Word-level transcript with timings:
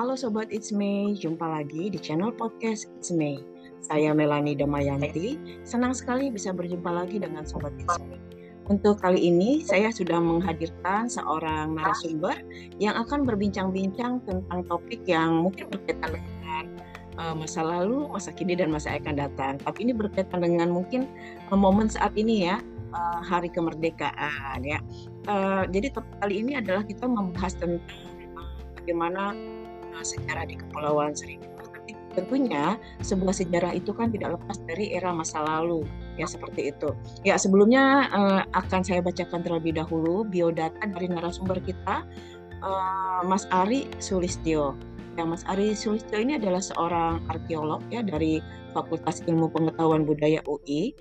Halo 0.00 0.16
Sobat 0.16 0.48
It's 0.48 0.72
Me, 0.72 1.12
jumpa 1.12 1.44
lagi 1.44 1.92
di 1.92 2.00
channel 2.00 2.32
podcast 2.32 2.88
It's 2.96 3.12
Me. 3.12 3.44
Saya 3.84 4.16
Melani 4.16 4.56
Damayanti, 4.56 5.36
senang 5.60 5.92
sekali 5.92 6.32
bisa 6.32 6.56
berjumpa 6.56 6.88
lagi 6.88 7.20
dengan 7.20 7.44
Sobat 7.44 7.68
It's 7.76 8.00
Me. 8.08 8.16
Untuk 8.72 9.04
kali 9.04 9.28
ini, 9.28 9.60
saya 9.60 9.92
sudah 9.92 10.16
menghadirkan 10.16 11.04
seorang 11.04 11.76
narasumber 11.76 12.32
yang 12.80 12.96
akan 12.96 13.28
berbincang-bincang 13.28 14.24
tentang 14.24 14.64
topik 14.72 15.04
yang 15.04 15.44
mungkin 15.44 15.68
berkaitan 15.68 16.16
dengan 16.16 16.64
uh, 17.20 17.36
masa 17.36 17.60
lalu, 17.60 18.08
masa 18.08 18.32
kini, 18.32 18.56
dan 18.56 18.72
masa 18.72 18.96
akan 18.96 19.20
datang. 19.20 19.60
Tapi 19.60 19.84
ini 19.84 19.92
berkaitan 19.92 20.40
dengan 20.40 20.72
mungkin 20.72 21.12
uh, 21.52 21.60
momen 21.60 21.92
saat 21.92 22.16
ini 22.16 22.48
ya, 22.48 22.56
uh, 22.96 23.20
hari 23.20 23.52
kemerdekaan 23.52 24.64
ya. 24.64 24.80
Jadi 25.68 25.92
kali 25.92 26.40
ini 26.40 26.56
adalah 26.56 26.88
kita 26.88 27.04
membahas 27.04 27.52
tentang 27.52 27.84
bagaimana 28.80 29.36
sejarah 30.02 30.46
di 30.46 30.56
Kepulauan 30.58 31.12
Seribu. 31.12 31.46
Tentunya 32.10 32.74
sebuah 33.06 33.30
sejarah 33.30 33.70
itu 33.70 33.94
kan 33.94 34.10
tidak 34.10 34.34
lepas 34.34 34.58
dari 34.66 34.90
era 34.90 35.14
masa 35.14 35.46
lalu 35.46 35.86
ya 36.18 36.26
seperti 36.26 36.74
itu. 36.74 36.90
Ya 37.22 37.38
sebelumnya 37.38 38.10
uh, 38.10 38.42
akan 38.50 38.82
saya 38.82 38.98
bacakan 38.98 39.46
terlebih 39.46 39.78
dahulu 39.78 40.26
biodata 40.26 40.82
dari 40.90 41.06
narasumber 41.06 41.62
kita 41.62 42.02
uh, 42.66 43.22
Mas 43.22 43.46
Ari 43.54 43.86
Sulistyo. 44.02 44.74
Ya 45.14 45.22
Mas 45.22 45.46
Ari 45.46 45.78
Sulistyo 45.78 46.18
ini 46.18 46.34
adalah 46.34 46.58
seorang 46.58 47.22
arkeolog 47.30 47.82
ya 47.94 48.02
dari 48.02 48.42
Fakultas 48.74 49.22
Ilmu 49.26 49.50
Pengetahuan 49.54 50.02
Budaya 50.02 50.42
UI. 50.50 50.94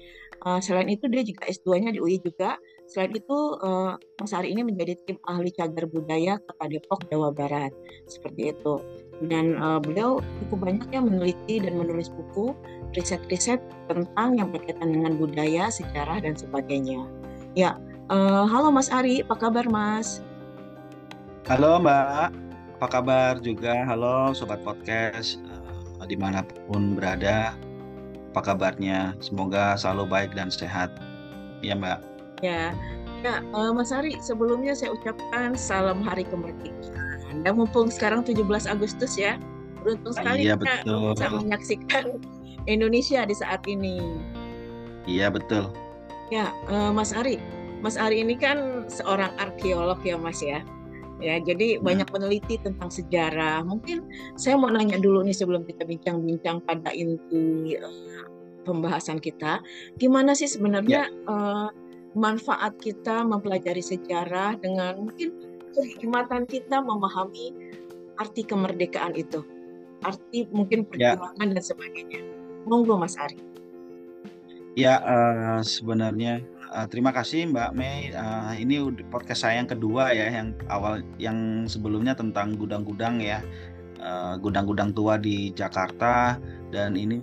Uh, 0.45 0.57
eh, 0.57 0.59
selain 0.63 0.87
itu 0.87 1.09
dia 1.11 1.25
juga 1.25 1.49
S2-nya 1.49 1.97
di 1.97 1.99
UI 1.99 2.21
juga. 2.21 2.55
Selain 2.89 3.13
itu 3.13 3.39
uh, 3.61 3.93
Mas 4.17 4.33
Ari 4.33 4.49
ini 4.49 4.65
menjadi 4.65 4.97
tim 5.05 5.21
ahli 5.29 5.53
cagar 5.53 5.85
budaya 5.85 6.41
Kota 6.41 6.65
Depok 6.65 7.05
Jawa 7.13 7.29
Barat. 7.29 7.69
Seperti 8.09 8.49
itu. 8.49 8.81
Dan 9.29 9.61
uh, 9.61 9.77
beliau 9.77 10.25
cukup 10.41 10.65
banyak 10.65 10.89
ya 10.89 10.97
meneliti 10.97 11.61
dan 11.61 11.77
menulis 11.77 12.09
buku 12.09 12.57
riset-riset 12.97 13.61
tentang 13.85 14.41
yang 14.41 14.49
berkaitan 14.49 14.89
dengan 14.89 15.21
budaya, 15.21 15.69
sejarah 15.69 16.17
dan 16.25 16.33
sebagainya. 16.33 17.05
Ya, 17.53 17.77
uh, 18.09 18.49
halo 18.49 18.73
Mas 18.73 18.89
Ari, 18.89 19.21
apa 19.21 19.37
kabar 19.37 19.69
Mas? 19.69 20.25
Halo 21.45 21.77
Mbak, 21.77 22.33
apa 22.81 22.87
kabar 22.89 23.37
juga? 23.37 23.85
Halo 23.85 24.33
Sobat 24.33 24.65
Podcast, 24.65 25.37
di 26.09 26.17
mana 26.17 26.41
pun 26.65 26.97
berada, 26.97 27.53
apa 28.33 28.41
kabarnya? 28.41 29.13
Semoga 29.21 29.77
selalu 29.77 30.09
baik 30.09 30.31
dan 30.33 30.49
sehat. 30.49 30.89
Ya 31.61 31.77
Mbak. 31.77 32.08
Ya, 32.39 32.71
ya 33.23 33.43
uh, 33.51 33.71
Mas 33.75 33.91
Ari, 33.91 34.15
sebelumnya 34.23 34.71
saya 34.75 34.95
ucapkan 34.95 35.55
salam 35.55 35.99
Hari 36.03 36.23
Kemerdekaan 36.27 37.43
dan 37.43 37.53
mumpung 37.55 37.91
sekarang 37.91 38.23
17 38.23 38.43
Agustus 38.67 39.15
ya, 39.19 39.35
beruntung 39.83 40.15
sekali 40.15 40.47
iya, 40.47 40.55
kita 40.55 40.83
betul. 40.83 41.15
bisa 41.15 41.27
menyaksikan 41.31 42.05
Indonesia 42.67 43.23
di 43.23 43.35
saat 43.35 43.63
ini. 43.67 43.99
Iya 45.07 45.31
betul. 45.31 45.71
Ya, 46.29 46.53
uh, 46.69 46.91
Mas 46.93 47.15
Ari, 47.15 47.41
Mas 47.81 47.95
Ari 47.95 48.21
ini 48.21 48.35
kan 48.35 48.85
seorang 48.91 49.31
arkeolog 49.39 49.99
ya 50.03 50.19
Mas 50.19 50.43
ya. 50.43 50.61
Ya, 51.19 51.35
jadi 51.35 51.75
hmm. 51.75 51.83
banyak 51.83 52.07
peneliti 52.07 52.55
tentang 52.63 52.87
sejarah. 52.87 53.67
Mungkin 53.67 54.07
saya 54.39 54.55
mau 54.55 54.71
nanya 54.71 54.95
dulu 54.95 55.19
nih 55.27 55.35
sebelum 55.35 55.67
kita 55.67 55.83
bincang-bincang 55.83 56.63
pada 56.63 56.95
inti 56.95 57.75
uh, 57.75 58.23
pembahasan 58.63 59.19
kita, 59.19 59.59
gimana 59.99 60.31
sih 60.31 60.47
sebenarnya 60.47 61.11
ya. 61.11 61.27
uh, 61.27 61.67
manfaat 62.19 62.75
kita 62.83 63.23
mempelajari 63.23 63.79
sejarah 63.79 64.59
dengan 64.59 65.07
mungkin 65.07 65.31
kehikmatan 65.71 66.43
kita 66.43 66.83
memahami 66.83 67.55
arti 68.19 68.43
kemerdekaan 68.43 69.15
itu, 69.15 69.39
arti 70.03 70.43
mungkin 70.51 70.83
ya. 70.91 71.15
perjuangan 71.15 71.47
ya. 71.47 71.53
dan 71.55 71.63
sebagainya. 71.63 72.21
Monggo 72.67 72.99
Mas 72.99 73.15
Ari. 73.15 73.39
Ya 74.75 74.99
uh, 75.01 75.63
sebenarnya 75.63 76.43
uh, 76.75 76.87
terima 76.91 77.15
kasih 77.15 77.49
Mbak 77.49 77.71
Mei. 77.73 78.11
Uh, 78.11 78.53
ini 78.59 78.83
podcast 79.07 79.47
saya 79.47 79.63
yang 79.63 79.69
kedua 79.71 80.11
ya, 80.11 80.27
yang 80.29 80.51
awal 80.67 81.01
yang 81.17 81.65
sebelumnya 81.65 82.13
tentang 82.13 82.59
gudang-gudang 82.59 83.23
ya, 83.23 83.39
gudang-gudang 84.39 84.91
uh, 84.91 84.95
tua 84.95 85.15
di 85.19 85.51
Jakarta 85.51 86.39
dan 86.71 86.95
ini 86.95 87.19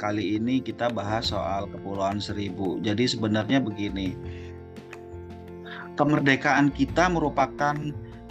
kali 0.00 0.40
ini 0.40 0.64
kita 0.64 0.88
bahas 0.88 1.28
soal 1.28 1.68
Kepulauan 1.68 2.18
Seribu. 2.22 2.80
Jadi 2.80 3.04
sebenarnya 3.04 3.60
begini 3.60 4.16
kemerdekaan 5.96 6.72
kita 6.72 7.12
merupakan 7.12 7.76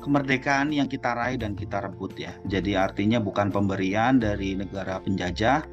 kemerdekaan 0.02 0.70
yang 0.70 0.86
kita 0.90 1.14
raih 1.18 1.38
dan 1.38 1.54
kita 1.54 1.82
rebut 1.82 2.14
ya. 2.18 2.34
Jadi 2.50 2.78
artinya 2.78 3.18
bukan 3.22 3.50
pemberian 3.50 4.18
dari 4.22 4.54
negara 4.58 5.02
penjajah 5.02 5.66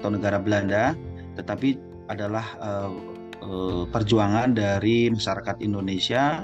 atau 0.00 0.08
negara 0.12 0.36
Belanda, 0.40 0.92
tetapi 1.36 1.76
adalah 2.08 2.46
uh, 2.60 2.92
perjuangan 3.88 4.52
dari 4.52 5.08
masyarakat 5.08 5.62
Indonesia, 5.62 6.42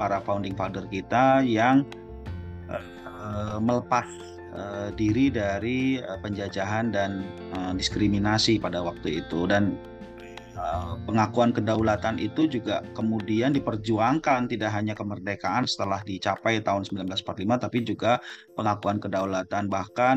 para 0.00 0.18
founding 0.24 0.56
father 0.56 0.88
kita 0.88 1.44
yang 1.44 1.84
melepas 3.62 4.08
uh, 4.52 4.88
diri 4.94 5.28
dari 5.32 5.98
uh, 6.00 6.18
penjajahan 6.20 6.92
dan 6.92 7.26
uh, 7.56 7.72
diskriminasi 7.76 8.60
pada 8.60 8.80
waktu 8.80 9.24
itu. 9.24 9.44
Dan 9.48 9.76
Eh, 10.62 10.94
pengakuan 11.08 11.50
kedaulatan 11.50 12.22
itu 12.22 12.46
juga 12.46 12.86
kemudian 12.94 13.50
diperjuangkan 13.50 14.46
tidak 14.46 14.70
hanya 14.70 14.94
kemerdekaan 14.94 15.66
setelah 15.66 16.04
dicapai 16.06 16.62
tahun 16.62 16.86
1945 16.86 17.64
tapi 17.66 17.78
juga 17.82 18.22
pengakuan 18.54 19.02
kedaulatan. 19.02 19.66
Bahkan 19.72 20.16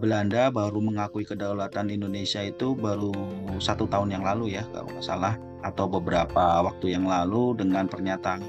Belanda 0.00 0.48
baru 0.48 0.80
mengakui 0.80 1.28
kedaulatan 1.28 1.92
Indonesia 1.92 2.40
itu 2.40 2.72
baru 2.72 3.12
satu 3.60 3.84
tahun 3.84 4.16
yang 4.16 4.24
lalu 4.24 4.56
ya 4.56 4.64
kalau 4.72 4.88
nggak 4.88 5.04
salah 5.04 5.36
atau 5.60 5.84
beberapa 5.84 6.64
waktu 6.64 6.96
yang 6.96 7.04
lalu 7.04 7.52
dengan 7.52 7.84
pernyataan 7.84 8.40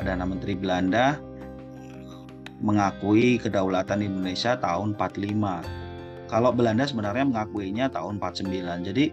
Perdana 0.00 0.24
Menteri 0.24 0.56
Belanda 0.56 1.20
mengakui 2.60 3.36
kedaulatan 3.36 4.00
Indonesia 4.00 4.56
tahun 4.56 4.96
45 4.96 5.86
kalau 6.26 6.50
Belanda 6.50 6.84
sebenarnya 6.86 7.24
mengakuinya 7.26 7.86
tahun 7.90 8.18
49. 8.18 8.86
Jadi 8.92 9.04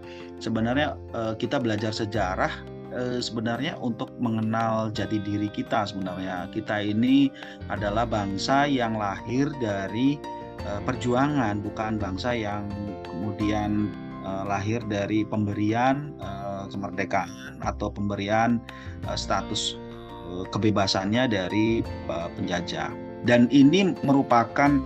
sebenarnya 0.42 0.98
eh, 1.14 1.34
kita 1.38 1.62
belajar 1.62 1.94
sejarah 1.94 2.52
eh, 2.94 3.22
sebenarnya 3.22 3.78
untuk 3.80 4.10
mengenal 4.18 4.90
jati 4.92 5.22
diri 5.22 5.50
kita 5.54 5.86
sebenarnya. 5.86 6.50
Kita 6.50 6.82
ini 6.82 7.30
adalah 7.70 8.10
bangsa 8.10 8.66
yang 8.66 8.98
lahir 8.98 9.50
dari 9.62 10.18
eh, 10.66 10.82
perjuangan, 10.84 11.62
bukan 11.62 12.02
bangsa 12.02 12.34
yang 12.34 12.68
kemudian 13.06 13.94
lahir 14.24 14.80
dari 14.88 15.28
pemberian 15.28 16.16
kemerdekaan 16.72 17.60
atau 17.60 17.92
pemberian 17.92 18.56
status 19.20 19.76
kebebasannya 20.48 21.28
dari 21.28 21.84
penjajah. 22.08 23.03
Dan 23.24 23.48
ini 23.56 23.96
merupakan 24.04 24.84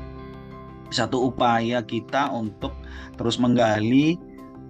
satu 0.93 1.33
upaya 1.33 1.83
kita 1.83 2.31
untuk 2.31 2.71
terus 3.17 3.41
menggali, 3.41 4.15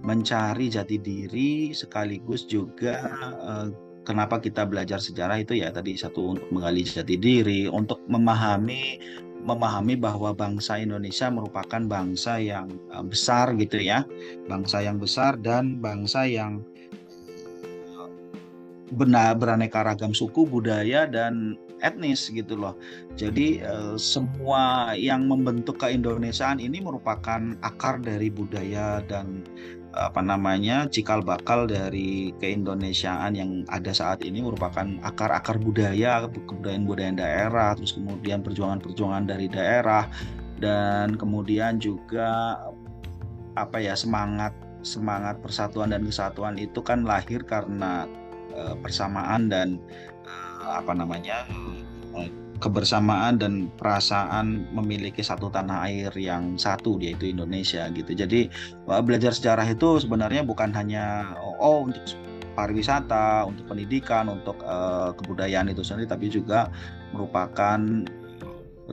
mencari 0.02 0.72
jati 0.72 0.96
diri, 0.98 1.70
sekaligus 1.76 2.48
juga 2.48 2.96
eh, 3.44 3.68
kenapa 4.08 4.40
kita 4.40 4.64
belajar 4.64 4.98
sejarah 4.98 5.44
itu 5.44 5.60
ya 5.60 5.68
tadi 5.68 5.94
satu 5.94 6.38
untuk 6.38 6.48
menggali 6.48 6.80
jati 6.80 7.20
diri, 7.20 7.68
untuk 7.68 8.00
memahami 8.08 8.98
memahami 9.38 9.94
bahwa 9.94 10.34
bangsa 10.34 10.82
Indonesia 10.82 11.30
merupakan 11.30 11.84
bangsa 11.84 12.40
yang 12.40 12.72
eh, 12.72 13.04
besar 13.04 13.52
gitu 13.60 13.78
ya, 13.78 14.02
bangsa 14.48 14.80
yang 14.82 14.96
besar 14.96 15.36
dan 15.38 15.78
bangsa 15.78 16.24
yang 16.24 16.64
eh, 17.94 18.10
benar 18.96 19.36
beraneka 19.36 19.84
ragam 19.84 20.16
suku, 20.16 20.48
budaya 20.48 21.04
dan 21.04 21.54
etnis 21.80 22.30
gitu 22.30 22.58
loh. 22.58 22.74
Jadi 23.14 23.62
uh, 23.62 23.94
semua 23.98 24.92
yang 24.94 25.26
membentuk 25.26 25.78
keindonesiaan 25.80 26.58
ini 26.58 26.82
merupakan 26.82 27.40
akar 27.62 28.02
dari 28.02 28.28
budaya 28.30 29.02
dan 29.06 29.46
apa 29.96 30.20
namanya 30.20 30.86
cikal 30.86 31.24
bakal 31.24 31.64
dari 31.64 32.30
keindonesiaan 32.38 33.34
yang 33.34 33.50
ada 33.72 33.90
saat 33.90 34.20
ini 34.22 34.44
merupakan 34.44 34.84
akar-akar 35.02 35.56
budaya 35.58 36.28
kebudayaan-budayaan 36.28 37.18
daerah 37.18 37.72
terus 37.74 37.96
kemudian 37.96 38.44
perjuangan-perjuangan 38.44 39.24
dari 39.26 39.48
daerah 39.48 40.06
dan 40.62 41.18
kemudian 41.18 41.82
juga 41.82 42.60
apa 43.58 43.82
ya 43.82 43.98
semangat 43.98 44.54
semangat 44.86 45.42
persatuan 45.42 45.90
dan 45.90 46.06
kesatuan 46.06 46.54
itu 46.60 46.78
kan 46.84 47.02
lahir 47.02 47.42
karena 47.42 48.06
uh, 48.54 48.78
persamaan 48.78 49.50
dan 49.50 49.82
apa 50.68 50.92
namanya 50.92 51.48
kebersamaan 52.58 53.38
dan 53.38 53.70
perasaan 53.78 54.66
memiliki 54.74 55.22
satu 55.22 55.46
tanah 55.48 55.86
air 55.86 56.10
yang 56.18 56.58
satu 56.58 56.98
yaitu 56.98 57.30
Indonesia 57.30 57.86
gitu. 57.94 58.12
Jadi 58.12 58.50
belajar 58.84 59.30
sejarah 59.30 59.66
itu 59.70 60.02
sebenarnya 60.02 60.42
bukan 60.42 60.74
hanya 60.74 61.34
oh 61.62 61.86
untuk 61.86 62.02
pariwisata, 62.58 63.46
untuk 63.46 63.70
pendidikan, 63.70 64.26
untuk 64.26 64.58
uh, 64.66 65.14
kebudayaan 65.14 65.70
itu 65.70 65.86
sendiri 65.86 66.10
tapi 66.10 66.26
juga 66.26 66.66
merupakan 67.14 67.78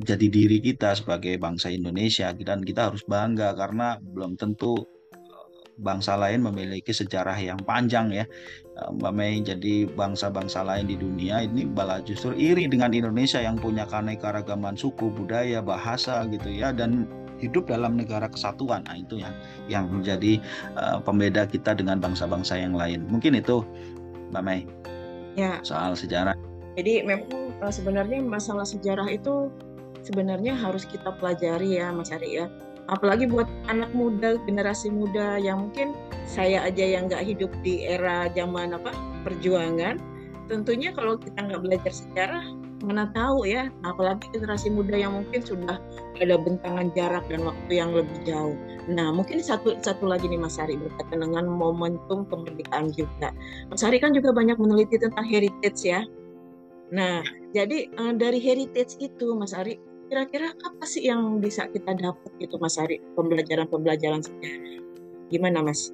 jadi 0.06 0.28
diri 0.28 0.62
kita 0.62 0.94
sebagai 0.94 1.40
bangsa 1.42 1.74
Indonesia 1.74 2.30
dan 2.36 2.62
kita 2.62 2.94
harus 2.94 3.02
bangga 3.08 3.56
karena 3.58 3.98
belum 3.98 4.38
tentu 4.38 4.86
bangsa 5.80 6.16
lain 6.16 6.44
memiliki 6.44 6.92
sejarah 6.96 7.36
yang 7.36 7.60
panjang 7.64 8.12
ya. 8.12 8.26
Mbak 8.76 9.14
Mei 9.16 9.40
jadi 9.40 9.88
bangsa-bangsa 9.88 10.68
lain 10.68 10.92
di 10.92 11.00
dunia 11.00 11.48
ini 11.48 11.64
malah 11.64 12.04
justru 12.04 12.36
iri 12.36 12.68
dengan 12.68 12.92
Indonesia 12.92 13.40
yang 13.40 13.56
punya 13.56 13.88
keanekaragaman 13.88 14.76
suku 14.76 15.08
budaya 15.16 15.64
bahasa 15.64 16.28
gitu 16.28 16.52
ya 16.52 16.76
dan 16.76 17.08
hidup 17.40 17.72
dalam 17.72 17.96
negara 17.96 18.28
kesatuan. 18.28 18.84
Nah 18.88 19.00
itu 19.00 19.20
yang 19.20 19.36
yang 19.72 19.86
menjadi 19.88 20.44
uh, 20.76 21.00
pembeda 21.00 21.48
kita 21.48 21.76
dengan 21.76 22.04
bangsa-bangsa 22.04 22.60
yang 22.60 22.76
lain. 22.76 23.08
Mungkin 23.08 23.40
itu 23.40 23.64
Mbak 24.36 24.44
Mei 24.44 24.68
ya. 25.40 25.60
soal 25.64 25.96
sejarah. 25.96 26.36
Jadi 26.76 27.04
memang 27.08 27.56
uh, 27.64 27.72
sebenarnya 27.72 28.20
masalah 28.24 28.68
sejarah 28.68 29.08
itu 29.08 29.48
sebenarnya 30.04 30.52
harus 30.56 30.84
kita 30.84 31.16
pelajari 31.16 31.80
ya 31.80 31.96
Mas 31.96 32.12
Ari 32.12 32.44
ya 32.44 32.52
apalagi 32.88 33.26
buat 33.26 33.50
anak 33.66 33.90
muda 33.98 34.38
generasi 34.46 34.94
muda 34.94 35.42
yang 35.42 35.70
mungkin 35.70 35.98
saya 36.26 36.66
aja 36.66 36.82
yang 36.86 37.10
nggak 37.10 37.26
hidup 37.26 37.52
di 37.62 37.86
era 37.86 38.30
zaman 38.34 38.74
apa 38.78 38.94
perjuangan. 39.26 39.98
Tentunya 40.46 40.94
kalau 40.94 41.18
kita 41.18 41.42
nggak 41.42 41.62
belajar 41.66 41.90
sejarah 41.90 42.46
mana 42.86 43.10
tahu 43.18 43.50
ya. 43.50 43.74
Apalagi 43.82 44.30
generasi 44.30 44.70
muda 44.70 44.94
yang 44.94 45.18
mungkin 45.18 45.42
sudah 45.42 45.82
ada 46.22 46.36
bentangan 46.38 46.94
jarak 46.94 47.26
dan 47.26 47.42
waktu 47.42 47.72
yang 47.82 47.90
lebih 47.94 48.14
jauh. 48.30 48.54
Nah 48.86 49.10
mungkin 49.10 49.42
satu 49.42 49.82
satu 49.82 50.06
lagi 50.06 50.30
nih 50.30 50.38
Mas 50.38 50.62
Ari 50.62 50.78
berkaitan 50.78 51.26
dengan 51.26 51.50
momentum 51.50 52.30
kemerdekaan 52.30 52.94
juga. 52.94 53.34
Mas 53.74 53.82
Ari 53.82 53.98
kan 53.98 54.14
juga 54.14 54.30
banyak 54.30 54.62
meneliti 54.62 55.02
tentang 55.02 55.26
heritage 55.26 55.82
ya. 55.82 56.06
Nah 56.94 57.26
jadi 57.58 57.90
uh, 57.98 58.14
dari 58.14 58.38
heritage 58.38 59.02
itu 59.02 59.34
Mas 59.34 59.58
Ari 59.58 59.82
kira-kira 60.08 60.54
apa 60.54 60.84
sih 60.86 61.10
yang 61.10 61.42
bisa 61.42 61.68
kita 61.70 61.98
dapat 61.98 62.32
gitu 62.38 62.58
Mas 62.62 62.78
Ari? 62.78 63.02
Pembelajaran-pembelajaran 63.18 64.22
sejarah 64.22 64.82
gimana 65.30 65.60
Mas? 65.66 65.90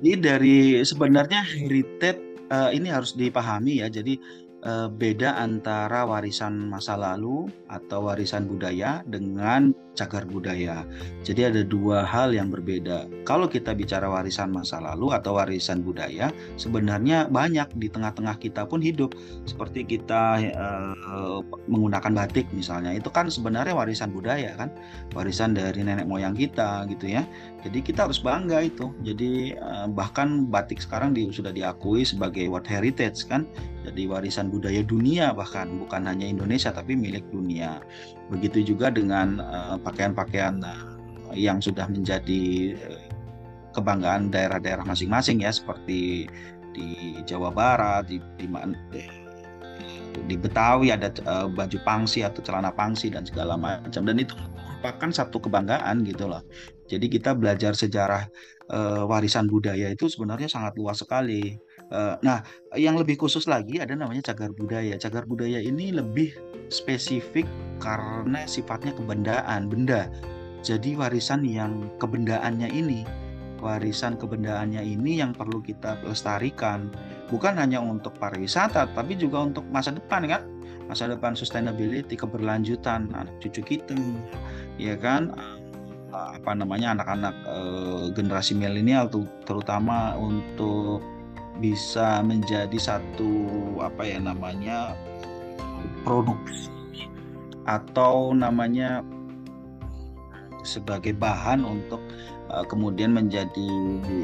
Jadi 0.00 0.12
dari 0.16 0.58
sebenarnya 0.80 1.44
heritage 1.44 2.48
uh, 2.48 2.72
ini 2.72 2.88
harus 2.88 3.12
dipahami 3.12 3.84
ya. 3.84 3.92
Jadi 3.92 4.16
uh, 4.64 4.88
beda 4.88 5.36
antara 5.36 6.08
warisan 6.08 6.70
masa 6.72 6.96
lalu 6.96 7.50
atau 7.70 8.10
warisan 8.10 8.50
budaya 8.50 9.06
dengan 9.06 9.70
cagar 9.94 10.24
budaya. 10.24 10.82
Jadi 11.22 11.46
ada 11.46 11.62
dua 11.62 12.02
hal 12.08 12.32
yang 12.32 12.48
berbeda. 12.48 13.04
Kalau 13.28 13.50
kita 13.50 13.76
bicara 13.76 14.08
warisan 14.08 14.48
masa 14.48 14.80
lalu 14.80 15.12
atau 15.12 15.36
warisan 15.36 15.84
budaya, 15.84 16.32
sebenarnya 16.56 17.28
banyak 17.28 17.68
di 17.76 17.92
tengah-tengah 17.92 18.40
kita 18.40 18.64
pun 18.64 18.80
hidup. 18.80 19.12
Seperti 19.44 19.84
kita 19.84 20.40
uh, 20.56 21.44
menggunakan 21.68 22.16
batik 22.16 22.48
misalnya, 22.56 22.96
itu 22.96 23.12
kan 23.12 23.28
sebenarnya 23.28 23.76
warisan 23.76 24.08
budaya 24.08 24.56
kan, 24.56 24.72
warisan 25.12 25.52
dari 25.52 25.84
nenek 25.84 26.08
moyang 26.08 26.32
kita 26.32 26.88
gitu 26.88 27.20
ya. 27.20 27.22
Jadi 27.60 27.84
kita 27.84 28.08
harus 28.08 28.24
bangga 28.24 28.64
itu. 28.64 28.88
Jadi 29.04 29.52
uh, 29.60 29.84
bahkan 29.92 30.48
batik 30.48 30.80
sekarang 30.80 31.12
di, 31.12 31.28
sudah 31.28 31.52
diakui 31.52 32.08
sebagai 32.08 32.48
World 32.48 32.64
Heritage 32.64 33.28
kan, 33.28 33.44
jadi 33.84 34.08
warisan 34.08 34.48
budaya 34.48 34.80
dunia 34.80 35.36
bahkan 35.36 35.68
bukan 35.76 36.08
hanya 36.08 36.24
Indonesia 36.24 36.72
tapi 36.72 36.96
milik 36.96 37.28
dunia. 37.28 37.59
Begitu 38.30 38.74
juga 38.74 38.88
dengan 38.88 39.42
pakaian-pakaian 39.82 40.62
uh, 40.62 41.34
yang 41.34 41.58
sudah 41.58 41.86
menjadi 41.90 42.74
uh, 42.78 43.02
kebanggaan 43.74 44.30
daerah-daerah 44.30 44.82
masing-masing 44.86 45.42
ya 45.46 45.50
seperti 45.50 46.26
di 46.70 47.18
Jawa 47.26 47.50
Barat, 47.50 48.06
di 48.06 48.22
di, 48.40 48.46
di 50.26 50.36
Betawi 50.38 50.94
ada 50.94 51.10
uh, 51.26 51.46
baju 51.50 51.78
pangsi 51.82 52.22
atau 52.26 52.42
celana 52.42 52.70
pangsi 52.74 53.10
dan 53.10 53.26
segala 53.26 53.54
macam 53.58 54.02
dan 54.06 54.16
itu 54.18 54.34
merupakan 54.80 55.10
satu 55.10 55.38
kebanggaan 55.42 56.02
gitu 56.06 56.26
loh. 56.26 56.42
Jadi 56.90 57.06
kita 57.06 57.36
belajar 57.38 57.76
sejarah 57.78 58.26
uh, 58.70 59.06
warisan 59.06 59.46
budaya 59.46 59.90
itu 59.90 60.10
sebenarnya 60.10 60.50
sangat 60.50 60.74
luas 60.78 60.98
sekali. 60.98 61.58
Uh, 61.90 62.14
nah, 62.22 62.46
yang 62.78 62.94
lebih 62.94 63.18
khusus 63.18 63.50
lagi 63.50 63.82
ada 63.82 63.98
namanya 63.98 64.30
cagar 64.30 64.54
budaya. 64.54 64.94
Cagar 64.94 65.26
budaya 65.26 65.58
ini 65.58 65.90
lebih 65.90 66.30
spesifik 66.70 67.44
karena 67.82 68.46
sifatnya 68.46 68.94
kebendaan, 68.94 69.66
benda. 69.66 70.06
Jadi 70.62 70.94
warisan 70.94 71.42
yang 71.42 71.90
kebendaannya 71.98 72.70
ini, 72.70 73.02
warisan 73.58 74.14
kebendaannya 74.14 74.86
ini 74.86 75.18
yang 75.18 75.34
perlu 75.34 75.58
kita 75.58 75.98
lestarikan. 76.06 76.94
Bukan 77.26 77.58
hanya 77.58 77.82
untuk 77.82 78.14
pariwisata, 78.22 78.86
tapi 78.94 79.18
juga 79.18 79.42
untuk 79.42 79.66
masa 79.74 79.90
depan 79.90 80.30
kan. 80.30 80.42
Masa 80.86 81.06
depan 81.06 81.38
sustainability, 81.38 82.18
keberlanjutan 82.18 83.14
anak 83.14 83.34
cucu 83.38 83.62
kita, 83.62 83.94
ya 84.74 84.98
kan 84.98 85.30
apa 86.10 86.50
namanya 86.58 86.98
anak-anak 86.98 87.34
eh, 87.46 88.04
generasi 88.18 88.58
milenial 88.58 89.06
tuh 89.06 89.22
terutama 89.46 90.18
untuk 90.18 90.98
bisa 91.60 92.24
menjadi 92.24 92.74
satu 92.80 93.30
apa 93.84 94.02
ya 94.08 94.18
namanya 94.18 94.96
produksi 96.02 96.72
atau 97.68 98.32
namanya 98.32 99.04
sebagai 100.64 101.16
bahan 101.16 101.64
untuk 101.64 102.00
uh, 102.52 102.64
kemudian 102.64 103.16
menjadi 103.16 103.70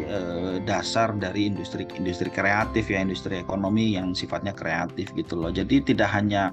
uh, 0.09 0.57
dasar 0.65 1.13
dari 1.17 1.49
industri 1.49 1.89
industri 1.97 2.29
kreatif 2.29 2.89
ya 2.89 3.01
industri 3.01 3.41
ekonomi 3.41 3.97
yang 3.97 4.13
sifatnya 4.13 4.53
kreatif 4.53 5.13
gitu 5.17 5.37
loh. 5.37 5.53
Jadi 5.53 5.93
tidak 5.93 6.13
hanya 6.13 6.53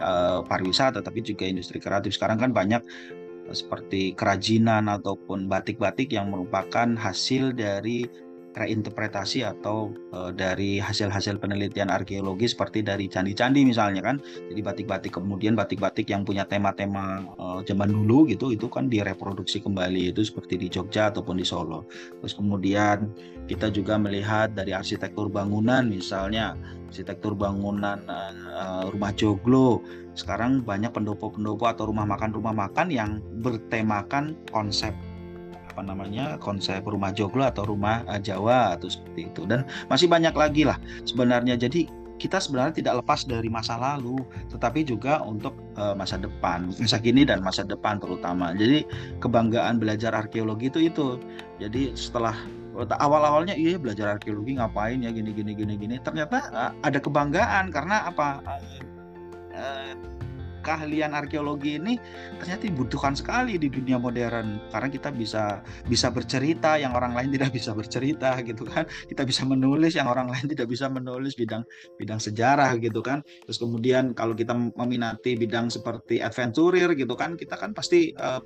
uh, 0.00 0.40
pariwisata 0.44 1.04
tapi 1.04 1.20
juga 1.20 1.44
industri 1.44 1.80
kreatif. 1.80 2.16
Sekarang 2.16 2.40
kan 2.40 2.50
banyak 2.52 2.80
seperti 3.52 4.16
kerajinan 4.16 4.88
ataupun 4.88 5.50
batik-batik 5.50 6.14
yang 6.14 6.32
merupakan 6.32 6.96
hasil 6.96 7.52
dari 7.52 8.08
reinterpretasi 8.52 9.44
atau 9.44 9.92
e, 10.12 10.30
dari 10.36 10.76
hasil-hasil 10.78 11.40
penelitian 11.40 11.88
arkeologi 11.88 12.48
seperti 12.48 12.84
dari 12.84 13.08
candi-candi 13.08 13.64
misalnya 13.64 14.04
kan. 14.04 14.16
Jadi 14.22 14.60
batik-batik 14.60 15.12
kemudian 15.16 15.56
batik-batik 15.56 16.08
yang 16.12 16.22
punya 16.22 16.44
tema-tema 16.44 17.24
e, 17.36 17.44
zaman 17.64 17.90
dulu 17.90 18.28
gitu 18.28 18.52
itu 18.52 18.68
kan 18.68 18.92
direproduksi 18.92 19.64
kembali 19.64 20.12
itu 20.12 20.20
seperti 20.22 20.60
di 20.60 20.68
Jogja 20.68 21.08
ataupun 21.08 21.40
di 21.40 21.46
Solo. 21.48 21.88
Terus 22.20 22.36
kemudian 22.36 23.08
kita 23.48 23.72
juga 23.72 23.98
melihat 23.98 24.54
dari 24.54 24.76
arsitektur 24.76 25.32
bangunan 25.32 25.88
misalnya 25.88 26.54
arsitektur 26.92 27.32
bangunan 27.32 28.00
e, 28.04 28.16
rumah 28.92 29.12
joglo. 29.16 29.80
Sekarang 30.12 30.60
banyak 30.60 30.92
pendopo-pendopo 30.92 31.64
atau 31.64 31.88
rumah 31.88 32.04
makan 32.04 32.36
rumah 32.36 32.52
makan 32.52 32.92
yang 32.92 33.24
bertemakan 33.40 34.36
konsep 34.52 34.92
apa 35.72 35.80
namanya 35.80 36.36
konsep 36.36 36.84
rumah 36.84 37.10
joglo 37.16 37.48
atau 37.48 37.64
rumah 37.64 38.04
uh, 38.04 38.20
Jawa 38.20 38.76
atau 38.76 38.92
seperti 38.92 39.32
itu. 39.32 39.48
Dan 39.48 39.64
masih 39.88 40.06
banyak 40.06 40.36
lagi 40.36 40.68
lah 40.68 40.76
sebenarnya. 41.08 41.56
Jadi 41.56 41.88
kita 42.20 42.38
sebenarnya 42.38 42.78
tidak 42.78 43.02
lepas 43.02 43.26
dari 43.26 43.50
masa 43.50 43.74
lalu 43.74 44.22
tetapi 44.54 44.86
juga 44.86 45.18
untuk 45.26 45.58
uh, 45.74 45.90
masa 45.98 46.14
depan 46.22 46.70
masa 46.78 47.02
kini 47.02 47.26
dan 47.26 47.40
masa 47.40 47.64
depan 47.64 47.98
terutama. 47.98 48.52
Jadi 48.54 48.84
kebanggaan 49.18 49.80
belajar 49.80 50.12
arkeologi 50.12 50.68
itu 50.68 50.80
itu. 50.92 51.08
Jadi 51.58 51.96
setelah 51.96 52.36
awal-awalnya 53.00 53.58
iya 53.58 53.76
belajar 53.76 54.16
arkeologi 54.16 54.56
ngapain 54.56 55.02
ya 55.02 55.10
gini 55.10 55.34
gini 55.34 55.56
gini 55.56 55.74
gini. 55.74 55.96
Ternyata 55.98 56.38
uh, 56.52 56.72
ada 56.84 57.00
kebanggaan 57.00 57.72
karena 57.72 58.06
apa 58.06 58.38
keahlian 60.62 61.12
arkeologi 61.12 61.76
ini 61.76 61.98
ternyata 62.38 62.64
dibutuhkan 62.70 63.12
sekali 63.18 63.58
di 63.58 63.68
dunia 63.68 63.98
modern. 63.98 64.70
Karena 64.70 64.88
kita 64.88 65.10
bisa 65.10 65.60
bisa 65.86 66.08
bercerita 66.14 66.78
yang 66.78 66.94
orang 66.94 67.12
lain 67.12 67.34
tidak 67.34 67.50
bisa 67.52 67.74
bercerita 67.74 68.38
gitu 68.46 68.64
kan. 68.64 68.86
Kita 69.10 69.26
bisa 69.26 69.42
menulis 69.44 69.98
yang 69.98 70.08
orang 70.08 70.30
lain 70.30 70.46
tidak 70.48 70.70
bisa 70.70 70.88
menulis 70.88 71.34
bidang 71.34 71.66
bidang 71.98 72.22
sejarah 72.22 72.78
gitu 72.78 73.02
kan. 73.04 73.20
Terus 73.44 73.58
kemudian 73.58 74.14
kalau 74.14 74.32
kita 74.32 74.54
meminati 74.54 75.36
bidang 75.36 75.68
seperti 75.68 76.22
adventurer 76.22 76.94
gitu 76.94 77.18
kan 77.18 77.34
kita 77.34 77.58
kan 77.58 77.74
pasti 77.74 78.14
uh, 78.14 78.40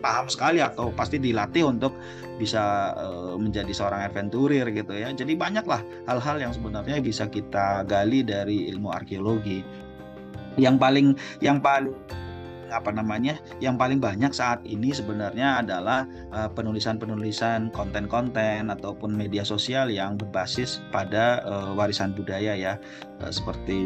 paham 0.00 0.26
sekali 0.32 0.64
atau 0.64 0.90
pasti 0.96 1.20
dilatih 1.20 1.68
untuk 1.68 1.92
bisa 2.40 2.96
uh, 2.96 3.36
menjadi 3.36 3.70
seorang 3.70 4.08
adventurer 4.08 4.72
gitu 4.72 4.96
ya. 4.96 5.12
Jadi 5.12 5.36
banyaklah 5.36 5.84
hal-hal 6.08 6.40
yang 6.40 6.52
sebenarnya 6.56 6.98
bisa 7.04 7.28
kita 7.28 7.84
gali 7.84 8.24
dari 8.24 8.72
ilmu 8.72 8.88
arkeologi 8.90 9.60
yang 10.58 10.80
paling 10.80 11.14
yang 11.38 11.62
paling 11.62 11.94
apa 12.70 12.94
namanya 12.94 13.34
yang 13.58 13.74
paling 13.74 13.98
banyak 13.98 14.30
saat 14.30 14.62
ini 14.62 14.94
sebenarnya 14.94 15.60
adalah 15.60 16.06
uh, 16.30 16.46
penulisan-penulisan 16.54 17.74
konten-konten 17.74 18.70
ataupun 18.70 19.10
media 19.10 19.42
sosial 19.42 19.90
yang 19.90 20.14
berbasis 20.14 20.78
pada 20.94 21.42
uh, 21.44 21.74
warisan 21.74 22.14
budaya 22.14 22.54
ya. 22.54 22.78
Uh, 23.20 23.28
seperti 23.34 23.78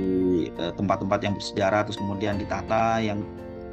tempat-tempat 0.79 1.21
yang 1.25 1.35
bersejarah 1.35 1.83
terus 1.89 1.99
kemudian 1.99 2.39
ditata 2.39 3.03
yang 3.03 3.25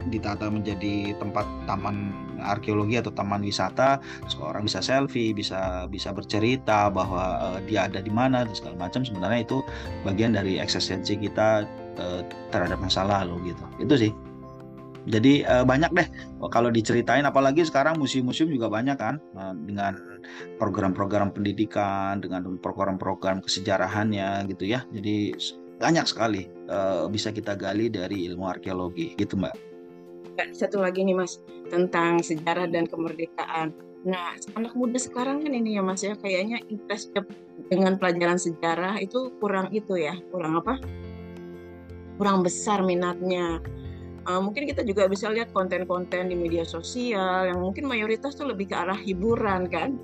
ditata 0.09 0.49
menjadi 0.49 1.13
tempat 1.21 1.45
taman 1.69 2.09
arkeologi 2.41 2.97
atau 2.97 3.13
taman 3.13 3.45
wisata. 3.45 4.01
Seorang 4.25 4.65
bisa 4.65 4.81
selfie 4.81 5.35
bisa 5.35 5.85
bisa 5.85 6.09
bercerita 6.09 6.89
bahwa 6.89 7.37
uh, 7.37 7.59
dia 7.69 7.85
ada 7.85 8.01
di 8.01 8.09
mana 8.09 8.41
dan 8.41 8.55
segala 8.57 8.89
macam 8.89 9.05
sebenarnya 9.05 9.45
itu 9.45 9.61
bagian 10.01 10.33
dari 10.33 10.57
eksistensi 10.57 11.13
kita 11.21 11.69
uh, 11.99 12.21
terhadap 12.53 12.79
masa 12.79 13.03
lalu 13.03 13.51
gitu 13.51 13.63
itu 13.81 13.95
sih 14.07 14.13
Jadi 15.09 15.41
uh, 15.49 15.65
banyak 15.65 15.97
deh 15.97 16.05
kalau 16.53 16.69
diceritain 16.69 17.25
apalagi 17.25 17.65
sekarang 17.65 17.97
museum-museum 17.97 18.53
juga 18.53 18.69
banyak 18.69 18.93
kan 19.01 19.17
uh, 19.33 19.49
dengan 19.57 19.97
program-program 20.61 21.33
pendidikan, 21.33 22.21
dengan 22.21 22.45
program-program 22.61 23.41
kesejarahannya 23.41 24.45
gitu 24.53 24.69
ya. 24.69 24.85
Jadi 24.93 25.33
banyak 25.81 26.05
sekali 26.05 26.45
bisa 27.09 27.33
kita 27.33 27.57
gali 27.57 27.89
dari 27.89 28.29
ilmu 28.29 28.45
arkeologi 28.45 29.17
gitu 29.17 29.41
Mbak. 29.41 29.57
Satu 30.53 30.77
lagi 30.77 31.01
nih 31.01 31.17
Mas 31.17 31.41
tentang 31.73 32.21
sejarah 32.21 32.69
dan 32.69 32.85
kemerdekaan. 32.85 33.73
Nah, 34.05 34.37
anak 34.53 34.77
muda 34.77 35.01
sekarang 35.01 35.41
kan 35.41 35.49
ini 35.49 35.77
ya 35.77 35.81
Mas 35.81 36.05
ya 36.05 36.13
kayaknya 36.13 36.61
interest 36.69 37.09
dengan 37.73 37.97
pelajaran 37.97 38.37
sejarah 38.37 39.01
itu 39.01 39.33
kurang 39.41 39.73
itu 39.73 39.97
ya, 39.97 40.13
kurang 40.29 40.61
apa? 40.61 40.77
Kurang 42.21 42.45
besar 42.45 42.85
minatnya 42.85 43.57
uh, 44.29 44.41
mungkin 44.41 44.69
kita 44.69 44.85
juga 44.85 45.09
bisa 45.09 45.31
lihat 45.31 45.49
konten-konten 45.55 46.29
di 46.29 46.35
media 46.37 46.61
sosial 46.61 47.49
yang 47.49 47.59
mungkin 47.61 47.89
mayoritas 47.89 48.37
tuh 48.37 48.49
lebih 48.49 48.69
ke 48.69 48.75
arah 48.77 48.97
hiburan 48.97 49.65
kan. 49.69 49.97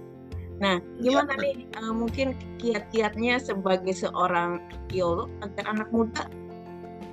Nah, 0.57 0.81
iya, 0.97 1.21
gimana 1.21 1.37
nih 1.37 1.69
uh, 1.77 1.93
mungkin 1.93 2.33
kiat-kiatnya 2.57 3.37
sebagai 3.37 3.93
seorang 3.93 4.57
arkeolog 4.73 5.29
agar 5.45 5.65
anak 5.69 5.89
muda 5.93 6.25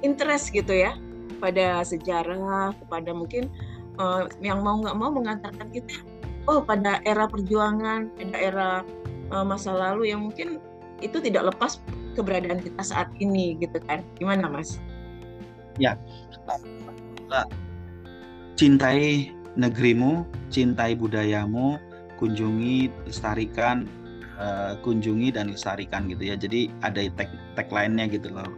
interest 0.00 0.48
gitu 0.56 0.72
ya 0.72 0.96
pada 1.44 1.84
sejarah, 1.84 2.72
kepada 2.72 3.12
mungkin 3.12 3.52
uh, 4.00 4.24
yang 4.40 4.64
mau 4.64 4.80
nggak 4.80 4.96
mau 4.96 5.12
mengantarkan 5.12 5.68
kita 5.76 6.00
oh 6.48 6.64
pada 6.64 7.04
era 7.04 7.28
perjuangan, 7.28 8.08
pada 8.16 8.36
era 8.36 8.68
uh, 9.28 9.44
masa 9.44 9.76
lalu 9.76 10.12
yang 10.12 10.24
mungkin 10.24 10.56
itu 11.04 11.20
tidak 11.20 11.52
lepas 11.52 11.84
keberadaan 12.16 12.64
kita 12.64 12.80
saat 12.80 13.12
ini 13.20 13.60
gitu 13.60 13.76
kan. 13.84 14.00
Gimana, 14.16 14.48
Mas? 14.48 14.80
Ya 15.78 15.98
cintai 18.54 19.30
negerimu, 19.54 20.26
cintai 20.50 20.94
budayamu, 20.98 21.78
kunjungi, 22.18 22.90
lestarikan, 23.06 23.86
uh, 24.38 24.78
kunjungi 24.82 25.34
dan 25.34 25.50
lestarikan 25.50 26.06
gitu 26.10 26.34
ya. 26.34 26.36
Jadi 26.38 26.70
ada 26.82 27.02
tag 27.14 27.30
tagline-nya 27.58 28.10
gitu 28.10 28.30
loh. 28.30 28.50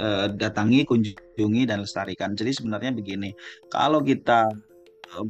Uh, 0.00 0.32
datangi, 0.32 0.88
kunjungi 0.88 1.68
dan 1.68 1.84
lestarikan. 1.84 2.32
Jadi 2.32 2.56
sebenarnya 2.56 2.94
begini, 2.96 3.36
kalau 3.68 4.00
kita 4.00 4.48
uh, 5.18 5.28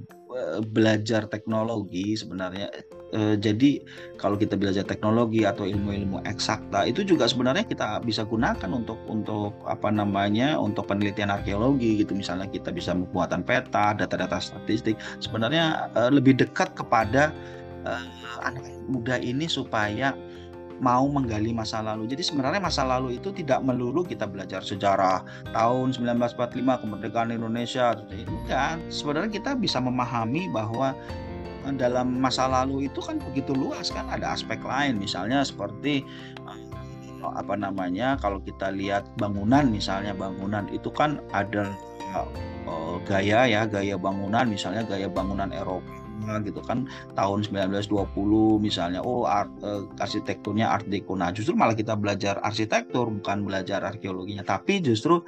belajar 0.70 1.26
teknologi 1.26 2.14
sebenarnya. 2.14 2.70
E, 3.10 3.34
jadi 3.37 3.82
kalau 4.14 4.38
kita 4.38 4.54
belajar 4.54 4.87
teknologi 4.87 5.42
atau 5.42 5.66
ilmu-ilmu 5.66 6.22
eksakta 6.22 6.87
itu 6.87 7.02
juga 7.02 7.26
sebenarnya 7.26 7.66
kita 7.66 7.99
bisa 8.06 8.22
gunakan 8.22 8.70
untuk 8.70 8.99
untuk 9.10 9.54
apa 9.66 9.90
namanya 9.90 10.54
untuk 10.56 10.87
penelitian 10.87 11.34
arkeologi 11.34 12.00
gitu. 12.04 12.14
Misalnya 12.14 12.46
kita 12.46 12.70
bisa 12.70 12.94
pembuatan 12.94 13.42
peta 13.42 13.94
data-data 13.99 14.38
statistik. 14.38 14.94
Sebenarnya 15.18 15.90
e, 15.99 16.00
lebih 16.14 16.38
dekat 16.38 16.78
kepada 16.78 17.34
e, 17.82 17.92
anak 18.46 18.70
muda 18.87 19.18
ini 19.18 19.50
supaya 19.50 20.14
mau 20.80 21.04
menggali 21.06 21.52
masa 21.52 21.84
lalu. 21.84 22.08
Jadi 22.08 22.25
sebenarnya 22.25 22.58
masa 22.58 22.82
lalu 22.82 23.20
itu 23.20 23.30
tidak 23.30 23.60
melulu 23.60 24.00
kita 24.02 24.25
belajar 24.25 24.64
sejarah 24.64 25.22
tahun 25.52 25.92
1945 25.92 26.82
kemerdekaan 26.82 27.30
Indonesia. 27.37 27.94
Enggak, 28.10 28.80
sebenarnya 28.88 29.30
kita 29.30 29.52
bisa 29.54 29.78
memahami 29.78 30.49
bahwa 30.49 30.96
eh, 31.68 31.75
dalam 31.76 32.16
masa 32.16 32.49
lalu 32.49 32.88
itu 32.88 33.04
kan 33.04 33.20
begitu 33.20 33.52
luas 33.52 33.92
kan 33.92 34.08
ada 34.08 34.32
aspek 34.32 34.58
lain 34.64 34.96
misalnya 34.96 35.44
seperti 35.44 36.02
eh, 36.49 36.58
apa 37.20 37.52
namanya 37.52 38.16
kalau 38.16 38.40
kita 38.40 38.72
lihat 38.72 39.04
bangunan 39.20 39.68
misalnya 39.68 40.16
bangunan 40.16 40.64
itu 40.72 40.88
kan 40.88 41.20
ada 41.37 41.68
uh, 42.64 42.96
gaya 43.06 43.44
ya 43.44 43.68
gaya 43.68 44.00
bangunan 44.00 44.49
misalnya 44.49 44.82
gaya 44.88 45.06
bangunan 45.06 45.52
Eropa 45.52 46.00
gitu 46.46 46.62
kan 46.62 46.87
tahun 47.18 47.42
1920 47.42 48.62
misalnya 48.62 49.02
oh 49.02 49.26
art, 49.26 49.50
eh, 49.66 49.82
arsitekturnya 49.99 50.70
art 50.70 50.87
deco. 50.87 51.18
Nah 51.18 51.34
justru 51.34 51.58
malah 51.58 51.75
kita 51.75 51.99
belajar 51.99 52.38
arsitektur 52.46 53.10
bukan 53.10 53.42
belajar 53.42 53.82
arkeologinya. 53.82 54.46
Tapi 54.46 54.78
justru 54.84 55.25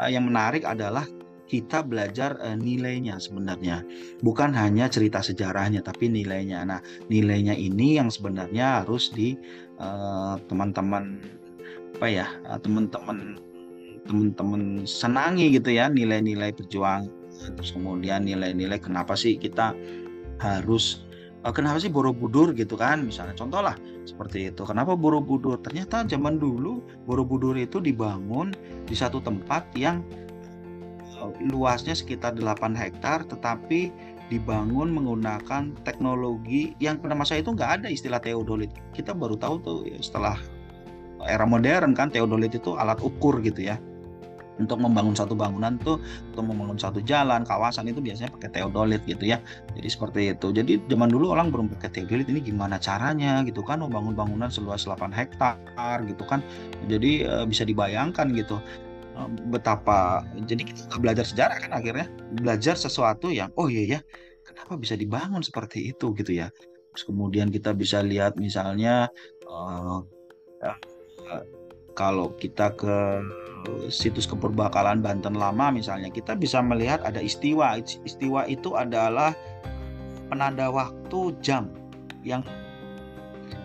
eh, 0.00 0.10
yang 0.12 0.28
menarik 0.30 0.64
adalah 0.64 1.04
kita 1.46 1.86
belajar 1.86 2.36
eh, 2.42 2.58
nilainya 2.58 3.22
sebenarnya. 3.22 3.86
Bukan 4.20 4.52
hanya 4.52 4.90
cerita 4.90 5.22
sejarahnya 5.22 5.80
tapi 5.80 6.10
nilainya. 6.10 6.66
Nah 6.66 6.80
nilainya 7.06 7.54
ini 7.54 7.96
yang 8.00 8.10
sebenarnya 8.10 8.82
harus 8.82 9.14
di 9.14 9.38
eh, 9.78 10.34
teman-teman 10.50 11.22
apa 11.96 12.06
ya 12.12 12.26
eh, 12.44 12.58
teman-teman 12.60 13.40
teman-teman 14.06 14.86
senangi 14.86 15.50
gitu 15.50 15.74
ya 15.74 15.90
nilai-nilai 15.90 16.54
perjuangan 16.54 17.10
terus 17.56 17.74
kemudian 17.74 18.24
nilai-nilai 18.24 18.78
kenapa 18.80 19.12
sih 19.18 19.36
kita 19.36 19.74
harus 20.40 21.06
uh, 21.44 21.52
kenapa 21.52 21.80
sih 21.80 21.92
Borobudur? 21.92 22.52
gitu 22.52 22.74
kan 22.74 23.04
misalnya. 23.04 23.36
Contoh 23.36 23.62
lah 23.62 23.76
seperti 24.04 24.50
itu. 24.52 24.62
Kenapa 24.66 24.94
Borobudur? 24.98 25.60
Ternyata 25.60 26.04
zaman 26.06 26.40
dulu 26.40 26.84
Borobudur 27.04 27.56
itu 27.56 27.78
dibangun 27.78 28.52
di 28.84 28.94
satu 28.94 29.20
tempat 29.22 29.66
yang 29.78 30.02
uh, 31.20 31.32
luasnya 31.52 31.96
sekitar 31.96 32.36
8 32.36 32.76
hektar 32.76 33.24
tetapi 33.26 33.90
dibangun 34.26 34.90
menggunakan 34.90 35.70
teknologi 35.86 36.74
yang 36.82 36.98
pada 36.98 37.14
masa 37.14 37.38
itu 37.38 37.54
nggak 37.54 37.82
ada 37.82 37.86
istilah 37.86 38.18
teodolit 38.18 38.74
kita 38.90 39.14
baru 39.14 39.38
tahu 39.38 39.54
tuh 39.62 39.78
ya, 39.86 40.02
setelah 40.02 40.34
era 41.30 41.46
modern 41.46 41.94
kan 41.94 42.10
teodolit 42.10 42.50
itu 42.50 42.74
alat 42.74 42.98
ukur 42.98 43.38
gitu 43.38 43.70
ya 43.70 43.78
untuk 44.56 44.80
membangun 44.80 45.12
satu 45.12 45.36
bangunan 45.36 45.76
tuh 45.80 46.00
untuk 46.32 46.44
membangun 46.48 46.80
satu 46.80 47.00
jalan 47.04 47.44
kawasan 47.44 47.88
itu 47.92 48.00
biasanya 48.00 48.32
pakai 48.32 48.50
teodolit 48.60 49.04
gitu 49.04 49.28
ya. 49.28 49.38
Jadi 49.76 49.88
seperti 49.88 50.20
itu. 50.32 50.48
Jadi 50.52 50.72
zaman 50.88 51.12
dulu 51.12 51.32
orang 51.36 51.52
belum 51.52 51.66
pakai 51.76 51.92
teodolit 51.92 52.28
ini 52.32 52.40
gimana 52.40 52.80
caranya 52.80 53.44
gitu 53.44 53.60
kan? 53.60 53.84
Membangun 53.84 54.16
bangunan 54.16 54.48
seluas 54.48 54.88
8 54.88 55.12
hektar 55.12 56.04
gitu 56.08 56.24
kan. 56.24 56.40
Jadi 56.88 57.24
e, 57.24 57.34
bisa 57.44 57.68
dibayangkan 57.68 58.32
gitu. 58.32 58.56
E, 59.16 59.20
betapa 59.52 60.24
jadi 60.48 60.64
kita 60.64 60.96
belajar 60.96 61.24
sejarah 61.28 61.56
kan 61.60 61.72
akhirnya. 61.76 62.08
Belajar 62.40 62.80
sesuatu 62.80 63.28
yang 63.28 63.52
oh 63.60 63.68
iya 63.68 63.98
ya 63.98 64.00
kenapa 64.46 64.78
bisa 64.80 64.96
dibangun 64.96 65.44
seperti 65.44 65.92
itu 65.92 66.16
gitu 66.16 66.32
ya? 66.32 66.48
Terus 66.96 67.04
kemudian 67.12 67.52
kita 67.52 67.76
bisa 67.76 68.00
lihat 68.00 68.40
misalnya 68.40 69.12
uh, 69.44 70.00
kalau 71.96 72.32
kita 72.36 72.72
ke 72.76 72.96
situs 73.88 74.26
keperbakalan 74.26 75.02
Banten 75.02 75.36
lama 75.36 75.70
misalnya 75.70 76.10
kita 76.10 76.34
bisa 76.34 76.62
melihat 76.62 77.02
ada 77.02 77.18
istiwa. 77.20 77.78
Istiwa 77.80 78.46
itu 78.46 78.74
adalah 78.74 79.34
penanda 80.30 80.70
waktu 80.70 81.34
jam 81.42 81.70
yang 82.26 82.42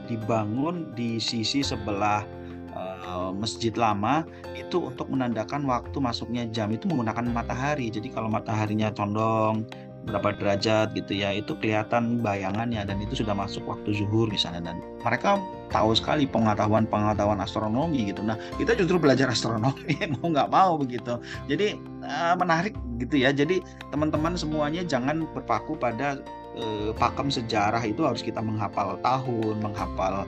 dibangun 0.05 0.91
di 0.93 1.17
sisi 1.17 1.63
sebelah 1.63 2.27
uh, 2.75 3.31
masjid 3.31 3.71
lama 3.73 4.27
itu 4.53 4.91
untuk 4.91 5.07
menandakan 5.07 5.63
waktu 5.67 5.97
masuknya 5.99 6.45
jam 6.51 6.69
itu 6.71 6.85
menggunakan 6.87 7.31
matahari. 7.31 7.89
Jadi 7.89 8.11
kalau 8.11 8.27
mataharinya 8.27 8.91
condong 8.91 9.65
berapa 10.01 10.33
derajat 10.33 10.97
gitu 10.97 11.13
ya 11.13 11.29
itu 11.29 11.53
kelihatan 11.61 12.25
bayangannya 12.25 12.81
dan 12.81 12.97
itu 12.97 13.21
sudah 13.21 13.37
masuk 13.37 13.61
waktu 13.69 13.93
zuhur 13.93 14.25
misalnya 14.33 14.73
dan 14.73 14.81
mereka 15.05 15.37
tahu 15.69 15.93
sekali 15.93 16.25
pengetahuan-pengetahuan 16.27 17.39
astronomi 17.39 18.11
gitu. 18.11 18.25
Nah 18.25 18.35
kita 18.57 18.75
justru 18.75 18.97
belajar 18.97 19.29
astronomi 19.29 19.95
mau 20.19 20.33
nggak 20.33 20.49
mau 20.51 20.75
begitu. 20.75 21.21
Jadi 21.47 21.77
uh, 22.03 22.35
menarik 22.35 22.73
gitu 22.97 23.21
ya. 23.21 23.29
Jadi 23.31 23.61
teman-teman 23.93 24.35
semuanya 24.35 24.81
jangan 24.83 25.23
berpaku 25.31 25.77
pada 25.77 26.19
uh, 26.57 26.91
pakem 26.97 27.29
sejarah 27.29 27.81
itu 27.85 28.03
harus 28.03 28.25
kita 28.25 28.43
menghafal 28.43 28.99
tahun 29.05 29.63
menghafal 29.63 30.27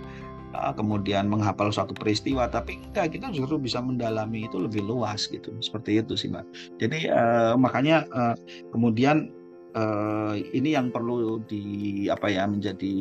uh, 0.56 0.74
kemudian 0.78 1.28
menghafal 1.28 1.74
suatu 1.74 1.92
peristiwa. 1.98 2.48
Tapi 2.48 2.80
enggak 2.80 3.18
kita 3.20 3.34
justru 3.36 3.60
bisa 3.60 3.84
mendalami 3.84 4.48
itu 4.48 4.62
lebih 4.62 4.86
luas 4.86 5.28
gitu. 5.28 5.52
Seperti 5.60 6.00
itu 6.00 6.16
sih 6.16 6.32
mbak. 6.32 6.46
Jadi 6.80 7.12
uh, 7.12 7.60
makanya 7.60 8.08
uh, 8.16 8.38
kemudian 8.72 9.34
uh, 9.74 10.34
ini 10.38 10.78
yang 10.78 10.94
perlu 10.94 11.42
di 11.46 12.06
apa 12.08 12.30
ya 12.30 12.46
menjadi 12.46 12.96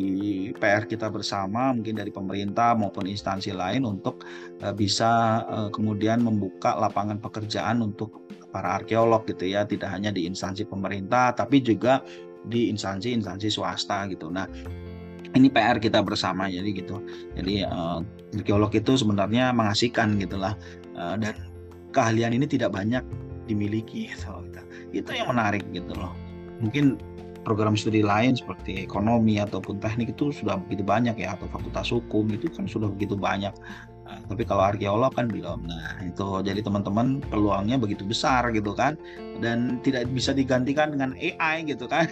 PR 0.57 0.85
kita 0.89 1.13
bersama 1.13 1.73
mungkin 1.73 1.97
dari 1.97 2.11
pemerintah 2.11 2.75
maupun 2.77 3.09
instansi 3.09 3.53
lain 3.53 3.85
untuk 3.85 4.25
uh, 4.65 4.75
bisa 4.75 5.45
uh, 5.47 5.69
kemudian 5.71 6.25
membuka 6.25 6.75
lapangan 6.77 7.21
pekerjaan 7.21 7.85
untuk 7.85 8.25
para 8.53 8.77
arkeolog 8.81 9.25
gitu 9.25 9.49
ya 9.49 9.65
tidak 9.65 9.89
hanya 9.93 10.13
di 10.13 10.29
instansi 10.29 10.69
pemerintah 10.69 11.33
tapi 11.33 11.65
juga 11.65 12.05
di 12.43 12.69
instansi-instansi 12.75 13.49
swasta 13.49 14.11
gitu. 14.11 14.29
Nah 14.29 14.45
ini 15.33 15.49
PR 15.49 15.81
kita 15.81 16.05
bersama 16.05 16.51
jadi 16.51 16.69
gitu. 16.75 17.01
Jadi 17.39 17.65
uh, 17.65 18.03
arkeolog 18.37 18.73
itu 18.75 18.93
sebenarnya 18.99 19.55
mengasihkan 19.55 20.21
gitulah 20.21 20.59
uh, 20.99 21.17
dan 21.17 21.33
keahlian 21.97 22.37
ini 22.37 22.45
tidak 22.45 22.75
banyak 22.75 23.05
dimiliki 23.49 24.13
gitu. 24.13 24.61
Itu 24.93 25.17
yang 25.17 25.33
menarik 25.33 25.65
gitu 25.73 25.97
loh 25.97 26.22
mungkin 26.63 26.97
program 27.43 27.75
studi 27.75 28.07
lain 28.07 28.39
seperti 28.39 28.87
ekonomi 28.87 29.43
ataupun 29.43 29.83
teknik 29.83 30.15
itu 30.15 30.31
sudah 30.31 30.63
begitu 30.63 30.87
banyak 30.87 31.19
ya 31.19 31.35
atau 31.35 31.51
fakultas 31.51 31.91
hukum 31.91 32.31
itu 32.31 32.47
kan 32.55 32.71
sudah 32.71 32.87
begitu 32.87 33.19
banyak 33.19 33.51
Nah, 34.13 34.21
tapi 34.29 34.45
kalau 34.45 34.69
arkeolog 34.69 35.17
kan 35.17 35.25
belum. 35.33 35.65
Nah, 35.65 36.05
itu 36.05 36.45
jadi 36.45 36.61
teman-teman 36.61 37.25
peluangnya 37.33 37.81
begitu 37.81 38.05
besar 38.05 38.45
gitu 38.53 38.77
kan. 38.77 39.01
Dan 39.41 39.81
tidak 39.81 40.13
bisa 40.13 40.37
digantikan 40.37 40.93
dengan 40.93 41.17
AI 41.17 41.65
gitu 41.65 41.89
kan. 41.89 42.05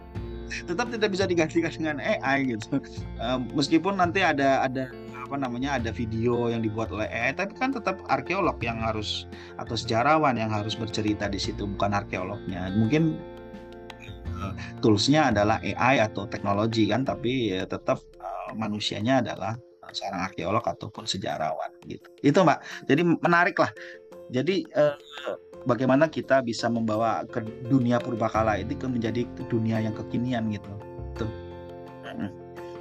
Tetap 0.68 0.92
tidak 0.92 1.08
bisa 1.16 1.24
digantikan 1.24 1.72
dengan 1.72 1.96
AI 2.04 2.52
gitu. 2.52 2.82
Meskipun 3.56 3.96
nanti 3.96 4.20
ada 4.20 4.66
ada 4.68 4.92
apa 5.22 5.38
namanya 5.38 5.78
ada 5.78 5.94
video 5.94 6.50
yang 6.50 6.60
dibuat 6.60 6.90
oleh 6.90 7.06
AI, 7.06 7.30
tapi 7.38 7.54
kan 7.54 7.70
tetap 7.70 8.02
arkeolog 8.10 8.58
yang 8.58 8.82
harus 8.82 9.30
atau 9.62 9.78
sejarawan 9.78 10.34
yang 10.34 10.50
harus 10.50 10.74
bercerita 10.74 11.30
di 11.30 11.38
situ, 11.38 11.70
bukan 11.70 11.94
arkeolognya. 11.94 12.66
Mungkin 12.74 13.14
toolsnya 14.80 15.30
adalah 15.34 15.60
AI 15.62 16.02
atau 16.02 16.26
teknologi 16.26 16.88
kan, 16.88 17.04
tapi 17.04 17.54
ya 17.54 17.64
tetap 17.64 18.00
uh, 18.20 18.52
manusianya 18.56 19.24
adalah 19.24 19.54
seorang 19.90 20.22
arkeolog 20.30 20.62
ataupun 20.62 21.04
sejarawan 21.06 21.70
gitu. 21.86 22.06
Itu 22.22 22.46
Mbak. 22.46 22.86
Jadi 22.86 23.02
menarik 23.02 23.58
lah. 23.58 23.70
Jadi 24.30 24.62
eh, 24.62 24.94
bagaimana 25.66 26.06
kita 26.06 26.38
bisa 26.46 26.70
membawa 26.70 27.26
ke 27.26 27.42
dunia 27.66 27.98
purbakala 27.98 28.62
ini 28.62 28.78
ke 28.78 28.86
menjadi 28.86 29.26
dunia 29.50 29.82
yang 29.82 29.94
kekinian 29.98 30.46
gitu. 30.54 30.70
Tuh. 31.18 31.30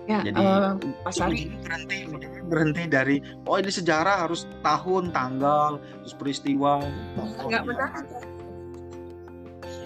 Ya, 0.09 0.25
Jadi 0.25 0.41
uh, 0.41 0.73
Mas 1.05 1.21
Ari 1.21 1.53
berhenti 1.61 2.09
berhenti 2.49 2.89
dari 2.89 3.21
oh 3.45 3.61
ini 3.61 3.69
sejarah 3.69 4.25
harus 4.25 4.49
tahun, 4.65 5.13
tanggal, 5.13 5.77
terus 6.01 6.17
peristiwa. 6.17 6.81
Enggak 7.45 7.69
benar. 7.69 7.89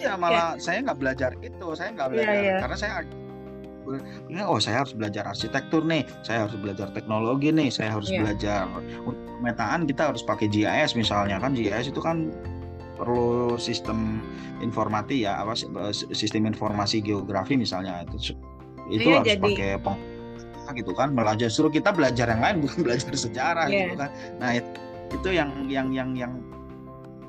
Iya 0.04 0.14
malah 0.20 0.60
ya. 0.60 0.62
saya 0.62 0.78
nggak 0.84 1.00
belajar 1.00 1.32
itu, 1.40 1.68
saya 1.80 1.90
nggak 1.96 2.08
iya, 2.08 2.14
belajar 2.14 2.36
ya, 2.36 2.44
ya. 2.44 2.58
karena 2.60 2.78
saya 2.78 2.94
oh 4.48 4.60
saya 4.64 4.76
harus 4.84 4.94
belajar 4.96 5.24
arsitektur 5.28 5.84
nih, 5.84 6.04
saya 6.24 6.48
harus 6.48 6.56
belajar 6.56 6.88
teknologi 6.96 7.52
nih, 7.52 7.68
saya 7.68 7.96
harus 7.96 8.08
yeah. 8.08 8.24
belajar 8.24 8.64
untuk 9.04 9.24
pemetaan 9.44 9.84
kita 9.84 10.12
harus 10.12 10.24
pakai 10.24 10.48
GIS 10.48 10.96
misalnya 10.96 11.36
kan 11.40 11.52
GIS 11.52 11.92
itu 11.92 12.00
kan 12.00 12.32
perlu 12.96 13.60
sistem 13.60 14.24
informasi 14.64 15.28
ya 15.28 15.44
apa 15.44 15.58
sistem 15.92 16.48
informasi 16.48 17.04
geografi 17.04 17.60
misalnya 17.60 18.08
itu 18.08 18.38
itu 18.88 19.12
yeah, 19.12 19.20
harus 19.20 19.36
jadi... 19.36 19.44
pakai 19.44 19.72
peng 19.84 20.00
gitu 20.80 20.96
kan 20.96 21.12
belajar 21.12 21.52
suruh 21.52 21.68
kita 21.68 21.92
belajar 21.92 22.32
yang 22.32 22.40
lain 22.40 22.56
bukan 22.64 22.80
belajar 22.88 23.12
sejarah 23.12 23.68
yeah. 23.68 23.92
gitu 23.92 23.96
kan 24.00 24.10
nah 24.40 24.50
itu, 24.56 24.70
itu 25.12 25.30
yang 25.36 25.50
yang 25.68 25.92
yang 25.92 26.10
yang 26.16 26.32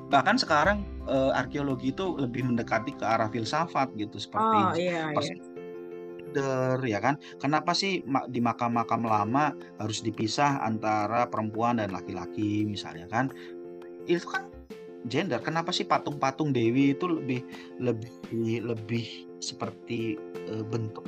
bahkan 0.09 0.37
sekarang 0.37 0.85
uh, 1.09 1.33
arkeologi 1.33 1.89
itu 1.89 2.13
lebih 2.17 2.45
mendekati 2.45 2.93
ke 2.93 3.05
arah 3.05 3.29
filsafat 3.29 3.89
gitu 3.97 4.21
seperti 4.21 4.57
oh, 4.57 4.73
iya, 4.77 5.09
iya. 5.09 5.55
gender 6.35 6.77
ya 6.83 6.99
kan? 6.99 7.15
Kenapa 7.39 7.71
sih 7.71 8.03
di 8.27 8.39
makam-makam 8.43 9.07
lama 9.07 9.55
harus 9.79 10.03
dipisah 10.03 10.59
antara 10.61 11.25
perempuan 11.31 11.79
dan 11.79 11.95
laki-laki 11.95 12.67
misalnya 12.67 13.07
kan? 13.07 13.31
Itu 14.05 14.27
kan 14.27 14.51
gender. 15.07 15.39
Kenapa 15.39 15.71
sih 15.71 15.87
patung-patung 15.87 16.51
dewi 16.51 16.91
itu 16.91 17.07
lebih 17.07 17.41
lebih 17.79 18.11
lebih 18.67 19.05
seperti 19.39 20.19
uh, 20.51 20.65
bentuk 20.67 21.07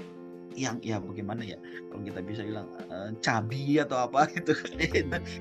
yang 0.55 0.79
ya 0.81 0.97
bagaimana 1.03 1.43
ya? 1.43 1.59
Kalau 1.91 2.01
kita 2.01 2.23
bisa 2.23 2.41
bilang 2.47 2.71
uh, 2.87 3.11
cabi 3.19 3.83
atau 3.83 4.07
apa 4.07 4.25
gitu. 4.35 4.55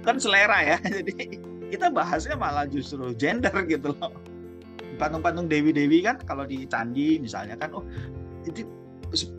Kan 0.02 0.18
selera 0.18 0.60
ya 0.66 0.76
jadi 0.82 1.55
kita 1.70 1.90
bahasnya 1.90 2.37
malah 2.38 2.64
justru 2.68 3.12
gender 3.16 3.52
gitu 3.66 3.94
loh. 3.96 4.12
Patung-patung 4.96 5.50
dewi-dewi 5.50 6.00
kan 6.06 6.16
kalau 6.25 6.49
di 6.49 6.64
candi 6.64 7.20
misalnya 7.20 7.58
kan 7.58 7.75
oh 7.76 7.85
itu 8.46 8.64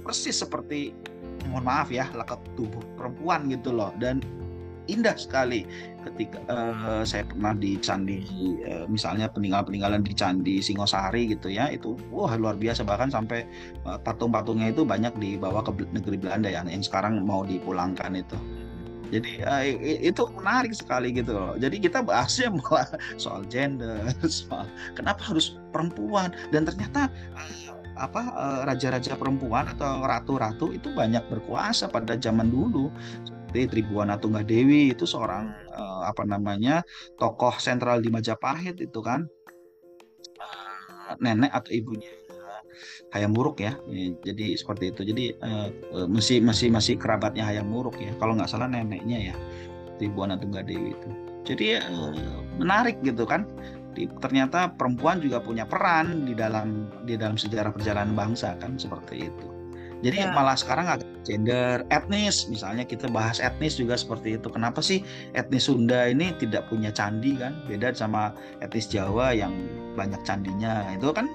persis 0.06 0.38
seperti 0.38 0.94
mohon 1.50 1.66
maaf 1.66 1.90
ya 1.90 2.06
lengkap 2.14 2.40
tubuh 2.60 2.84
perempuan 3.00 3.50
gitu 3.50 3.74
loh. 3.74 3.90
Dan 3.98 4.22
indah 4.88 5.20
sekali 5.20 5.68
ketika 6.08 6.40
uh, 6.48 7.04
saya 7.04 7.28
pernah 7.28 7.52
di 7.52 7.76
candi 7.80 8.24
uh, 8.64 8.88
misalnya 8.88 9.28
peninggalan-peninggalan 9.28 10.00
di 10.00 10.16
candi 10.16 10.56
Singosari 10.64 11.28
gitu 11.32 11.52
ya 11.52 11.72
itu 11.74 11.98
wah 12.14 12.36
luar 12.38 12.56
biasa. 12.60 12.86
Bahkan 12.86 13.10
sampai 13.12 13.48
uh, 13.88 13.98
patung-patungnya 13.98 14.72
itu 14.72 14.86
banyak 14.86 15.16
dibawa 15.18 15.64
ke 15.66 15.74
negeri 15.92 16.22
Belanda 16.22 16.52
ya 16.52 16.62
yang 16.68 16.84
sekarang 16.84 17.24
mau 17.24 17.44
dipulangkan 17.44 18.14
itu 18.14 18.38
jadi 19.08 19.32
uh, 19.48 19.64
itu 20.04 20.22
menarik 20.36 20.74
sekali 20.76 21.16
gitu 21.16 21.32
loh. 21.32 21.56
Jadi 21.56 21.80
kita 21.80 22.04
bahasnya 22.04 22.52
malah 22.58 22.88
soal 23.16 23.48
gender, 23.48 24.12
soal 24.28 24.68
kenapa 24.94 25.24
harus 25.24 25.56
perempuan? 25.72 26.36
Dan 26.52 26.68
ternyata 26.68 27.08
uh, 27.36 27.76
apa 27.98 28.22
eh, 28.30 28.62
raja-raja 28.70 29.18
perempuan 29.18 29.74
atau 29.74 30.06
ratu-ratu 30.06 30.70
itu 30.70 30.94
banyak 30.94 31.26
berkuasa 31.34 31.90
pada 31.90 32.14
zaman 32.14 32.54
dulu. 32.54 32.94
Seperti 33.26 33.74
Tribuana 33.74 34.22
Tunggadewi 34.22 34.94
itu 34.94 35.10
seorang 35.10 35.50
uh, 35.74 36.06
apa 36.06 36.22
namanya 36.28 36.86
tokoh 37.18 37.58
sentral 37.58 38.04
di 38.04 38.14
Majapahit 38.14 38.78
itu 38.78 39.00
kan. 39.02 39.26
Nenek 41.18 41.50
atau 41.56 41.72
ibunya 41.72 42.27
Hayam 43.14 43.34
Muruk 43.34 43.62
ya. 43.62 43.76
Jadi 44.24 44.58
seperti 44.58 44.92
itu. 44.94 45.02
Jadi 45.08 45.26
uh, 45.40 45.70
masih 46.08 46.44
masih 46.44 46.72
masih 46.72 46.96
kerabatnya 47.00 47.48
Hayam 47.48 47.70
Muruk 47.70 47.96
ya. 47.98 48.12
Kalau 48.18 48.36
nggak 48.36 48.50
salah 48.50 48.68
neneknya 48.68 49.34
ya 49.34 49.36
Tribuana 49.98 50.38
Tunggadewi 50.38 50.94
itu. 50.94 51.10
Jadi 51.48 51.80
uh, 51.80 52.44
menarik 52.60 53.00
gitu 53.02 53.24
kan 53.24 53.48
ternyata 53.98 54.78
perempuan 54.78 55.18
juga 55.18 55.42
punya 55.42 55.66
peran 55.66 56.30
di 56.30 56.38
dalam 56.38 56.86
di 57.10 57.18
dalam 57.18 57.34
sejarah 57.34 57.74
perjalanan 57.74 58.14
bangsa 58.14 58.54
kan 58.62 58.78
seperti 58.78 59.26
itu. 59.26 59.48
Jadi 60.06 60.22
ya. 60.22 60.30
malah 60.30 60.54
sekarang 60.54 60.86
agak 60.86 61.10
gender, 61.26 61.82
etnis, 61.90 62.46
misalnya 62.46 62.86
kita 62.86 63.10
bahas 63.10 63.42
etnis 63.42 63.82
juga 63.82 63.98
seperti 63.98 64.38
itu. 64.38 64.46
Kenapa 64.54 64.78
sih 64.78 65.02
etnis 65.34 65.66
Sunda 65.66 66.06
ini 66.06 66.38
tidak 66.38 66.70
punya 66.70 66.94
candi 66.94 67.34
kan? 67.34 67.58
Beda 67.66 67.90
sama 67.98 68.30
etnis 68.62 68.86
Jawa 68.86 69.34
yang 69.34 69.58
banyak 69.98 70.22
candinya. 70.22 70.86
Itu 70.94 71.10
kan 71.18 71.26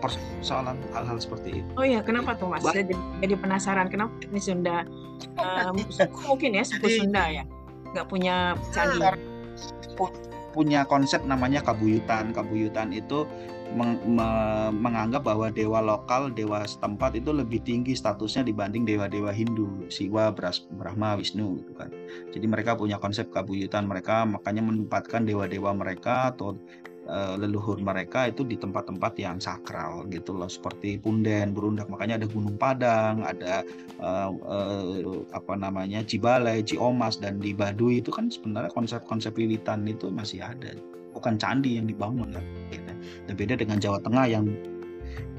persoalan 0.00 0.80
hal-hal 0.96 1.20
seperti 1.20 1.62
itu. 1.62 1.70
Oh 1.76 1.86
ya, 1.86 2.00
kenapa 2.00 2.34
tuh 2.34 2.48
Mas? 2.48 2.64
Jadi, 2.64 2.96
jadi 3.20 3.34
penasaran 3.36 3.92
kenapa 3.92 4.16
etnis 4.24 4.48
Sunda 4.48 4.88
um, 5.36 5.76
mungkin 6.26 6.56
ya 6.56 6.64
suku 6.64 7.04
Sunda 7.04 7.28
ya 7.28 7.44
nggak 7.92 8.06
punya 8.08 8.56
candi 8.72 9.02
punya 10.50 10.82
konsep 10.86 11.22
namanya 11.24 11.62
kabuyutan. 11.62 12.34
Kabuyutan 12.34 12.90
itu 12.90 13.24
meng, 13.74 14.02
me, 14.02 14.28
menganggap 14.74 15.22
bahwa 15.22 15.48
dewa 15.50 15.78
lokal, 15.78 16.30
dewa 16.34 16.66
setempat 16.66 17.22
itu 17.22 17.30
lebih 17.30 17.62
tinggi 17.62 17.94
statusnya 17.94 18.42
dibanding 18.42 18.82
dewa-dewa 18.82 19.30
Hindu, 19.30 19.86
Siwa, 19.88 20.34
Brahma, 20.74 21.16
Wisnu 21.18 21.62
gitu 21.62 21.72
kan. 21.78 21.90
Jadi 22.34 22.46
mereka 22.50 22.74
punya 22.74 22.98
konsep 22.98 23.30
kabuyutan 23.30 23.86
mereka 23.86 24.26
makanya 24.26 24.66
menempatkan 24.66 25.22
dewa-dewa 25.22 25.70
mereka 25.74 26.34
atau 26.34 26.58
uh, 27.10 27.34
leluhur 27.36 27.82
mereka 27.82 28.30
itu 28.30 28.46
di 28.46 28.54
tempat-tempat 28.54 29.18
yang 29.18 29.42
sakral 29.42 30.06
gitu 30.08 30.32
loh 30.32 30.46
seperti 30.46 30.96
Punden, 30.96 31.52
Berundak 31.52 31.90
makanya 31.90 32.22
ada 32.22 32.28
Gunung 32.30 32.56
Padang, 32.56 33.26
ada 33.26 33.66
uh, 33.98 34.30
uh, 34.30 35.26
apa 35.34 35.54
namanya 35.58 36.06
Cibalai, 36.06 36.62
Ciomas 36.62 37.18
dan 37.18 37.42
di 37.42 37.50
Baduy 37.50 38.00
itu 38.00 38.14
kan 38.14 38.30
sebenarnya 38.30 38.70
konsep-konsep 38.70 39.34
lilitan 39.34 39.84
itu 39.84 40.08
masih 40.08 40.40
ada. 40.40 40.72
Bukan 41.10 41.36
candi 41.42 41.74
yang 41.74 41.90
dibangun 41.90 42.30
kan 42.30 42.44
gitu. 42.70 42.86
dan 43.26 43.34
beda 43.34 43.54
dengan 43.58 43.82
Jawa 43.82 43.98
Tengah 43.98 44.30
yang 44.30 44.46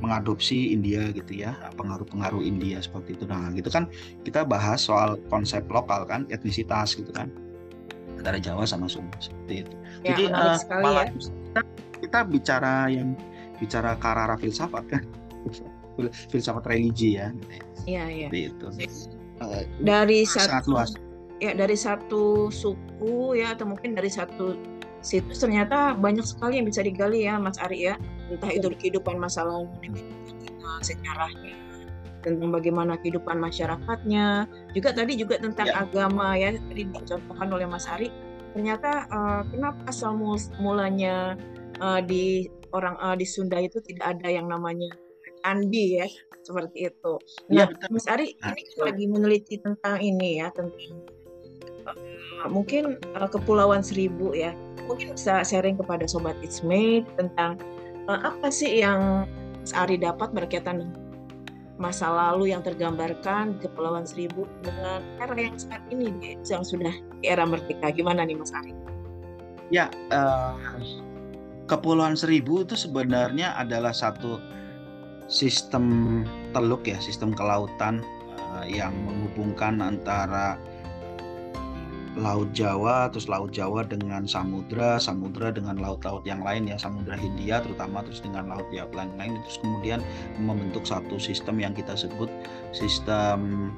mengadopsi 0.03 0.75
India 0.75 1.13
gitu 1.15 1.45
ya 1.47 1.55
pengaruh-pengaruh 1.79 2.43
India 2.43 2.83
seperti 2.83 3.15
itu. 3.15 3.23
Nah 3.23 3.55
gitu 3.55 3.71
kan 3.71 3.87
kita 4.27 4.43
bahas 4.43 4.83
soal 4.83 5.15
konsep 5.31 5.63
lokal 5.71 6.03
kan 6.03 6.27
etnisitas 6.27 6.99
gitu 6.99 7.15
kan 7.15 7.31
antara 8.21 8.37
Jawa 8.37 8.63
sama 8.69 8.85
Sunda 8.85 9.17
seperti 9.17 9.65
itu. 9.65 9.75
Ya, 10.05 10.13
Jadi 10.13 10.23
uh, 10.29 10.57
malah 10.79 11.09
ya. 11.09 11.13
kita, 11.17 11.61
kita 12.05 12.19
bicara 12.29 12.73
yang 12.87 13.17
bicara 13.57 13.97
ke 13.97 14.07
arah 14.07 14.37
filsafat 14.37 14.83
kan, 14.87 15.03
filsafat 16.31 16.63
religi 16.69 17.17
ya. 17.17 17.33
Iya 17.89 18.03
iya. 18.07 18.27
Itu. 18.29 18.69
Uh, 19.41 19.65
dari 19.81 20.21
satu 20.23 20.77
luas. 20.77 20.93
ya 21.41 21.57
dari 21.57 21.73
satu 21.73 22.53
suku 22.53 23.41
ya 23.41 23.57
atau 23.57 23.65
mungkin 23.73 23.97
dari 23.97 24.13
satu 24.13 24.53
situs 25.01 25.41
ternyata 25.41 25.97
banyak 25.97 26.21
sekali 26.21 26.61
yang 26.61 26.69
bisa 26.69 26.85
digali 26.85 27.25
ya 27.25 27.41
Mas 27.41 27.57
Ari 27.57 27.89
ya 27.89 27.97
entah 28.29 28.53
itu 28.53 28.69
kehidupan 28.69 29.17
masa 29.17 29.41
lalu 29.41 29.65
sejarahnya 30.85 31.60
tentang 32.21 32.53
bagaimana 32.53 32.97
kehidupan 33.01 33.37
masyarakatnya, 33.41 34.45
juga 34.73 34.89
tadi 34.93 35.17
juga 35.17 35.41
tentang 35.41 35.67
ya. 35.67 35.85
agama 35.85 36.37
ya 36.37 36.53
tadi 36.55 36.87
dicontohkan 36.87 37.49
oleh 37.49 37.67
Mas 37.67 37.89
Ari. 37.89 38.09
Ternyata 38.51 39.07
uh, 39.09 39.41
kenapa 39.47 39.79
asal 39.87 40.15
mulanya 40.59 41.39
uh, 41.79 41.99
di 42.03 42.47
orang 42.71 42.95
uh, 42.99 43.15
di 43.15 43.27
Sunda 43.27 43.59
itu 43.59 43.79
tidak 43.83 44.17
ada 44.17 44.27
yang 44.27 44.47
namanya 44.47 44.91
andi 45.43 45.99
ya 46.01 46.07
seperti 46.41 46.89
itu. 46.89 47.13
Iya, 47.49 47.69
nah, 47.69 47.73
ya, 47.73 47.87
Mas 47.89 48.05
Ari 48.09 48.33
nah, 48.41 48.53
ini 48.53 48.73
lagi 48.81 49.05
meneliti 49.07 49.55
tentang 49.61 50.01
ini 50.01 50.41
ya 50.41 50.49
tentang 50.53 50.97
uh, 51.87 52.49
mungkin 52.49 52.97
uh, 53.17 53.29
Kepulauan 53.29 53.85
Seribu 53.85 54.33
ya. 54.33 54.53
Mungkin 54.89 55.15
bisa 55.15 55.45
sharing 55.45 55.79
kepada 55.79 56.03
sobat 56.09 56.35
Isme 56.43 57.05
tentang 57.15 57.61
uh, 58.09 58.19
apa 58.25 58.49
sih 58.49 58.81
yang 58.81 59.29
Mas 59.61 59.73
Ari 59.77 60.01
dapat 60.01 60.33
berkaitan 60.33 60.81
dengan 60.81 61.10
masa 61.81 62.13
lalu 62.13 62.53
yang 62.53 62.61
tergambarkan 62.61 63.57
di 63.57 63.65
Kepulauan 63.65 64.05
Seribu 64.05 64.45
dengan 64.61 65.01
era 65.17 65.33
yang 65.33 65.57
saat 65.57 65.81
ini 65.89 66.37
yang 66.45 66.61
sudah 66.61 66.93
di 66.93 67.25
era 67.25 67.41
merdeka. 67.41 67.89
Gimana 67.89 68.21
nih 68.21 68.37
Mas 68.37 68.53
Ari? 68.53 68.71
Ya, 69.73 69.89
uh, 70.13 70.53
Kepulauan 71.65 72.13
Seribu 72.13 72.61
itu 72.61 72.77
sebenarnya 72.77 73.57
adalah 73.57 73.97
satu 73.97 74.37
sistem 75.25 76.21
teluk 76.53 76.85
ya, 76.85 77.01
sistem 77.01 77.33
kelautan 77.33 78.05
uh, 78.53 78.67
yang 78.69 78.93
menghubungkan 79.01 79.81
antara 79.81 80.61
Laut 82.19 82.51
Jawa, 82.51 83.07
terus 83.07 83.31
Laut 83.31 83.55
Jawa 83.55 83.87
dengan 83.87 84.27
Samudra, 84.27 84.99
Samudra 84.99 85.47
dengan 85.47 85.79
laut-laut 85.79 86.27
yang 86.27 86.43
lain 86.43 86.67
ya, 86.67 86.75
Samudra 86.75 87.15
Hindia 87.15 87.63
terutama, 87.63 88.03
terus 88.03 88.19
dengan 88.19 88.51
laut 88.51 88.67
yang 88.75 88.91
lain-lain, 88.91 89.39
terus 89.47 89.63
kemudian 89.63 90.03
membentuk 90.35 90.83
satu 90.83 91.15
sistem 91.15 91.63
yang 91.63 91.71
kita 91.71 91.95
sebut 91.95 92.27
sistem 92.75 93.71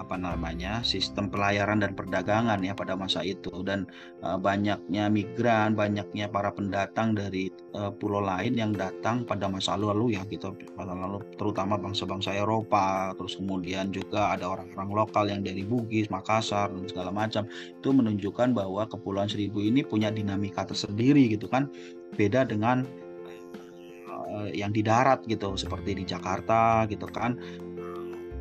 apa 0.00 0.16
namanya 0.16 0.80
sistem 0.80 1.28
pelayaran 1.28 1.84
dan 1.84 1.92
perdagangan 1.92 2.58
ya 2.64 2.72
pada 2.72 2.96
masa 2.96 3.20
itu. 3.20 3.52
Dan 3.60 3.84
uh, 4.24 4.40
banyaknya 4.40 5.12
migran 5.12 5.76
banyaknya 5.76 6.32
para 6.32 6.48
pendatang 6.48 7.12
dari 7.12 7.52
uh, 7.76 7.92
pulau 7.92 8.24
lain 8.24 8.56
yang 8.56 8.72
datang 8.72 9.28
pada 9.28 9.46
masa 9.52 9.76
lalu 9.76 10.16
ya 10.16 10.24
gitu. 10.32 10.56
Pada 10.72 10.96
lalu 10.96 11.20
terutama 11.36 11.76
bangsa-bangsa 11.76 12.32
Eropa 12.32 13.12
terus 13.20 13.36
kemudian 13.36 13.92
juga 13.92 14.32
ada 14.32 14.48
orang-orang 14.48 14.90
lokal 15.04 15.24
yang 15.28 15.44
dari 15.44 15.62
Bugis 15.62 16.08
Makassar 16.08 16.72
dan 16.72 16.88
segala 16.88 17.12
macam. 17.12 17.44
Itu 17.76 17.92
menunjukkan 17.92 18.56
bahwa 18.56 18.88
Kepulauan 18.88 19.28
Seribu 19.28 19.60
ini 19.60 19.84
punya 19.84 20.08
dinamika 20.08 20.64
tersendiri 20.64 21.28
gitu 21.28 21.46
kan. 21.46 21.68
Beda 22.16 22.42
dengan 22.42 22.82
uh, 24.30 24.48
yang 24.54 24.70
di 24.70 24.80
darat 24.80 25.26
gitu 25.26 25.58
seperti 25.58 25.98
di 25.98 26.04
Jakarta 26.06 26.86
gitu 26.86 27.10
kan 27.10 27.36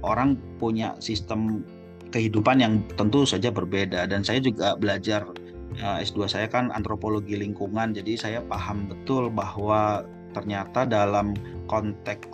orang 0.03 0.39
punya 0.57 0.95
sistem 1.03 1.63
kehidupan 2.09 2.59
yang 2.59 2.73
tentu 2.97 3.23
saja 3.23 3.53
berbeda. 3.53 4.09
Dan 4.09 4.25
saya 4.25 4.41
juga 4.41 4.73
belajar 4.75 5.29
eh, 5.77 5.97
S2 6.03 6.25
saya 6.29 6.47
kan 6.49 6.73
antropologi 6.73 7.37
lingkungan 7.37 7.93
jadi 7.93 8.13
saya 8.17 8.39
paham 8.45 8.89
betul 8.89 9.29
bahwa 9.29 10.03
ternyata 10.29 10.85
dalam 10.85 11.33
konteks 11.65 12.29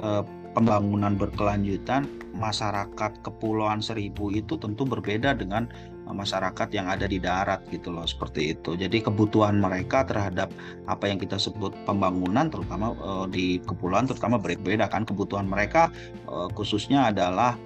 uh, 0.00 0.24
pembangunan 0.56 1.12
berkelanjutan 1.12 2.08
masyarakat 2.32 3.12
kepulauan 3.20 3.84
Seribu 3.84 4.32
itu 4.32 4.56
tentu 4.56 4.88
berbeda 4.88 5.36
dengan 5.36 5.68
masyarakat 6.08 6.68
yang 6.74 6.90
ada 6.90 7.08
di 7.08 7.16
darat 7.16 7.64
gitu 7.72 7.92
loh 7.94 8.04
seperti 8.04 8.56
itu. 8.56 8.76
Jadi 8.76 9.00
kebutuhan 9.04 9.56
mereka 9.56 10.04
terhadap 10.04 10.52
apa 10.84 11.08
yang 11.08 11.16
kita 11.16 11.40
sebut 11.40 11.72
pembangunan 11.88 12.52
terutama 12.52 12.92
uh, 13.00 13.26
di 13.28 13.60
kepulauan 13.64 14.04
terutama 14.04 14.36
berbeda 14.36 14.88
kan 14.88 15.08
kebutuhan 15.08 15.48
mereka 15.48 15.88
uh, 16.28 16.48
khususnya 16.52 17.08
adalah 17.08 17.56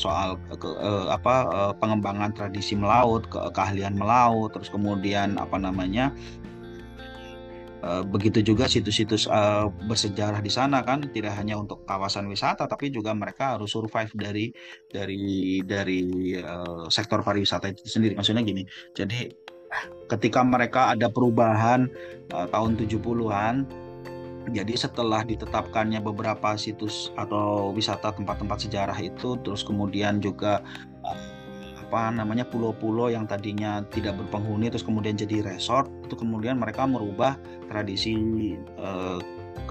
soal 0.00 0.40
ke, 0.48 0.64
uh, 0.64 1.12
apa 1.12 1.44
pengembangan 1.76 2.32
tradisi 2.32 2.72
melaut, 2.72 3.28
ke, 3.28 3.36
keahlian 3.52 4.00
melaut, 4.00 4.48
terus 4.56 4.72
kemudian 4.72 5.36
apa 5.36 5.60
namanya 5.60 6.08
Eh, 6.08 6.37
begitu 8.10 8.42
juga 8.42 8.66
situs-situs 8.66 9.30
uh, 9.30 9.70
bersejarah 9.86 10.42
di 10.42 10.50
sana 10.50 10.82
kan 10.82 11.06
tidak 11.14 11.38
hanya 11.38 11.54
untuk 11.54 11.86
kawasan 11.86 12.26
wisata 12.26 12.66
tapi 12.66 12.90
juga 12.90 13.14
mereka 13.14 13.54
harus 13.54 13.70
survive 13.70 14.10
dari 14.18 14.50
dari 14.90 15.62
dari 15.62 16.34
uh, 16.38 16.90
sektor 16.90 17.22
pariwisata 17.22 17.70
itu 17.70 17.86
sendiri. 17.86 18.18
Maksudnya 18.18 18.42
gini 18.42 18.66
jadi 18.98 19.30
ketika 20.08 20.40
mereka 20.42 20.90
ada 20.96 21.12
perubahan 21.12 21.86
uh, 22.32 22.48
tahun 22.48 22.80
70-an 22.80 23.68
jadi 24.48 24.74
setelah 24.80 25.24
ditetapkannya 25.28 26.00
beberapa 26.00 26.56
situs 26.56 27.12
atau 27.20 27.70
wisata 27.76 28.16
tempat-tempat 28.16 28.64
sejarah 28.64 28.96
itu 28.96 29.36
terus 29.44 29.60
kemudian 29.60 30.24
juga 30.24 30.64
apa 31.88 32.12
namanya 32.12 32.44
pulau-pulau 32.44 33.08
yang 33.08 33.24
tadinya 33.24 33.80
tidak 33.88 34.20
berpenghuni 34.20 34.68
terus 34.68 34.84
kemudian 34.84 35.16
jadi 35.16 35.40
resort 35.40 35.88
itu 36.04 36.20
kemudian 36.20 36.60
mereka 36.60 36.84
merubah 36.84 37.40
tradisi 37.72 38.12
uh, 38.76 39.16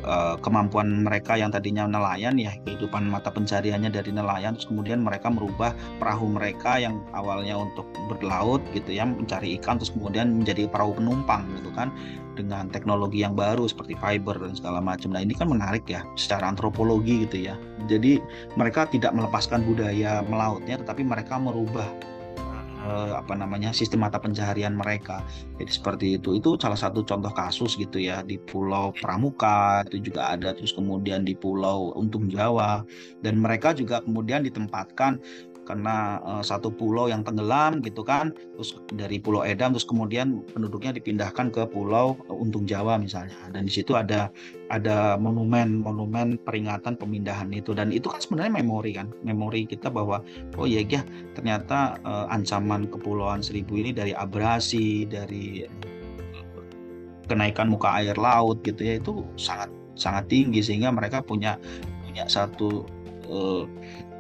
uh, 0.04 0.36
kemampuan 0.40 1.04
mereka 1.04 1.36
yang 1.36 1.50
tadinya 1.50 1.88
nelayan 1.88 2.36
ya 2.38 2.54
kehidupan 2.64 3.08
mata 3.08 3.32
pencariannya 3.34 3.90
dari 3.90 4.12
nelayan 4.14 4.56
terus 4.56 4.70
kemudian 4.70 5.02
mereka 5.02 5.32
merubah 5.32 5.72
perahu 5.98 6.30
mereka 6.30 6.78
yang 6.78 7.02
awalnya 7.16 7.58
untuk 7.58 7.88
berlaut 8.08 8.62
gitu 8.72 8.96
ya 8.96 9.08
mencari 9.08 9.58
ikan 9.60 9.80
terus 9.82 9.92
kemudian 9.92 10.44
menjadi 10.44 10.70
perahu 10.70 10.96
penumpang 10.98 11.48
gitu 11.58 11.72
kan 11.74 11.92
dengan 12.38 12.70
teknologi 12.70 13.26
yang 13.26 13.34
baru 13.34 13.66
seperti 13.66 13.98
fiber 13.98 14.38
dan 14.38 14.54
segala 14.54 14.78
macam. 14.78 15.10
Nah 15.10 15.26
ini 15.26 15.34
kan 15.34 15.50
menarik 15.50 15.90
ya 15.90 16.06
secara 16.14 16.54
antropologi 16.54 17.26
gitu 17.26 17.50
ya. 17.50 17.58
Jadi 17.90 18.22
mereka 18.54 18.86
tidak 18.86 19.18
melepaskan 19.18 19.66
budaya 19.66 20.22
melautnya, 20.30 20.78
tetapi 20.78 21.02
mereka 21.02 21.42
merubah 21.42 21.90
uh, 22.88 23.20
apa 23.20 23.36
namanya 23.36 23.76
sistem 23.76 24.08
mata 24.08 24.18
pencaharian 24.18 24.72
mereka. 24.72 25.20
Jadi 25.60 25.72
seperti 25.72 26.06
itu. 26.16 26.40
Itu 26.40 26.56
salah 26.56 26.80
satu 26.80 27.04
contoh 27.04 27.30
kasus 27.36 27.76
gitu 27.76 28.00
ya 28.00 28.24
di 28.24 28.40
Pulau 28.40 28.96
Pramuka 28.96 29.84
itu 29.92 30.00
juga 30.12 30.32
ada 30.32 30.56
terus 30.56 30.72
kemudian 30.72 31.28
di 31.28 31.36
Pulau 31.36 31.92
Untung 32.00 32.32
Jawa 32.32 32.88
dan 33.22 33.44
mereka 33.44 33.76
juga 33.76 34.00
kemudian 34.00 34.48
ditempatkan 34.48 35.20
karena 35.68 36.24
uh, 36.24 36.40
satu 36.40 36.72
pulau 36.72 37.12
yang 37.12 37.28
tenggelam 37.28 37.84
gitu 37.84 38.08
kan 38.08 38.32
terus 38.56 38.80
dari 38.96 39.20
Pulau 39.20 39.44
Edam 39.44 39.76
terus 39.76 39.84
kemudian 39.84 40.48
penduduknya 40.56 40.96
dipindahkan 40.96 41.52
ke 41.52 41.68
Pulau 41.68 42.16
Untung 42.32 42.64
Jawa 42.64 42.96
misalnya. 42.96 43.36
Dan 43.52 43.68
di 43.68 43.74
situ 43.76 43.92
ada 44.00 44.32
ada 44.72 45.20
monumen 45.20 45.84
monumen 45.84 46.40
peringatan 46.40 46.96
pemindahan 46.96 47.52
itu. 47.52 47.76
Dan 47.76 47.92
itu 47.92 48.08
kan 48.08 48.24
sebenarnya 48.24 48.64
memori 48.64 48.96
kan 48.96 49.12
memori 49.28 49.68
kita 49.68 49.92
bahwa 49.92 50.24
oh 50.56 50.64
iya 50.64 50.88
ya 50.88 51.04
ternyata 51.36 52.00
uh, 52.08 52.32
ancaman 52.32 52.88
kepulauan 52.88 53.44
Seribu 53.44 53.76
ini 53.76 53.92
dari 53.92 54.16
abrasi 54.16 55.04
dari 55.04 55.68
kenaikan 57.28 57.68
muka 57.68 57.92
air 58.00 58.16
laut 58.16 58.64
gitu 58.64 58.80
ya 58.88 59.04
itu 59.04 59.22
sangat 59.36 59.68
sangat 60.00 60.32
tinggi 60.32 60.64
sehingga 60.64 60.90
mereka 60.96 61.20
punya 61.20 61.60
punya 62.08 62.24
satu 62.32 62.88
uh, 63.28 63.68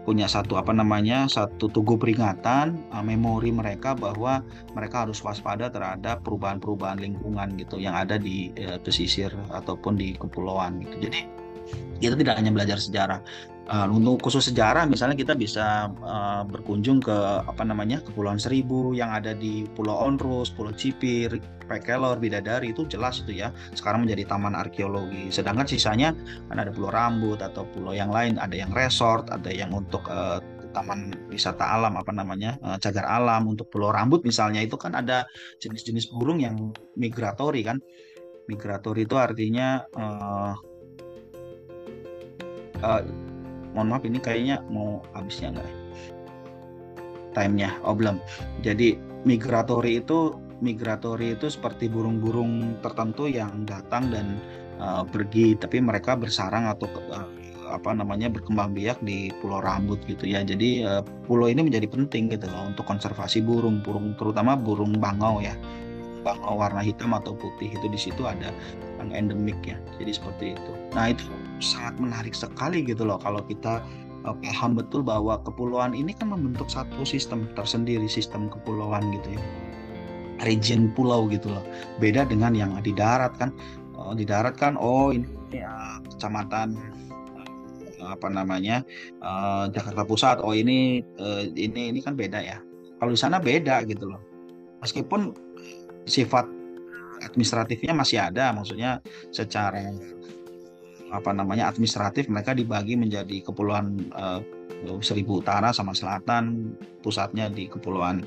punya 0.07 0.23
satu 0.23 0.55
apa 0.55 0.71
namanya 0.71 1.27
satu 1.27 1.67
tugu 1.67 1.99
peringatan 1.99 2.79
uh, 2.95 3.03
memori 3.03 3.51
mereka 3.51 3.91
bahwa 3.91 4.39
mereka 4.71 5.03
harus 5.03 5.19
waspada 5.19 5.67
terhadap 5.67 6.23
perubahan-perubahan 6.23 7.03
lingkungan 7.03 7.59
gitu 7.59 7.75
yang 7.75 7.91
ada 7.91 8.15
di 8.15 8.55
uh, 8.63 8.79
pesisir 8.79 9.35
ataupun 9.51 9.99
di 9.99 10.15
kepulauan 10.15 10.79
gitu. 10.79 11.11
Jadi 11.11 11.27
kita 11.99 12.15
tidak 12.15 12.39
hanya 12.39 12.55
belajar 12.55 12.79
sejarah 12.79 13.19
uh, 13.67 13.87
untuk 13.91 14.23
khusus 14.23 14.49
sejarah 14.51 14.87
misalnya 14.87 15.15
kita 15.15 15.35
bisa 15.35 15.91
uh, 16.03 16.43
berkunjung 16.47 17.03
ke 17.03 17.13
apa 17.43 17.63
namanya 17.67 17.99
kepulauan 18.03 18.39
Seribu 18.39 18.95
yang 18.95 19.11
ada 19.11 19.35
di 19.35 19.67
Pulau 19.75 19.95
Onrus, 19.95 20.51
Pulau 20.51 20.71
Cipir, 20.73 21.39
Pekelor, 21.67 22.17
Bidadari 22.17 22.71
itu 22.71 22.87
jelas 22.87 23.19
itu 23.23 23.43
ya 23.43 23.51
sekarang 23.75 24.07
menjadi 24.07 24.27
taman 24.27 24.55
arkeologi. 24.55 25.29
Sedangkan 25.29 25.67
sisanya 25.67 26.15
kan 26.47 26.57
ada 26.57 26.71
Pulau 26.71 26.91
Rambut 26.91 27.43
atau 27.43 27.67
pulau 27.67 27.91
yang 27.91 28.09
lain, 28.09 28.39
ada 28.39 28.55
yang 28.55 28.71
resort, 28.71 29.27
ada 29.29 29.51
yang 29.51 29.75
untuk 29.75 30.07
uh, 30.07 30.39
taman 30.71 31.15
wisata 31.31 31.63
alam 31.63 31.97
apa 31.97 32.11
namanya 32.13 32.59
uh, 32.61 32.77
cagar 32.77 33.07
alam 33.07 33.49
untuk 33.49 33.67
Pulau 33.71 33.91
Rambut 33.91 34.23
misalnya 34.23 34.63
itu 34.63 34.77
kan 34.79 34.95
ada 34.95 35.27
jenis-jenis 35.59 36.11
burung 36.15 36.39
yang 36.39 36.71
migratori 36.95 37.67
kan. 37.67 37.79
Migratori 38.47 39.03
itu 39.03 39.19
artinya 39.19 39.83
uh, 39.91 40.55
uh, 42.79 43.26
mohon 43.77 43.93
maaf 43.93 44.03
ini 44.09 44.17
kayaknya 44.17 44.65
mau 44.73 45.05
habisnya 45.13 45.53
enggak 45.53 45.69
ya? 45.69 45.75
timenya 47.37 47.69
oh 47.85 47.93
belum 47.93 48.17
jadi 48.65 48.97
migratory 49.29 50.01
itu 50.01 50.33
migratory 50.61 51.37
itu 51.37 51.53
seperti 51.53 51.85
burung-burung 51.85 52.81
tertentu 52.81 53.29
yang 53.29 53.61
datang 53.69 54.09
dan 54.09 54.41
uh, 54.81 55.05
pergi 55.05 55.53
tapi 55.53 55.77
mereka 55.77 56.17
bersarang 56.17 56.65
atau 56.65 56.89
uh, 57.13 57.29
apa 57.67 57.91
namanya 57.91 58.31
berkembang 58.31 58.71
biak 58.71 58.97
di 59.03 59.29
Pulau 59.43 59.59
Rambut 59.59 59.99
gitu 60.07 60.23
ya. 60.23 60.39
Jadi 60.41 60.87
uh, 60.87 61.03
pulau 61.27 61.51
ini 61.51 61.67
menjadi 61.67 61.87
penting 61.87 62.31
gitu 62.31 62.47
loh 62.47 62.71
untuk 62.71 62.87
konservasi 62.87 63.43
burung, 63.43 63.83
burung 63.83 64.15
terutama 64.15 64.55
burung 64.55 64.95
bangau 64.97 65.43
ya. 65.43 65.53
Bangau 66.23 66.59
warna 66.59 66.83
hitam 66.83 67.11
atau 67.15 67.35
putih 67.35 67.71
itu 67.71 67.87
di 67.91 67.99
situ 67.99 68.23
ada 68.23 68.51
yang 68.99 69.11
endemik 69.11 69.59
ya. 69.67 69.77
Jadi 69.99 70.11
seperti 70.15 70.45
itu. 70.55 70.71
Nah, 70.95 71.11
itu 71.11 71.27
sangat 71.59 71.97
menarik 71.97 72.33
sekali 72.37 72.85
gitu 72.85 73.05
loh 73.05 73.17
kalau 73.21 73.41
kita 73.45 73.81
uh, 74.27 74.35
paham 74.43 74.77
betul 74.77 75.01
bahwa 75.01 75.39
kepulauan 75.41 75.95
ini 75.95 76.11
kan 76.13 76.31
membentuk 76.33 76.67
satu 76.67 77.07
sistem 77.07 77.47
tersendiri 77.55 78.05
sistem 78.05 78.51
kepulauan 78.51 79.03
gitu 79.15 79.37
ya. 79.37 79.43
Region 80.45 80.93
pulau 80.93 81.25
gitu 81.31 81.49
loh. 81.49 81.65
Beda 81.97 82.27
dengan 82.27 82.53
yang 82.53 82.77
di 82.83 82.93
darat 82.93 83.33
kan. 83.41 83.49
Oh, 83.97 84.13
di 84.13 84.29
darat 84.29 84.53
kan 84.53 84.77
oh 84.77 85.09
ini 85.09 85.25
ya, 85.49 85.97
kecamatan 86.05 86.77
uh, 87.97 88.13
apa 88.13 88.29
namanya 88.29 88.85
uh, 89.25 89.65
Jakarta 89.73 90.05
Pusat. 90.05 90.45
Oh 90.45 90.53
ini 90.53 91.01
uh, 91.17 91.41
ini 91.57 91.89
ini 91.89 91.99
kan 92.05 92.13
beda 92.13 92.37
ya. 92.37 92.61
Kalau 93.01 93.13
di 93.13 93.19
sana 93.19 93.41
beda 93.41 93.81
gitu 93.89 94.13
loh. 94.13 94.21
Meskipun 94.85 95.33
sifat 96.05 96.45
administratifnya 97.25 97.97
masih 97.97 98.21
ada 98.21 98.53
maksudnya 98.53 99.01
secara 99.33 99.89
apa 101.11 101.31
namanya 101.31 101.71
administratif 101.71 102.27
mereka 102.27 102.51
dibagi 102.51 102.99
menjadi 102.99 103.39
kepulauan 103.43 104.11
uh, 104.15 104.43
Seribu 105.01 105.41
Utara 105.41 105.73
sama 105.73 105.97
Selatan, 105.97 106.75
pusatnya 107.01 107.49
di 107.49 107.65
kepulauan 107.65 108.21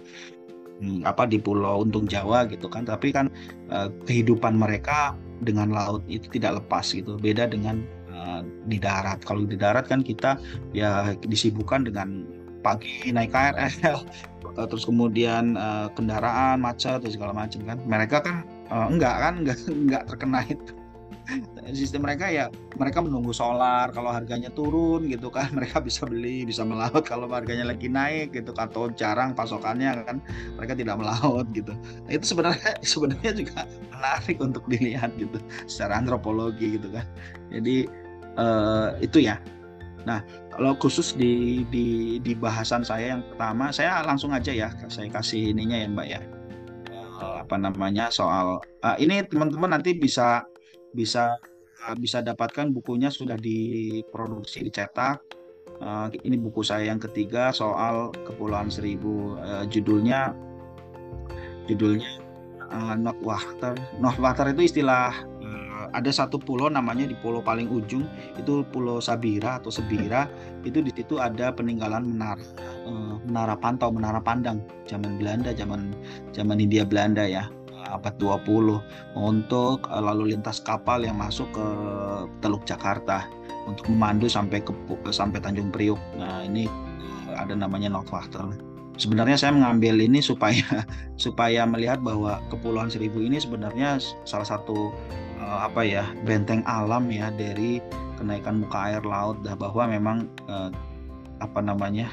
hmm, 0.82 1.06
apa 1.06 1.28
di 1.28 1.38
Pulau 1.38 1.86
Untung 1.86 2.10
Jawa 2.10 2.48
gitu 2.50 2.66
kan. 2.66 2.88
Tapi 2.88 3.14
kan 3.14 3.30
uh, 3.70 3.88
kehidupan 4.08 4.58
mereka 4.58 5.14
dengan 5.40 5.70
laut 5.70 6.02
itu 6.10 6.26
tidak 6.34 6.64
lepas 6.64 6.90
gitu. 6.90 7.16
Beda 7.20 7.46
dengan 7.46 7.84
uh, 8.10 8.42
di 8.66 8.82
darat. 8.82 9.22
Kalau 9.22 9.46
di 9.46 9.54
darat 9.54 9.86
kan 9.86 10.02
kita 10.02 10.40
ya 10.74 11.14
disibukkan 11.22 11.86
dengan 11.86 12.26
pagi 12.60 13.08
naik 13.08 13.32
KRL, 13.32 14.04
terus 14.68 14.84
kemudian 14.84 15.54
uh, 15.56 15.88
kendaraan 15.94 16.60
macet 16.60 16.98
atau 16.98 17.08
segala 17.08 17.32
macam 17.32 17.62
kan. 17.62 17.78
Mereka 17.86 18.16
kan 18.26 18.36
uh, 18.74 18.90
enggak 18.90 19.16
kan 19.22 19.34
enggak 19.46 19.58
enggak 19.70 20.02
terkena 20.10 20.42
itu 20.50 20.79
sistem 21.72 22.06
mereka 22.06 22.26
ya 22.28 22.50
mereka 22.76 23.04
menunggu 23.04 23.30
solar 23.30 23.92
kalau 23.94 24.10
harganya 24.10 24.50
turun 24.52 25.06
gitu 25.08 25.28
kan. 25.28 25.52
Mereka 25.58 25.84
bisa 25.84 26.08
beli 26.08 26.48
bisa 26.48 26.64
melaut 26.64 27.04
kalau 27.04 27.28
harganya 27.30 27.68
lagi 27.68 27.86
naik 27.90 28.32
gitu 28.34 28.50
kan. 28.56 28.70
Atau 28.70 28.92
jarang 28.94 29.34
pasokannya 29.34 30.06
kan 30.06 30.22
mereka 30.56 30.72
tidak 30.78 30.96
melaut 31.00 31.46
gitu. 31.52 31.74
Nah, 32.06 32.12
itu 32.12 32.24
sebenarnya 32.24 32.72
sebenarnya 32.92 33.32
juga 33.36 33.66
menarik 33.92 34.38
untuk 34.40 34.64
dilihat 34.70 35.12
gitu 35.20 35.38
secara 35.66 36.00
antropologi 36.00 36.78
gitu 36.78 36.88
kan. 36.92 37.04
Jadi 37.52 37.88
uh, 38.38 38.96
itu 39.02 39.24
ya. 39.24 39.36
Nah 40.08 40.24
kalau 40.54 40.76
khusus 40.76 41.12
di, 41.16 41.64
di 41.68 42.18
di 42.20 42.32
bahasan 42.32 42.84
saya 42.84 43.16
yang 43.16 43.22
pertama 43.32 43.68
saya 43.72 44.00
langsung 44.04 44.32
aja 44.32 44.52
ya 44.52 44.68
saya 44.88 45.08
kasih 45.12 45.52
ininya 45.52 45.76
ya 45.76 45.88
mbak 45.88 46.08
ya. 46.08 46.20
Uh, 47.20 47.44
apa 47.44 47.56
namanya 47.60 48.08
soal 48.08 48.64
uh, 48.80 48.96
ini 48.96 49.20
teman-teman 49.28 49.76
nanti 49.76 49.92
bisa 49.92 50.40
bisa 50.92 51.38
bisa 51.96 52.20
dapatkan 52.20 52.70
bukunya 52.76 53.08
sudah 53.08 53.40
diproduksi 53.40 54.60
dicetak. 54.64 55.24
Uh, 55.80 56.12
ini 56.28 56.36
buku 56.36 56.60
saya 56.60 56.92
yang 56.92 57.00
ketiga 57.00 57.56
soal 57.56 58.12
kepulauan 58.28 58.68
seribu. 58.68 59.40
Uh, 59.40 59.64
judulnya 59.64 60.36
judulnya 61.64 62.20
uh, 62.68 62.92
Notwater 63.00 63.72
Notwater 63.96 64.52
itu 64.52 64.68
istilah 64.68 65.24
ada 65.90 66.10
satu 66.14 66.38
pulau 66.38 66.70
namanya 66.70 67.06
di 67.06 67.18
pulau 67.18 67.42
paling 67.42 67.66
ujung 67.66 68.06
itu 68.38 68.62
Pulau 68.70 69.02
Sabira 69.02 69.58
atau 69.58 69.70
Sebira. 69.74 70.30
Itu 70.62 70.82
di 70.84 70.94
situ 70.94 71.18
ada 71.18 71.50
peninggalan 71.50 72.06
menara 72.06 72.42
uh, 72.86 73.18
menara 73.26 73.58
pantau 73.58 73.90
menara 73.90 74.22
pandang 74.22 74.62
zaman 74.86 75.18
Belanda 75.18 75.50
zaman 75.54 75.94
zaman 76.30 76.56
Hindia 76.62 76.86
Belanda 76.86 77.26
ya 77.26 77.46
abad 77.88 78.14
20 78.20 79.16
untuk 79.16 79.86
eh, 79.88 80.02
lalu 80.02 80.36
lintas 80.36 80.60
kapal 80.60 81.02
yang 81.02 81.16
masuk 81.16 81.48
ke 81.54 81.66
Teluk 82.44 82.64
Jakarta 82.68 83.24
untuk 83.64 83.88
memandu 83.88 84.26
sampai 84.26 84.60
ke 84.60 84.72
sampai 85.10 85.40
Tanjung 85.40 85.72
Priuk. 85.72 86.00
Nah, 86.16 86.44
ini 86.44 86.68
eh, 87.28 87.34
ada 87.34 87.56
namanya 87.56 87.92
Notwachter. 87.92 88.44
Sebenarnya 89.00 89.40
saya 89.40 89.56
mengambil 89.56 89.96
ini 89.96 90.20
supaya 90.20 90.84
supaya 91.24 91.64
melihat 91.64 92.04
bahwa 92.04 92.42
Kepulauan 92.52 92.92
Seribu 92.92 93.24
ini 93.24 93.40
sebenarnya 93.40 93.96
salah 94.28 94.46
satu 94.46 94.92
apa 95.40 95.82
ya 95.82 96.04
benteng 96.28 96.60
alam 96.68 97.08
ya 97.08 97.32
dari 97.32 97.80
kenaikan 98.20 98.60
muka 98.60 98.92
air 98.92 99.02
laut 99.02 99.40
dan 99.40 99.56
bahwa 99.56 99.88
memang 99.88 100.28
apa 101.40 101.60
namanya 101.64 102.12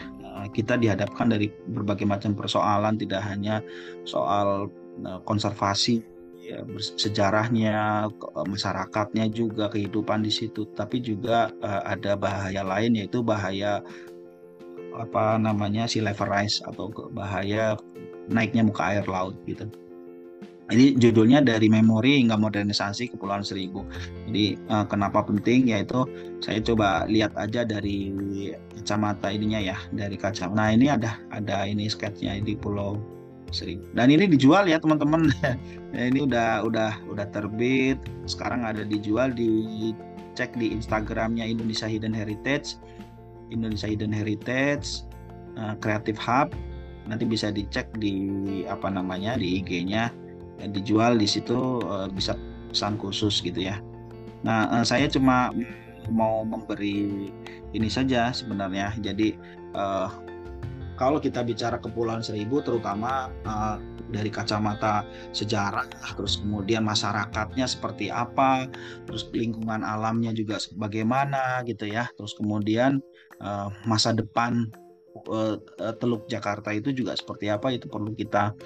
kita 0.55 0.79
dihadapkan 0.79 1.29
dari 1.29 1.51
berbagai 1.69 2.07
macam 2.07 2.33
persoalan 2.33 2.95
tidak 2.95 3.19
hanya 3.27 3.59
soal 4.07 4.71
Eh, 4.71 4.86
konservasi 5.25 6.01
ya, 6.47 6.63
sejarahnya 6.79 8.07
masyarakatnya 8.47 9.27
juga 9.29 9.67
kehidupan 9.67 10.23
di 10.23 10.31
situ 10.31 10.63
tapi 10.71 11.03
juga 11.03 11.51
uh, 11.59 11.83
ada 11.83 12.15
bahaya 12.15 12.63
lain 12.63 12.95
yaitu 12.95 13.19
bahaya 13.19 13.83
apa 14.97 15.37
namanya 15.37 15.85
sea 15.85 16.01
level 16.01 16.25
rise 16.25 16.63
atau 16.65 16.89
bahaya 17.13 17.77
naiknya 18.31 18.65
muka 18.65 18.95
air 18.95 19.05
laut 19.05 19.37
gitu. 19.45 19.67
Ini 20.67 20.99
judulnya 20.99 21.39
dari 21.39 21.71
memori 21.71 22.19
hingga 22.19 22.35
modernisasi 22.35 23.15
Kepulauan 23.15 23.39
Seribu. 23.39 23.87
Jadi 24.27 24.59
uh, 24.67 24.83
kenapa 24.83 25.23
penting 25.23 25.71
yaitu 25.71 26.03
saya 26.43 26.59
coba 26.59 27.07
lihat 27.07 27.31
aja 27.39 27.63
dari 27.63 28.11
kacamata 28.75 29.31
ininya 29.31 29.63
ya, 29.63 29.79
dari 29.95 30.19
kacamata. 30.19 30.59
Nah 30.59 30.69
ini 30.75 30.91
ada 30.91 31.23
ada 31.31 31.63
ini 31.63 31.87
sketchnya 31.87 32.43
di 32.43 32.59
Pulau 32.59 32.99
sering. 33.51 33.83
Dan 33.95 34.11
ini 34.11 34.27
dijual 34.27 34.67
ya 34.67 34.79
teman-teman. 34.79 35.31
Ini 35.95 36.27
udah 36.27 36.67
udah 36.67 36.99
udah 37.09 37.25
terbit. 37.31 37.97
Sekarang 38.27 38.67
ada 38.67 38.83
dijual 38.83 39.31
di 39.31 39.95
cek 40.35 40.53
di 40.59 40.75
Instagramnya 40.75 41.47
Indonesia 41.47 41.87
Hidden 41.87 42.13
Heritage. 42.13 42.77
Indonesia 43.47 43.87
Hidden 43.87 44.11
Heritage 44.11 45.07
uh, 45.55 45.73
Creative 45.79 46.19
Hub. 46.19 46.51
Nanti 47.07 47.23
bisa 47.23 47.49
dicek 47.49 47.87
di 47.95 48.67
apa 48.67 48.91
namanya 48.91 49.39
di 49.39 49.63
IG-nya 49.63 50.11
dijual 50.75 51.15
di 51.15 51.29
situ 51.29 51.79
uh, 51.85 52.11
bisa 52.11 52.35
pesan 52.69 52.99
khusus 52.99 53.39
gitu 53.39 53.71
ya. 53.71 53.79
Nah 54.43 54.67
uh, 54.69 54.83
saya 54.83 55.07
cuma 55.07 55.55
mau 56.11 56.43
memberi 56.43 57.31
ini 57.71 57.87
saja 57.87 58.35
sebenarnya. 58.35 58.91
Jadi 58.99 59.39
uh, 59.71 60.11
kalau 60.97 61.21
kita 61.21 61.45
bicara 61.45 61.77
Kepulauan 61.77 62.25
Seribu 62.25 62.59
terutama 62.65 63.29
uh, 63.45 63.77
dari 64.09 64.33
kacamata 64.33 65.05
sejarah 65.29 65.85
terus 66.17 66.41
kemudian 66.41 66.81
masyarakatnya 66.81 67.69
seperti 67.69 68.09
apa 68.09 68.65
terus 69.05 69.29
lingkungan 69.29 69.85
alamnya 69.85 70.33
juga 70.33 70.57
bagaimana 70.75 71.61
gitu 71.69 71.85
ya. 71.85 72.09
Terus 72.17 72.33
kemudian 72.33 72.99
uh, 73.39 73.69
masa 73.85 74.11
depan 74.11 74.67
uh, 75.29 75.61
Teluk 76.01 76.25
Jakarta 76.25 76.73
itu 76.73 76.89
juga 76.91 77.13
seperti 77.13 77.53
apa 77.53 77.69
itu 77.69 77.85
perlu 77.85 78.17
kita 78.17 78.57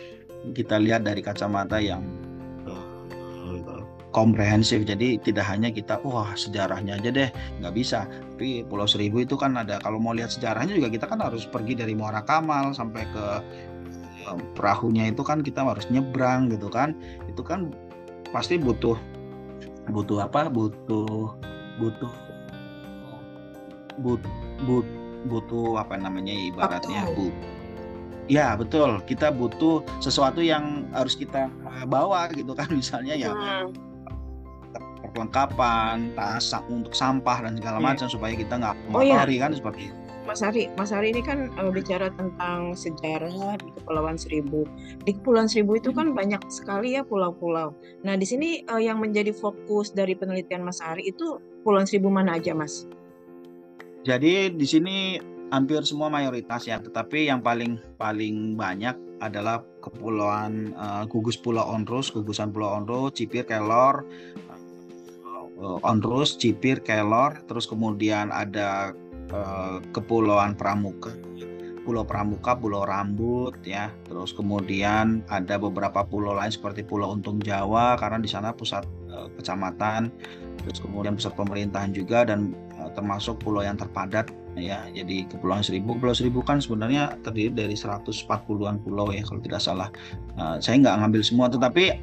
kita 0.55 0.81
lihat 0.81 1.05
dari 1.05 1.21
kacamata 1.21 1.77
yang 1.77 2.30
komprehensif. 4.11 4.83
Jadi 4.83 5.17
tidak 5.23 5.47
hanya 5.47 5.71
kita 5.71 5.97
wah 6.03 6.35
sejarahnya 6.35 6.99
aja 6.99 7.09
deh. 7.09 7.29
Nggak 7.63 7.73
bisa. 7.73 7.99
Tapi 8.07 8.67
Pulau 8.67 8.85
Seribu 8.85 9.23
itu 9.23 9.39
kan 9.39 9.55
ada 9.55 9.79
kalau 9.79 9.97
mau 9.97 10.11
lihat 10.11 10.31
sejarahnya 10.31 10.75
juga 10.75 10.91
kita 10.91 11.07
kan 11.07 11.19
harus 11.23 11.47
pergi 11.47 11.79
dari 11.79 11.95
Muara 11.95 12.21
Kamal 12.21 12.75
sampai 12.75 13.07
ke 13.09 13.25
perahunya 14.53 15.09
itu 15.09 15.25
kan 15.25 15.41
kita 15.41 15.63
harus 15.63 15.87
nyebrang 15.89 16.51
gitu 16.51 16.67
kan. 16.67 16.93
Itu 17.31 17.41
kan 17.41 17.71
pasti 18.35 18.59
butuh 18.59 18.99
butuh 19.89 20.27
apa? 20.27 20.51
Butuh 20.51 21.33
butuh 21.79 22.13
but, 24.03 24.21
but, 24.67 24.87
butuh 25.25 25.79
apa 25.79 25.95
namanya 25.95 26.35
ibaratnya? 26.35 27.07
Bu 27.15 27.31
ya 28.27 28.55
betul. 28.59 28.99
Kita 29.07 29.31
butuh 29.31 29.83
sesuatu 30.03 30.43
yang 30.43 30.87
harus 30.91 31.15
kita 31.15 31.47
bawa 31.87 32.27
gitu 32.35 32.51
kan 32.51 32.67
misalnya 32.71 33.15
ya. 33.15 33.31
Hmm 33.31 33.90
perlengkapan, 35.11 36.15
tas 36.15 36.55
untuk 36.71 36.95
sampah 36.95 37.43
dan 37.43 37.59
segala 37.59 37.77
yeah. 37.77 37.87
macam 37.93 38.07
supaya 38.07 38.33
kita 38.33 38.53
nggak 38.57 38.75
mengotori 38.89 39.35
oh, 39.35 39.37
iya. 39.37 39.43
kan 39.43 39.51
seperti 39.53 39.81
itu. 39.91 40.01
Mas 40.21 40.45
Ari, 40.45 40.69
Mas 40.77 40.93
Ari 40.93 41.11
ini 41.17 41.25
kan 41.25 41.49
uh, 41.57 41.73
bicara 41.73 42.13
tentang 42.13 42.77
sejarah 42.77 43.57
di 43.57 43.69
Kepulauan 43.81 44.15
Seribu. 44.15 44.69
Di 45.01 45.17
Kepulauan 45.17 45.49
Seribu 45.49 45.81
itu 45.81 45.89
kan 45.91 46.13
banyak 46.13 46.39
sekali 46.47 46.93
ya 46.93 47.01
pulau-pulau. 47.01 47.73
Nah, 48.05 48.13
di 48.15 48.23
sini 48.23 48.61
uh, 48.69 48.77
yang 48.77 49.01
menjadi 49.01 49.33
fokus 49.33 49.91
dari 49.91 50.13
penelitian 50.13 50.61
Mas 50.61 50.77
Ari 50.79 51.09
itu 51.09 51.41
Kepulauan 51.61 51.89
Seribu 51.89 52.13
mana 52.13 52.37
aja, 52.37 52.53
Mas? 52.53 52.85
Jadi 54.05 54.53
di 54.53 54.65
sini 54.65 55.17
hampir 55.49 55.83
semua 55.83 56.07
mayoritas 56.07 56.69
ya, 56.69 56.77
tetapi 56.77 57.27
yang 57.27 57.41
paling 57.41 57.81
paling 57.97 58.55
banyak 58.55 58.95
adalah 59.21 59.61
kepulauan 59.85 60.73
uh, 60.73 61.05
gugus 61.05 61.37
Pulau 61.37 61.65
Onrus, 61.69 62.09
gugusan 62.09 62.49
Pulau 62.49 62.81
Onrus, 62.81 63.13
Cipir, 63.13 63.45
Kelor, 63.45 64.01
Onrus, 65.61 66.35
Cipir, 66.41 66.81
Kelor, 66.81 67.37
terus 67.45 67.69
kemudian 67.69 68.33
ada 68.33 68.97
uh, 69.29 69.77
Kepulauan 69.93 70.57
Pramuka, 70.57 71.13
Pulau 71.81 72.05
Pramuka, 72.05 72.53
Pulau 72.53 72.85
Rambut 72.85 73.57
ya. 73.65 73.89
Terus 74.05 74.33
kemudian 74.37 75.25
ada 75.33 75.57
beberapa 75.57 76.05
pulau 76.05 76.37
lain 76.37 76.53
seperti 76.53 76.85
Pulau 76.85 77.13
Untung 77.13 77.41
Jawa 77.41 77.97
karena 77.97 78.21
di 78.21 78.29
sana 78.29 78.53
pusat 78.53 78.85
uh, 79.09 79.27
kecamatan, 79.37 80.13
terus 80.61 80.77
kemudian 80.77 81.17
pusat 81.17 81.33
pemerintahan 81.33 81.89
juga 81.93 82.25
dan 82.25 82.53
uh, 82.77 82.89
termasuk 82.93 83.41
pulau 83.41 83.65
yang 83.65 83.77
terpadat 83.77 84.29
ya. 84.53 84.85
Jadi 84.93 85.25
Kepulauan 85.25 85.65
Seribu, 85.65 85.97
Pulau 85.97 86.13
Seribu 86.13 86.45
kan 86.45 86.61
sebenarnya 86.61 87.17
terdiri 87.25 87.53
dari 87.53 87.73
140-an 87.73 88.77
pulau 88.85 89.09
ya 89.09 89.25
kalau 89.25 89.41
tidak 89.41 89.61
salah. 89.61 89.89
Uh, 90.37 90.61
saya 90.61 90.77
nggak 90.85 91.01
ngambil 91.01 91.21
semua 91.25 91.49
tetapi 91.49 91.97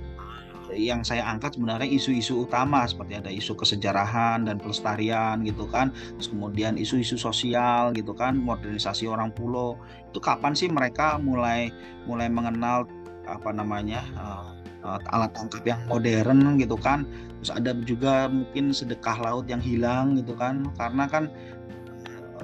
yang 0.74 1.00
saya 1.06 1.24
angkat 1.24 1.56
sebenarnya 1.56 1.88
isu-isu 1.88 2.44
utama 2.44 2.84
seperti 2.84 3.18
ada 3.18 3.30
isu 3.32 3.56
kesejarahan 3.56 4.44
dan 4.44 4.56
pelestarian 4.60 5.40
gitu 5.44 5.64
kan. 5.68 5.92
Terus 6.18 6.28
kemudian 6.32 6.76
isu-isu 6.76 7.16
sosial 7.16 7.92
gitu 7.96 8.12
kan 8.12 8.36
modernisasi 8.36 9.08
orang 9.08 9.32
pulau. 9.32 9.80
Itu 10.08 10.20
kapan 10.20 10.52
sih 10.52 10.68
mereka 10.68 11.16
mulai 11.16 11.72
mulai 12.04 12.28
mengenal 12.28 12.84
apa 13.28 13.52
namanya 13.52 14.00
uh, 14.16 15.00
alat 15.12 15.32
tangkap 15.36 15.64
yang 15.64 15.80
modern 15.88 16.56
gitu 16.60 16.76
kan? 16.76 17.08
Terus 17.40 17.52
ada 17.54 17.70
juga 17.86 18.26
mungkin 18.26 18.72
sedekah 18.74 19.20
laut 19.20 19.46
yang 19.48 19.60
hilang 19.60 20.16
gitu 20.16 20.36
kan. 20.36 20.68
Karena 20.76 21.04
kan 21.08 21.32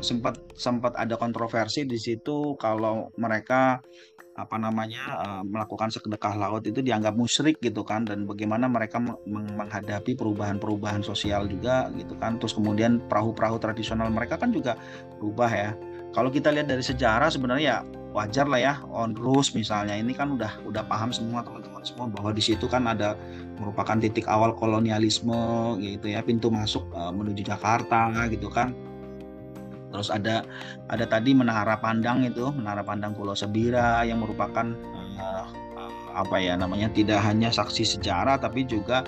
sempat 0.03 0.41
sempat 0.59 0.93
ada 0.99 1.15
kontroversi 1.15 1.87
di 1.87 1.99
situ 2.01 2.59
kalau 2.59 3.15
mereka 3.15 3.79
apa 4.35 4.59
namanya 4.59 5.03
uh, 5.15 5.43
melakukan 5.47 5.95
sedekah 5.95 6.35
laut 6.35 6.67
itu 6.67 6.83
dianggap 6.83 7.15
musyrik 7.15 7.63
gitu 7.63 7.87
kan 7.87 8.03
dan 8.03 8.27
bagaimana 8.27 8.67
mereka 8.67 8.99
menghadapi 9.31 10.19
perubahan-perubahan 10.19 11.07
sosial 11.07 11.47
juga 11.47 11.87
gitu 11.95 12.19
kan. 12.19 12.43
Terus 12.43 12.59
kemudian 12.59 12.99
perahu-perahu 13.07 13.63
tradisional 13.63 14.11
mereka 14.11 14.35
kan 14.35 14.51
juga 14.51 14.75
berubah 15.23 15.51
ya. 15.51 15.71
Kalau 16.15 16.31
kita 16.31 16.51
lihat 16.51 16.71
dari 16.71 16.83
sejarah 16.83 17.31
sebenarnya 17.31 17.65
ya 17.65 17.79
wajar 18.15 18.47
lah 18.47 18.61
ya 18.63 18.75
on 18.91 19.15
Rus 19.15 19.55
misalnya. 19.55 19.95
Ini 19.95 20.11
kan 20.15 20.35
udah 20.35 20.67
udah 20.67 20.83
paham 20.87 21.15
semua 21.15 21.47
teman-teman 21.47 21.83
semua 21.87 22.07
bahwa 22.11 22.35
di 22.35 22.43
situ 22.43 22.67
kan 22.67 22.91
ada 22.91 23.15
merupakan 23.59 23.99
titik 23.99 24.27
awal 24.27 24.55
kolonialisme 24.55 25.79
gitu 25.79 26.11
ya 26.11 26.23
pintu 26.27 26.51
masuk 26.51 26.87
uh, 26.91 27.15
menuju 27.15 27.47
Jakarta 27.47 28.11
gitu 28.31 28.51
kan 28.51 28.75
Terus 29.95 30.11
ada 30.11 30.43
ada 30.91 31.07
tadi 31.07 31.31
menara 31.31 31.79
pandang 31.79 32.27
itu, 32.27 32.51
menara 32.51 32.83
pandang 32.83 33.15
Pulau 33.15 33.39
Sebira 33.39 34.03
yang 34.03 34.19
merupakan 34.19 34.75
uh, 35.23 35.47
apa 36.19 36.37
ya 36.43 36.59
namanya 36.59 36.91
tidak 36.91 37.23
hanya 37.23 37.55
saksi 37.55 37.87
sejarah 37.87 38.43
tapi 38.43 38.67
juga 38.67 39.07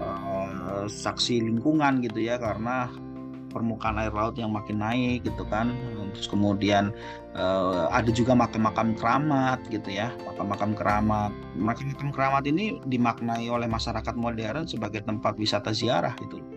uh, 0.00 0.88
saksi 0.88 1.44
lingkungan 1.44 2.00
gitu 2.00 2.24
ya 2.24 2.40
karena 2.40 2.88
permukaan 3.52 3.96
air 3.96 4.12
laut 4.12 4.36
yang 4.40 4.56
makin 4.56 4.80
naik 4.80 5.28
gitu 5.28 5.44
kan. 5.52 5.76
Terus 6.16 6.32
kemudian 6.32 6.96
uh, 7.36 7.92
ada 7.92 8.08
juga 8.08 8.32
makam-makam 8.32 8.96
keramat 8.96 9.60
gitu 9.68 10.00
ya 10.00 10.16
makam-makam 10.24 10.72
keramat. 10.72 11.32
Makam-makam 11.60 12.08
keramat 12.08 12.44
ini 12.48 12.80
dimaknai 12.88 13.52
oleh 13.52 13.68
masyarakat 13.68 14.16
modern 14.16 14.64
sebagai 14.64 15.04
tempat 15.04 15.36
wisata 15.36 15.76
ziarah 15.76 16.16
gitu 16.24 16.55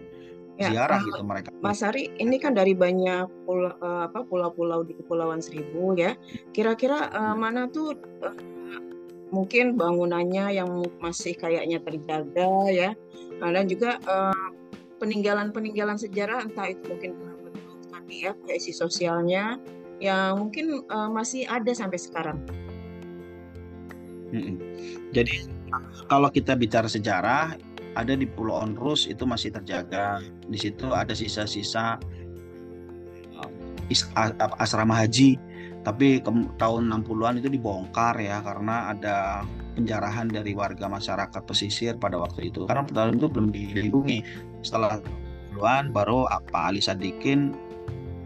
Ya, 0.60 0.76
ziarah 0.76 1.00
gitu 1.08 1.24
mereka. 1.24 1.56
Mas 1.64 1.80
Ari, 1.80 2.12
ini 2.20 2.36
kan 2.36 2.52
dari 2.52 2.76
banyak 2.76 3.32
pulau 3.48 3.72
uh, 3.80 4.12
apa 4.12 4.28
pulau-pulau 4.28 4.84
di 4.84 4.92
Kepulauan 4.92 5.40
Seribu 5.40 5.96
ya. 5.96 6.20
Kira-kira 6.52 7.08
uh, 7.16 7.32
mana 7.32 7.72
tuh 7.72 7.96
uh, 7.96 8.36
mungkin 9.32 9.80
bangunannya 9.80 10.60
yang 10.60 10.84
masih 11.00 11.40
kayaknya 11.40 11.80
terjaga 11.80 12.52
ya. 12.68 12.92
Nah, 13.40 13.56
dan 13.56 13.72
juga 13.72 14.04
peninggalan-peninggalan 15.00 15.96
uh, 15.96 16.02
sejarah 16.04 16.44
entah 16.44 16.68
itu 16.68 16.84
mungkin 16.92 17.16
tadi 17.88 18.28
ya 18.28 18.36
kohesi 18.36 18.76
sosialnya 18.76 19.56
yang 20.04 20.44
mungkin 20.44 20.84
uh, 20.92 21.08
masih 21.08 21.48
ada 21.48 21.72
sampai 21.72 22.04
sekarang. 22.04 22.36
Hmm. 24.36 24.60
Jadi 25.16 25.48
kalau 26.12 26.28
kita 26.28 26.60
bicara 26.60 26.92
sejarah 26.92 27.56
ada 28.00 28.14
di 28.16 28.26
Pulau 28.26 28.64
Onrus 28.64 29.06
itu 29.06 29.28
masih 29.28 29.52
terjaga. 29.52 30.24
Di 30.48 30.58
situ 30.58 30.92
ada 30.96 31.12
sisa-sisa 31.12 32.00
uh, 33.36 34.62
asrama 34.64 34.96
haji. 34.96 35.36
Tapi 35.80 36.20
ke 36.20 36.32
tahun 36.60 36.92
60-an 36.92 37.40
itu 37.40 37.48
dibongkar 37.48 38.20
ya 38.20 38.44
karena 38.44 38.92
ada 38.92 39.48
penjarahan 39.80 40.28
dari 40.28 40.52
warga 40.52 40.92
masyarakat 40.92 41.42
pesisir 41.48 41.96
pada 41.96 42.20
waktu 42.20 42.52
itu. 42.52 42.68
Karena 42.68 42.84
tahun 42.88 43.20
itu 43.20 43.28
belum 43.32 43.48
dilindungi. 43.52 44.20
Setelah 44.60 45.00
60-an 45.56 45.96
baru 45.96 46.28
Pak 46.28 46.64
Ali 46.72 46.84
Sadikin 46.84 47.69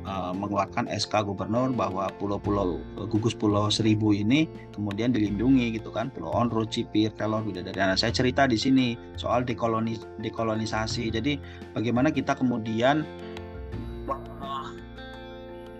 uh, 0.06 0.32
mengeluarkan 0.36 0.88
SK 0.92 1.28
gubernur 1.28 1.72
bahwa 1.74 2.08
pulau-pulau 2.20 2.80
uh, 3.00 3.08
gugus 3.08 3.36
pulau 3.36 3.68
seribu 3.68 4.12
ini 4.16 4.48
kemudian 4.76 5.12
dilindungi 5.12 5.76
gitu 5.76 5.90
kan 5.92 6.12
pulau 6.12 6.32
Onro, 6.32 6.68
Cipir, 6.68 7.12
Kelor, 7.16 7.44
Bidadari. 7.44 7.76
Nah, 7.80 7.98
saya 8.00 8.12
cerita 8.12 8.48
di 8.48 8.56
sini 8.60 8.96
soal 9.20 9.44
dekolonis 9.48 10.04
dekolonisasi. 10.20 11.12
Jadi 11.12 11.40
bagaimana 11.76 12.12
kita 12.12 12.36
kemudian 12.38 13.04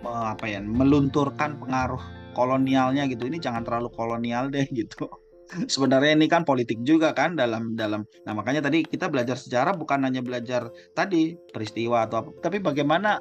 apa 0.04 0.46
ya 0.46 0.62
melunturkan 0.62 1.58
pengaruh 1.58 2.02
kolonialnya 2.38 3.10
gitu. 3.10 3.26
Ini 3.26 3.42
jangan 3.42 3.66
terlalu 3.66 3.90
kolonial 3.94 4.54
deh 4.54 4.68
gitu 4.70 5.10
sebenarnya 5.74 6.18
ini 6.18 6.28
kan 6.30 6.44
politik 6.48 6.82
juga 6.82 7.14
kan 7.14 7.38
dalam 7.38 7.78
dalam 7.78 8.06
nah 8.26 8.34
makanya 8.34 8.66
tadi 8.70 8.86
kita 8.86 9.10
belajar 9.10 9.38
sejarah 9.38 9.76
bukan 9.78 10.04
hanya 10.06 10.24
belajar 10.24 10.70
tadi 10.98 11.38
peristiwa 11.54 12.08
atau 12.08 12.26
apa 12.26 12.30
tapi 12.42 12.58
bagaimana 12.64 13.20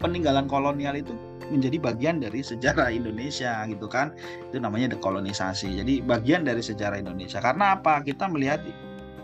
peninggalan 0.00 0.48
kolonial 0.48 0.96
itu 0.96 1.12
menjadi 1.52 1.76
bagian 1.82 2.16
dari 2.22 2.40
sejarah 2.40 2.88
Indonesia 2.88 3.62
gitu 3.68 3.86
kan 3.90 4.14
itu 4.48 4.58
namanya 4.58 4.96
dekolonisasi 4.96 5.82
jadi 5.82 6.00
bagian 6.06 6.46
dari 6.46 6.62
sejarah 6.64 6.98
Indonesia 6.98 7.42
karena 7.42 7.76
apa 7.76 8.00
kita 8.00 8.26
melihat 8.30 8.64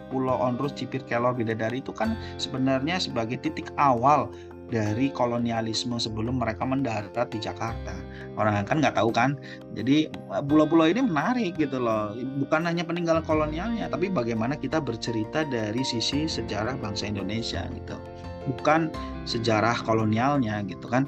Pulau 0.07 0.39
Onrus, 0.39 0.71
Cipir, 0.71 1.03
Kelor, 1.03 1.35
Bidadari 1.35 1.83
itu 1.83 1.91
kan 1.91 2.15
sebenarnya 2.39 3.03
sebagai 3.03 3.43
titik 3.43 3.75
awal 3.75 4.31
dari 4.71 5.11
kolonialisme 5.11 5.99
sebelum 5.99 6.43
mereka 6.43 6.63
mendarat 6.63 7.27
di 7.31 7.39
Jakarta. 7.43 7.95
Orang 8.39 8.67
kan 8.67 8.83
nggak 8.83 8.99
tahu 8.99 9.11
kan. 9.11 9.35
Jadi 9.75 10.11
pulau-pulau 10.47 10.91
ini 10.91 11.03
menarik 11.03 11.59
gitu 11.59 11.83
loh. 11.83 12.15
Bukan 12.15 12.67
hanya 12.67 12.87
peninggalan 12.87 13.23
kolonialnya, 13.23 13.91
tapi 13.91 14.11
bagaimana 14.11 14.59
kita 14.59 14.79
bercerita 14.83 15.43
dari 15.47 15.83
sisi 15.83 16.27
sejarah 16.27 16.79
bangsa 16.79 17.11
Indonesia 17.11 17.67
gitu 17.75 17.99
bukan 18.47 18.89
sejarah 19.27 19.77
kolonialnya 19.83 20.63
gitu 20.71 20.87
kan. 20.87 21.05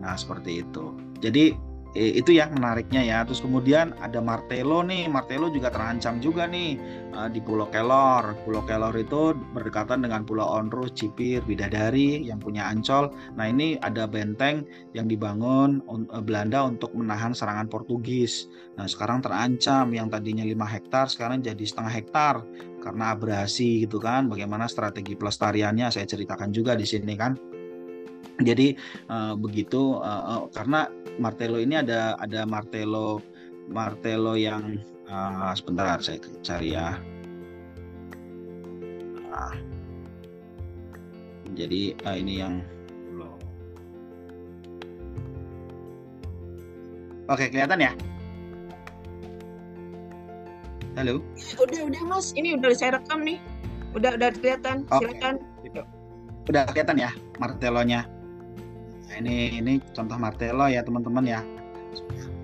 Nah, 0.00 0.16
seperti 0.16 0.64
itu. 0.64 0.96
Jadi 1.20 1.52
eh, 1.94 2.12
itu 2.18 2.34
yang 2.34 2.54
menariknya 2.54 3.02
ya. 3.02 3.18
Terus 3.26 3.42
kemudian 3.42 3.94
ada 4.00 4.18
Martelo 4.22 4.82
nih. 4.84 5.10
Martelo 5.10 5.50
juga 5.50 5.68
terancam 5.68 6.18
juga 6.22 6.46
nih 6.46 6.78
uh, 7.14 7.28
di 7.28 7.42
Pulau 7.42 7.66
Kelor. 7.70 8.36
Pulau 8.46 8.62
Kelor 8.64 8.94
itu 8.94 9.34
berdekatan 9.54 10.02
dengan 10.04 10.22
Pulau 10.22 10.46
Onrus, 10.46 10.94
Cipir, 10.94 11.42
Bidadari 11.44 12.22
yang 12.22 12.38
punya 12.38 12.66
Ancol. 12.70 13.10
Nah, 13.34 13.46
ini 13.50 13.76
ada 13.82 14.06
benteng 14.06 14.66
yang 14.94 15.10
dibangun 15.10 15.82
uh, 15.88 16.22
Belanda 16.22 16.66
untuk 16.66 16.94
menahan 16.94 17.34
serangan 17.34 17.66
Portugis. 17.66 18.48
Nah, 18.78 18.86
sekarang 18.86 19.20
terancam 19.20 19.90
yang 19.92 20.08
tadinya 20.08 20.42
5 20.46 20.74
hektar 20.74 21.06
sekarang 21.10 21.42
jadi 21.42 21.64
setengah 21.64 21.92
hektar 21.92 22.34
karena 22.80 23.14
abrasi 23.14 23.86
gitu 23.86 24.00
kan. 24.00 24.26
Bagaimana 24.26 24.66
strategi 24.66 25.14
pelestariannya 25.14 25.92
saya 25.92 26.08
ceritakan 26.08 26.50
juga 26.50 26.74
di 26.74 26.88
sini 26.88 27.14
kan. 27.14 27.36
Jadi 28.40 28.72
uh, 29.12 29.36
begitu 29.36 30.00
uh, 30.00 30.24
uh, 30.24 30.42
karena 30.50 30.88
martelo 31.20 31.60
ini 31.60 31.76
ada 31.76 32.16
ada 32.16 32.48
martelo 32.48 33.20
martelo 33.68 34.32
yang 34.34 34.80
uh, 35.12 35.52
sebentar 35.52 36.00
saya 36.00 36.18
cari 36.40 36.72
ya. 36.72 36.96
Nah, 39.28 39.54
jadi 41.52 41.94
uh, 42.08 42.16
ini 42.16 42.34
yang 42.40 42.64
Oke, 47.30 47.46
kelihatan 47.46 47.78
ya? 47.78 47.92
Halo? 50.98 51.22
Udah, 51.62 51.86
udah 51.86 52.02
Mas. 52.02 52.34
Ini 52.34 52.58
udah 52.58 52.74
saya 52.74 52.98
rekam 52.98 53.22
nih. 53.22 53.38
Udah, 53.94 54.18
udah 54.18 54.30
kelihatan. 54.34 54.82
Okay. 54.90 54.98
Silakan. 55.06 55.34
Udah 56.50 56.62
kelihatan 56.74 56.96
ya 56.98 57.10
martelonya? 57.38 58.00
Nah, 59.06 59.16
ini 59.22 59.58
ini 59.62 59.72
contoh 59.94 60.18
martelo 60.18 60.66
ya 60.66 60.82
teman-teman 60.82 61.22
ya. 61.26 61.40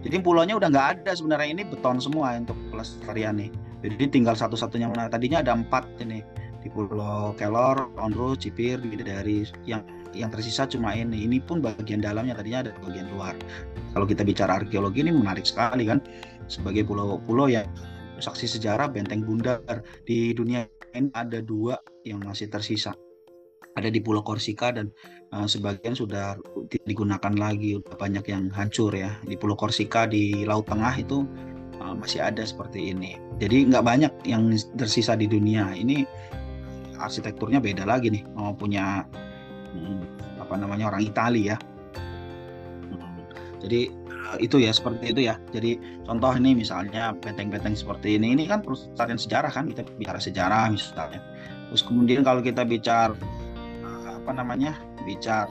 Jadi 0.07 0.23
pulaunya 0.23 0.55
udah 0.55 0.71
nggak 0.71 0.89
ada 1.03 1.13
sebenarnya 1.19 1.59
ini 1.59 1.63
beton 1.67 1.99
semua 1.99 2.39
untuk 2.39 2.55
pelestarian 2.71 3.35
nih. 3.43 3.51
Jadi 3.83 4.05
tinggal 4.11 4.39
satu-satunya 4.39 4.87
mana 4.91 5.11
tadinya 5.11 5.43
ada 5.43 5.55
empat 5.55 5.87
ini 6.03 6.23
di 6.63 6.71
Pulau 6.71 7.35
Kelor, 7.39 7.91
Onro, 7.99 8.35
Cipir, 8.39 8.79
dari 8.83 9.47
yang 9.67 9.83
yang 10.15 10.31
tersisa 10.31 10.71
cuma 10.71 10.95
ini. 10.95 11.27
Ini 11.27 11.43
pun 11.43 11.59
bagian 11.59 11.99
dalamnya 11.99 12.39
tadinya 12.39 12.71
ada 12.71 12.73
bagian 12.83 13.11
luar. 13.11 13.35
Kalau 13.95 14.07
kita 14.07 14.23
bicara 14.23 14.63
arkeologi 14.63 15.03
ini 15.03 15.11
menarik 15.11 15.47
sekali 15.47 15.87
kan 15.87 15.99
sebagai 16.47 16.87
pulau-pulau 16.87 17.51
yang 17.51 17.67
saksi 18.19 18.59
sejarah 18.59 18.89
benteng 18.91 19.23
bundar. 19.25 19.63
Di 20.05 20.33
dunia 20.33 20.67
ini 20.97 21.13
ada 21.13 21.41
dua 21.41 21.77
yang 22.05 22.23
masih 22.25 22.49
tersisa. 22.49 22.95
Ada 23.77 23.93
di 23.93 24.01
Pulau 24.01 24.25
Korsika 24.25 24.73
dan 24.73 24.89
uh, 25.37 25.45
sebagian 25.45 25.93
sudah 25.93 26.41
digunakan 26.89 27.35
lagi. 27.37 27.77
Udah 27.77 27.97
banyak 28.01 28.25
yang 28.25 28.49
hancur 28.49 28.89
ya. 28.97 29.21
Di 29.21 29.37
Pulau 29.37 29.53
Korsika 29.53 30.09
di 30.09 30.49
Laut 30.49 30.65
Tengah 30.65 30.97
itu 30.97 31.29
uh, 31.85 31.93
masih 31.93 32.25
ada 32.25 32.41
seperti 32.41 32.97
ini. 32.97 33.21
Jadi 33.37 33.69
nggak 33.69 33.85
banyak 33.85 34.13
yang 34.25 34.49
tersisa 34.81 35.13
di 35.13 35.29
dunia. 35.29 35.77
Ini 35.77 36.09
arsitekturnya 36.97 37.61
beda 37.61 37.85
lagi 37.85 38.09
nih. 38.09 38.25
Mau 38.33 38.57
punya 38.57 39.05
hmm, 39.77 40.41
apa 40.41 40.57
namanya 40.57 40.89
orang 40.89 41.05
Italia 41.05 41.53
ya. 41.53 41.57
Hmm, 42.89 43.29
jadi 43.61 43.93
itu 44.43 44.59
ya 44.59 44.75
seperti 44.75 45.15
itu 45.15 45.21
ya. 45.31 45.39
Jadi 45.55 45.79
contoh 46.05 46.33
ini 46.35 46.59
misalnya 46.59 47.15
benteng-benteng 47.19 47.79
seperti 47.79 48.19
ini, 48.19 48.35
ini 48.35 48.45
kan 48.51 48.63
perusahaan 48.63 49.19
sejarah 49.19 49.51
kan 49.51 49.71
kita 49.71 49.87
bicara 49.97 50.19
sejarah 50.19 50.71
misalnya. 50.73 51.21
Terus 51.71 51.83
kemudian 51.87 52.23
kalau 52.27 52.43
kita 52.43 52.63
bicara 52.67 53.15
apa 54.27 54.31
namanya 54.35 54.75
bicara 55.07 55.47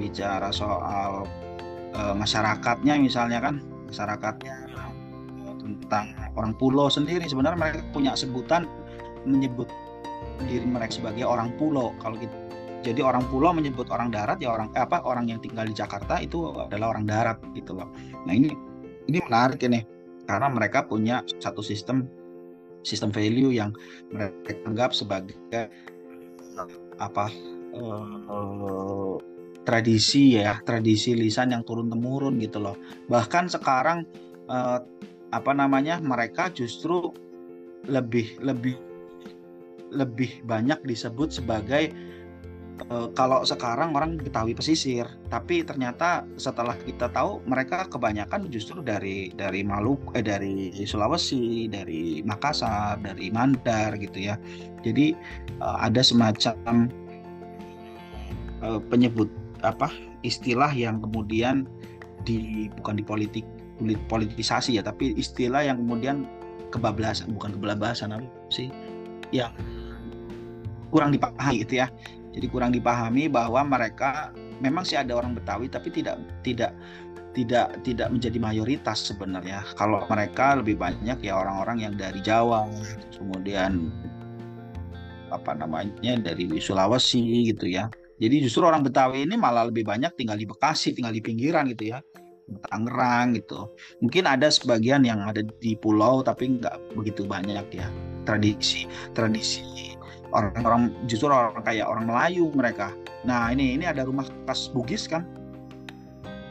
bicara 0.00 0.48
soal 0.48 1.28
e, 1.92 2.00
masyarakatnya 2.16 2.96
misalnya 2.96 3.44
kan 3.44 3.60
masyarakatnya 3.88 4.56
tentang 5.60 6.16
orang 6.38 6.56
pulau 6.56 6.88
sendiri 6.88 7.28
sebenarnya 7.28 7.58
mereka 7.58 7.80
punya 7.92 8.16
sebutan 8.16 8.64
menyebut 9.28 9.68
diri 10.48 10.64
mereka 10.64 10.96
sebagai 10.96 11.28
orang 11.28 11.52
pulau 11.60 11.92
kalau 12.00 12.16
kita 12.16 12.45
jadi 12.82 13.00
orang 13.02 13.24
pulau 13.28 13.52
menyebut 13.52 13.88
orang 13.92 14.12
darat 14.12 14.40
ya 14.40 14.52
orang 14.52 14.68
eh, 14.74 14.82
apa 14.84 15.02
orang 15.04 15.30
yang 15.30 15.40
tinggal 15.40 15.66
di 15.66 15.74
Jakarta 15.74 16.20
itu 16.20 16.52
adalah 16.54 16.96
orang 16.96 17.06
darat 17.08 17.38
gitu 17.56 17.76
loh. 17.76 17.88
Nah 18.28 18.32
ini 18.32 18.52
ini 19.06 19.18
menarik 19.22 19.62
ini 19.64 19.82
karena 20.26 20.50
mereka 20.50 20.84
punya 20.84 21.22
satu 21.38 21.62
sistem 21.62 22.10
sistem 22.86 23.10
value 23.10 23.54
yang 23.54 23.74
mereka 24.10 24.54
anggap 24.66 24.94
sebagai 24.94 25.70
apa 26.96 27.28
uh, 27.76 29.18
tradisi 29.66 30.38
ya 30.38 30.62
tradisi 30.62 31.12
lisan 31.18 31.50
yang 31.52 31.66
turun 31.66 31.90
temurun 31.90 32.38
gitu 32.38 32.62
loh. 32.62 32.78
Bahkan 33.10 33.50
sekarang 33.50 34.06
uh, 34.46 34.78
apa 35.34 35.52
namanya 35.52 35.98
mereka 35.98 36.48
justru 36.54 37.10
lebih 37.90 38.38
lebih 38.42 38.78
lebih 39.90 40.42
banyak 40.46 40.82
disebut 40.86 41.34
sebagai 41.34 41.90
uh, 42.90 43.08
kalau 43.16 43.42
sekarang 43.42 43.96
orang 43.96 44.20
Betawi 44.20 44.52
pesisir, 44.52 45.08
tapi 45.32 45.64
ternyata 45.64 46.24
setelah 46.36 46.76
kita 46.76 47.08
tahu 47.10 47.40
mereka 47.48 47.88
kebanyakan 47.88 48.48
justru 48.52 48.80
dari 48.84 49.32
dari 49.34 49.64
Maluku, 49.64 50.12
eh, 50.16 50.24
dari 50.24 50.72
Sulawesi, 50.84 51.68
dari 51.68 52.20
Makassar, 52.22 53.00
dari 53.00 53.32
Mandar 53.32 53.96
gitu 53.96 54.32
ya. 54.32 54.36
Jadi 54.84 55.16
uh, 55.60 55.78
ada 55.82 56.00
semacam 56.04 56.88
uh, 58.62 58.80
penyebut 58.92 59.28
apa 59.64 59.90
istilah 60.22 60.70
yang 60.72 61.00
kemudian 61.00 61.64
di 62.26 62.68
bukan 62.80 62.98
di 63.00 63.04
politik 63.06 63.46
politisasi 64.08 64.80
ya, 64.80 64.82
tapi 64.84 65.12
istilah 65.16 65.60
yang 65.64 65.80
kemudian 65.80 66.24
kebablasan 66.72 67.30
bukan 67.32 67.54
kebablasan 67.56 68.12
apa 68.12 68.26
sih 68.50 68.72
yang 69.30 69.52
kurang 70.90 71.12
dipahami 71.12 71.62
gitu 71.66 71.82
ya 71.82 71.86
jadi 72.36 72.46
kurang 72.52 72.76
dipahami 72.76 73.32
bahwa 73.32 73.64
mereka 73.64 74.28
memang 74.60 74.84
sih 74.84 75.00
ada 75.00 75.16
orang 75.16 75.32
Betawi 75.32 75.72
tapi 75.72 75.88
tidak 75.88 76.20
tidak 76.44 76.76
tidak 77.32 77.80
tidak 77.84 78.08
menjadi 78.12 78.38
mayoritas 78.40 79.12
sebenarnya. 79.12 79.64
Kalau 79.76 80.04
mereka 80.08 80.56
lebih 80.56 80.80
banyak 80.80 81.20
ya 81.20 81.32
orang-orang 81.36 81.84
yang 81.84 81.94
dari 81.96 82.20
Jawa, 82.24 82.68
kemudian 83.12 83.92
apa 85.28 85.52
namanya 85.52 86.16
dari 86.16 86.48
Sulawesi 86.60 87.52
gitu 87.52 87.68
ya. 87.68 87.92
Jadi 88.16 88.48
justru 88.48 88.64
orang 88.64 88.80
Betawi 88.80 89.28
ini 89.28 89.36
malah 89.36 89.68
lebih 89.68 89.84
banyak 89.84 90.16
tinggal 90.16 90.40
di 90.40 90.48
Bekasi, 90.48 90.96
tinggal 90.96 91.12
di 91.12 91.20
pinggiran 91.20 91.68
gitu 91.72 91.92
ya. 91.92 92.00
Tangerang 92.72 93.36
gitu. 93.36 93.68
Mungkin 94.00 94.24
ada 94.24 94.48
sebagian 94.48 95.04
yang 95.04 95.20
ada 95.20 95.44
di 95.60 95.76
pulau 95.76 96.24
tapi 96.24 96.56
nggak 96.56 96.96
begitu 96.96 97.28
banyak 97.28 97.68
ya. 97.68 97.88
Tradisi 98.24 98.88
tradisi 99.12 99.85
orang-orang 100.32 100.94
justru 101.06 101.30
orang 101.30 101.62
kayak 101.62 101.86
orang 101.86 102.08
Melayu 102.08 102.50
mereka. 102.54 102.90
Nah 103.26 103.50
ini 103.50 103.74
ini 103.78 103.84
ada 103.86 104.06
rumah 104.06 104.26
khas 104.46 104.70
Bugis 104.70 105.06
kan 105.06 105.26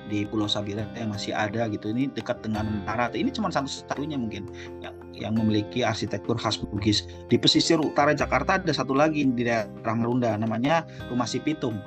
di 0.06 0.22
Pulau 0.30 0.46
Sabira 0.46 0.86
yang 0.94 1.12
masih 1.12 1.34
ada 1.34 1.66
gitu. 1.72 1.90
Ini 1.90 2.14
dekat 2.14 2.46
dengan 2.46 2.70
Mentara. 2.70 3.10
Ini 3.12 3.34
cuma 3.34 3.50
satu-satunya 3.50 4.20
mungkin 4.20 4.46
yang 4.80 4.96
yang 5.16 5.34
memiliki 5.36 5.82
arsitektur 5.82 6.38
khas 6.38 6.60
Bugis. 6.60 7.08
Di 7.32 7.40
pesisir 7.40 7.82
utara 7.82 8.14
Jakarta 8.14 8.62
ada 8.62 8.74
satu 8.74 8.94
lagi 8.94 9.26
di 9.26 9.44
daerah 9.48 9.96
Merunda 9.96 10.36
namanya 10.38 10.86
Rumah 11.10 11.28
Si 11.28 11.42
Pitung. 11.42 11.80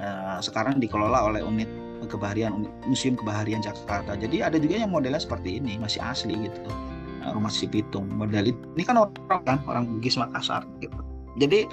Uh, 0.00 0.40
sekarang 0.40 0.80
dikelola 0.80 1.28
oleh 1.28 1.44
unit 1.44 1.68
kebaharian 2.08 2.64
Museum 2.88 3.12
Kebaharian 3.12 3.60
Jakarta. 3.60 4.16
Jadi 4.16 4.40
ada 4.40 4.56
juga 4.56 4.80
yang 4.80 4.88
modelnya 4.88 5.20
seperti 5.20 5.60
ini 5.60 5.76
masih 5.76 6.00
asli 6.00 6.32
gitu 6.48 6.64
rumah 7.32 7.52
si 7.52 7.68
Pitung 7.68 8.08
model 8.08 8.52
ini 8.52 8.82
kan 8.82 8.96
orang 8.96 9.42
kan 9.44 9.58
orang 9.68 9.84
Bugis 9.86 10.16
Makassar 10.16 10.64
gitu. 10.80 10.96
Jadi 11.36 11.68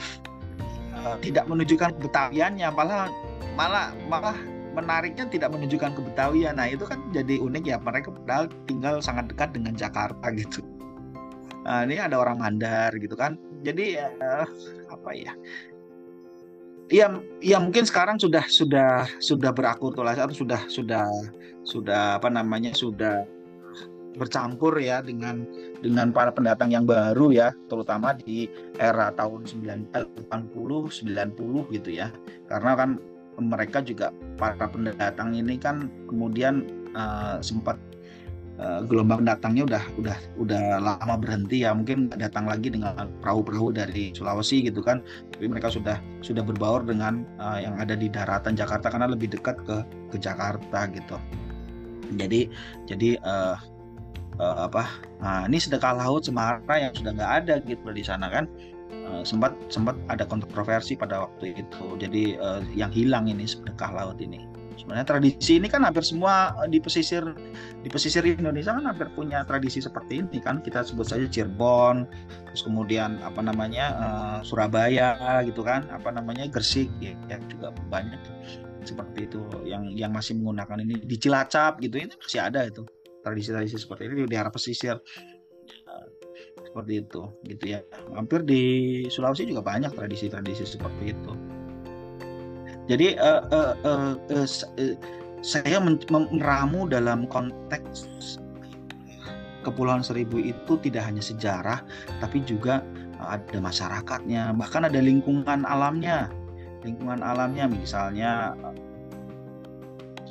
uh, 0.93 1.15
tidak 1.23 1.47
menunjukkan 1.47 1.97
kebetawiannya 1.97 2.67
malah 2.71 3.09
malah 3.55 3.95
malah 4.11 4.37
menariknya 4.77 5.25
tidak 5.25 5.49
menunjukkan 5.49 5.97
kebetawian. 5.97 6.61
Nah 6.61 6.69
itu 6.69 6.85
kan 6.85 7.01
jadi 7.09 7.41
unik 7.41 7.63
ya 7.65 7.77
mereka 7.81 8.13
padahal 8.13 8.45
tinggal 8.69 9.01
sangat 9.01 9.31
dekat 9.33 9.49
dengan 9.57 9.73
Jakarta 9.73 10.29
gitu. 10.39 10.61
Nah, 11.67 11.83
ini 11.83 11.99
ada 11.99 12.15
orang 12.15 12.39
Mandar 12.39 12.95
gitu 12.95 13.17
kan. 13.17 13.35
Jadi 13.65 13.97
uh, 13.99 14.47
apa 14.87 15.09
ya? 15.11 15.33
Ya 16.87 17.11
ya 17.43 17.59
mungkin 17.59 17.83
sekarang 17.83 18.15
sudah 18.15 18.47
sudah 18.47 19.03
sudah 19.19 19.51
berakulturasi 19.51 20.23
atau 20.23 20.31
sudah 20.31 20.61
sudah 20.71 21.03
sudah 21.67 22.15
apa 22.15 22.31
namanya 22.31 22.71
sudah 22.71 23.27
bercampur 24.17 24.73
ya 24.81 24.99
dengan 25.05 25.45
dengan 25.79 26.09
para 26.09 26.33
pendatang 26.33 26.73
yang 26.73 26.83
baru 26.83 27.29
ya 27.29 27.53
terutama 27.69 28.17
di 28.17 28.49
era 28.81 29.13
tahun 29.13 29.45
80 29.45 30.27
90 30.27 31.75
gitu 31.77 31.89
ya. 31.93 32.09
Karena 32.49 32.73
kan 32.73 32.89
mereka 33.37 33.85
juga 33.85 34.09
para 34.41 34.65
pendatang 34.65 35.37
ini 35.37 35.61
kan 35.61 35.93
kemudian 36.09 36.65
uh, 36.97 37.37
sempat 37.45 37.77
uh, 38.57 38.81
gelombang 38.89 39.21
datangnya 39.21 39.69
udah 39.69 39.83
udah 40.01 40.17
udah 40.41 40.61
lama 40.81 41.15
berhenti 41.21 41.61
ya. 41.61 41.71
Mungkin 41.77 42.09
datang 42.17 42.49
lagi 42.49 42.73
dengan 42.73 43.13
perahu-perahu 43.21 43.77
dari 43.77 44.11
Sulawesi 44.17 44.65
gitu 44.65 44.81
kan. 44.81 45.05
Tapi 45.37 45.45
mereka 45.45 45.69
sudah 45.69 46.01
sudah 46.25 46.41
berbaur 46.41 46.81
dengan 46.83 47.21
uh, 47.37 47.61
yang 47.61 47.77
ada 47.77 47.93
di 47.93 48.09
daratan 48.09 48.57
Jakarta 48.57 48.89
karena 48.89 49.13
lebih 49.13 49.29
dekat 49.37 49.61
ke 49.63 49.85
ke 50.09 50.17
Jakarta 50.17 50.89
gitu. 50.89 51.17
Jadi 52.17 52.49
jadi 52.89 53.19
uh, 53.21 53.76
uh, 54.39 54.65
apa? 54.69 54.87
Nah 55.21 55.45
ini 55.49 55.57
sedekah 55.57 55.97
laut 55.97 56.25
Semara 56.25 56.75
yang 56.77 56.93
sudah 56.93 57.11
nggak 57.13 57.31
ada 57.43 57.53
gitu 57.65 57.89
di 57.91 58.03
sana 58.05 58.29
kan. 58.29 58.45
Uh, 59.07 59.23
sempat 59.23 59.55
sempat 59.71 59.95
ada 60.07 60.23
kontroversi 60.27 60.95
pada 60.95 61.27
waktu 61.27 61.57
itu. 61.57 61.85
Jadi 61.99 62.37
uh, 62.39 62.63
yang 62.73 62.91
hilang 62.93 63.27
ini 63.27 63.45
sedekah 63.47 63.91
laut 63.93 64.19
ini. 64.21 64.45
Sebenarnya 64.77 65.09
tradisi 65.09 65.57
ini 65.57 65.73
kan 65.73 65.81
hampir 65.81 66.05
semua 66.05 66.53
di 66.69 66.77
pesisir 66.77 67.25
di 67.81 67.89
pesisir 67.89 68.21
Indonesia 68.29 68.77
kan 68.77 68.85
hampir 68.85 69.09
punya 69.17 69.41
tradisi 69.41 69.81
seperti 69.81 70.21
ini 70.21 70.37
kan. 70.37 70.61
Kita 70.61 70.85
sebut 70.85 71.09
saja 71.09 71.25
Cirebon 71.25 72.05
terus 72.45 72.61
kemudian 72.61 73.17
apa 73.25 73.41
namanya 73.41 73.85
uh, 73.97 74.39
Surabaya 74.45 75.17
gitu 75.49 75.65
kan. 75.65 75.89
Apa 75.89 76.13
namanya 76.13 76.45
Gresik 76.45 76.93
ya, 77.01 77.17
ya 77.25 77.41
juga 77.49 77.73
banyak 77.89 78.21
seperti 78.85 79.25
itu. 79.25 79.41
Yang 79.65 79.97
yang 79.97 80.13
masih 80.13 80.37
menggunakan 80.37 80.77
ini 80.85 81.01
di 81.01 81.15
Cilacap 81.17 81.81
gitu 81.81 81.97
ini 81.97 82.13
masih 82.13 82.39
ada 82.45 82.61
itu 82.69 82.85
tradisi-tradisi 83.27 83.75
seperti 83.75 84.07
ini 84.07 84.23
di 84.23 84.31
daerah 84.31 84.47
pesisir. 84.47 84.95
Seperti 86.63 87.03
itu 87.03 87.21
gitu 87.43 87.63
ya. 87.75 87.79
Hampir 88.15 88.47
di 88.47 88.61
Sulawesi 89.11 89.49
juga 89.49 89.65
banyak 89.65 89.91
tradisi-tradisi 89.91 90.63
seperti 90.63 91.11
itu. 91.11 91.31
Jadi 92.87 93.19
uh, 93.19 93.43
uh, 93.51 93.73
uh, 93.83 94.13
uh, 94.31 94.47
saya 95.43 95.77
meramu 96.07 96.87
dalam 96.87 97.27
konteks 97.27 98.07
Kepulauan 99.67 99.99
Seribu 99.99 100.39
itu 100.39 100.79
tidak 100.79 101.11
hanya 101.11 101.19
sejarah 101.19 101.83
tapi 102.23 102.39
juga 102.47 102.79
ada 103.19 103.59
masyarakatnya 103.59 104.55
bahkan 104.55 104.87
ada 104.87 105.03
lingkungan 105.03 105.67
alamnya. 105.67 106.31
Lingkungan 106.87 107.19
alamnya 107.19 107.67
misalnya 107.67 108.55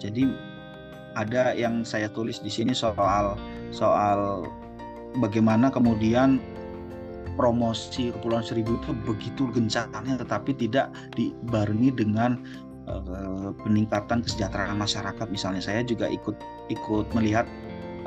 jadi 0.00 0.32
ada 1.16 1.56
yang 1.56 1.82
saya 1.82 2.12
tulis 2.12 2.44
di 2.44 2.52
sini 2.52 2.76
soal 2.76 3.40
soal 3.72 4.44
bagaimana 5.18 5.72
kemudian 5.72 6.38
promosi 7.40 8.12
Kepulauan 8.12 8.44
Seribu 8.44 8.76
itu 8.80 8.92
begitu 9.04 9.42
gencarnya 9.52 10.20
tetapi 10.20 10.56
tidak 10.56 10.92
dibarengi 11.16 11.92
dengan 11.92 12.40
uh, 12.88 13.52
peningkatan 13.64 14.24
kesejahteraan 14.24 14.76
masyarakat. 14.76 15.26
Misalnya 15.28 15.60
saya 15.64 15.84
juga 15.84 16.08
ikut 16.08 16.36
ikut 16.72 17.06
melihat 17.12 17.44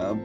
uh, 0.02 0.18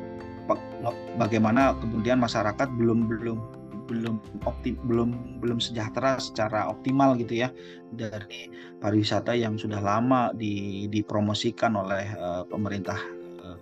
bagaimana 1.21 1.77
kemudian 1.81 2.21
masyarakat 2.21 2.69
belum 2.77 3.09
belum 3.09 3.39
belum 3.85 4.17
optim 4.49 4.81
belum 4.89 5.41
belum 5.45 5.59
sejahtera 5.61 6.17
secara 6.17 6.69
optimal 6.73 7.17
gitu 7.21 7.45
ya 7.45 7.53
dari 7.93 8.49
pariwisata 8.81 9.37
yang 9.37 9.57
sudah 9.57 9.81
lama 9.81 10.33
di, 10.37 10.85
dipromosikan 10.89 11.77
oleh 11.77 12.05
uh, 12.17 12.43
pemerintah 12.49 12.99
uh, 13.45 13.57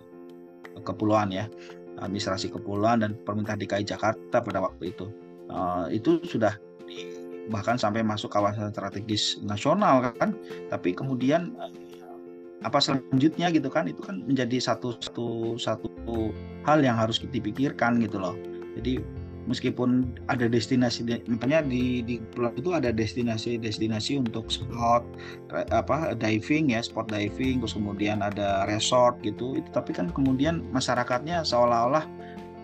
kepulauan 0.83 1.31
ya 1.31 1.47
administrasi 2.01 2.51
kepulauan 2.51 3.05
dan 3.05 3.14
pemerintah 3.23 3.55
DKI 3.55 3.85
Jakarta 3.87 4.43
pada 4.43 4.64
waktu 4.64 4.91
itu. 4.91 5.07
Uh, 5.53 5.87
itu 5.93 6.18
sudah 6.25 6.57
bahkan 7.51 7.75
sampai 7.75 8.07
masuk 8.07 8.31
kawasan 8.31 8.70
strategis 8.70 9.43
nasional 9.43 10.14
kan 10.14 10.31
tapi 10.70 10.95
kemudian 10.95 11.51
apa 12.62 12.79
selanjutnya 12.79 13.51
gitu 13.51 13.66
kan 13.66 13.91
itu 13.91 13.99
kan 13.99 14.23
menjadi 14.23 14.62
satu 14.62 14.95
satu 15.03 15.59
satu 15.59 15.91
hal 16.62 16.79
yang 16.79 16.95
harus 16.95 17.18
dipikirkan 17.18 17.99
gitu 17.99 18.23
loh. 18.23 18.39
Jadi 18.79 19.03
meskipun 19.47 20.14
ada 20.30 20.47
destinasi 20.47 21.03
makanya 21.26 21.66
di 21.66 22.03
di 22.07 22.22
pulau 22.32 22.55
itu 22.55 22.70
ada 22.70 22.95
destinasi-destinasi 22.95 24.22
untuk 24.22 24.47
spot 24.49 25.03
apa 25.74 26.14
diving 26.14 26.70
ya 26.70 26.80
spot 26.82 27.11
diving 27.11 27.59
terus 27.59 27.74
kemudian 27.74 28.22
ada 28.22 28.64
resort 28.70 29.18
gitu 29.26 29.59
itu 29.59 29.68
tapi 29.74 29.90
kan 29.90 30.11
kemudian 30.14 30.62
masyarakatnya 30.70 31.43
seolah-olah 31.43 32.07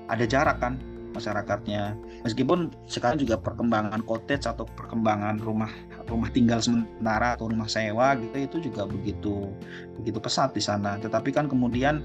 ada 0.09 0.25
jarak 0.25 0.63
kan 0.63 0.79
masyarakatnya. 1.19 1.97
Meskipun 2.23 2.71
sekarang 2.87 3.19
juga 3.19 3.41
perkembangan 3.41 4.05
cottage 4.05 4.47
atau 4.47 4.63
perkembangan 4.79 5.41
rumah 5.43 5.71
rumah 6.07 6.31
tinggal 6.31 6.63
sementara 6.63 7.35
atau 7.35 7.51
rumah 7.51 7.67
sewa 7.67 8.17
gitu 8.17 8.37
itu 8.39 8.57
juga 8.71 8.87
begitu 8.87 9.51
begitu 10.01 10.19
pesat 10.23 10.55
di 10.55 10.63
sana. 10.63 10.97
Tetapi 11.03 11.35
kan 11.35 11.51
kemudian 11.51 12.05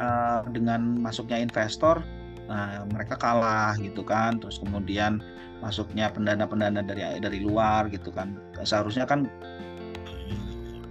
uh, 0.00 0.46
dengan 0.50 0.98
masuknya 0.98 1.38
investor 1.38 2.00
Nah, 2.48 2.82
mereka 2.88 3.14
kalah 3.20 3.76
gitu 3.78 4.02
kan. 4.02 4.40
Terus 4.40 4.58
kemudian 4.58 5.20
masuknya 5.60 6.08
pendana-pendana 6.08 6.80
dari 6.80 7.04
dari 7.20 7.38
luar 7.44 7.92
gitu 7.92 8.08
kan. 8.10 8.34
Seharusnya 8.64 9.04
kan 9.04 9.28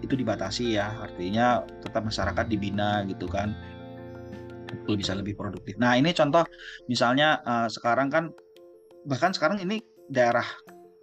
itu 0.05 0.13
dibatasi 0.13 0.77
ya. 0.77 0.93
Artinya 1.01 1.65
tetap 1.81 2.05
masyarakat 2.05 2.45
dibina 2.47 3.03
gitu 3.09 3.25
kan. 3.25 3.57
Bisa 4.87 5.17
lebih 5.17 5.35
produktif. 5.35 5.75
Nah, 5.81 5.97
ini 5.99 6.13
contoh 6.15 6.45
misalnya 6.87 7.43
uh, 7.43 7.67
sekarang 7.67 8.07
kan 8.07 8.31
bahkan 9.07 9.31
sekarang 9.31 9.59
ini 9.63 9.83
daerah 10.07 10.43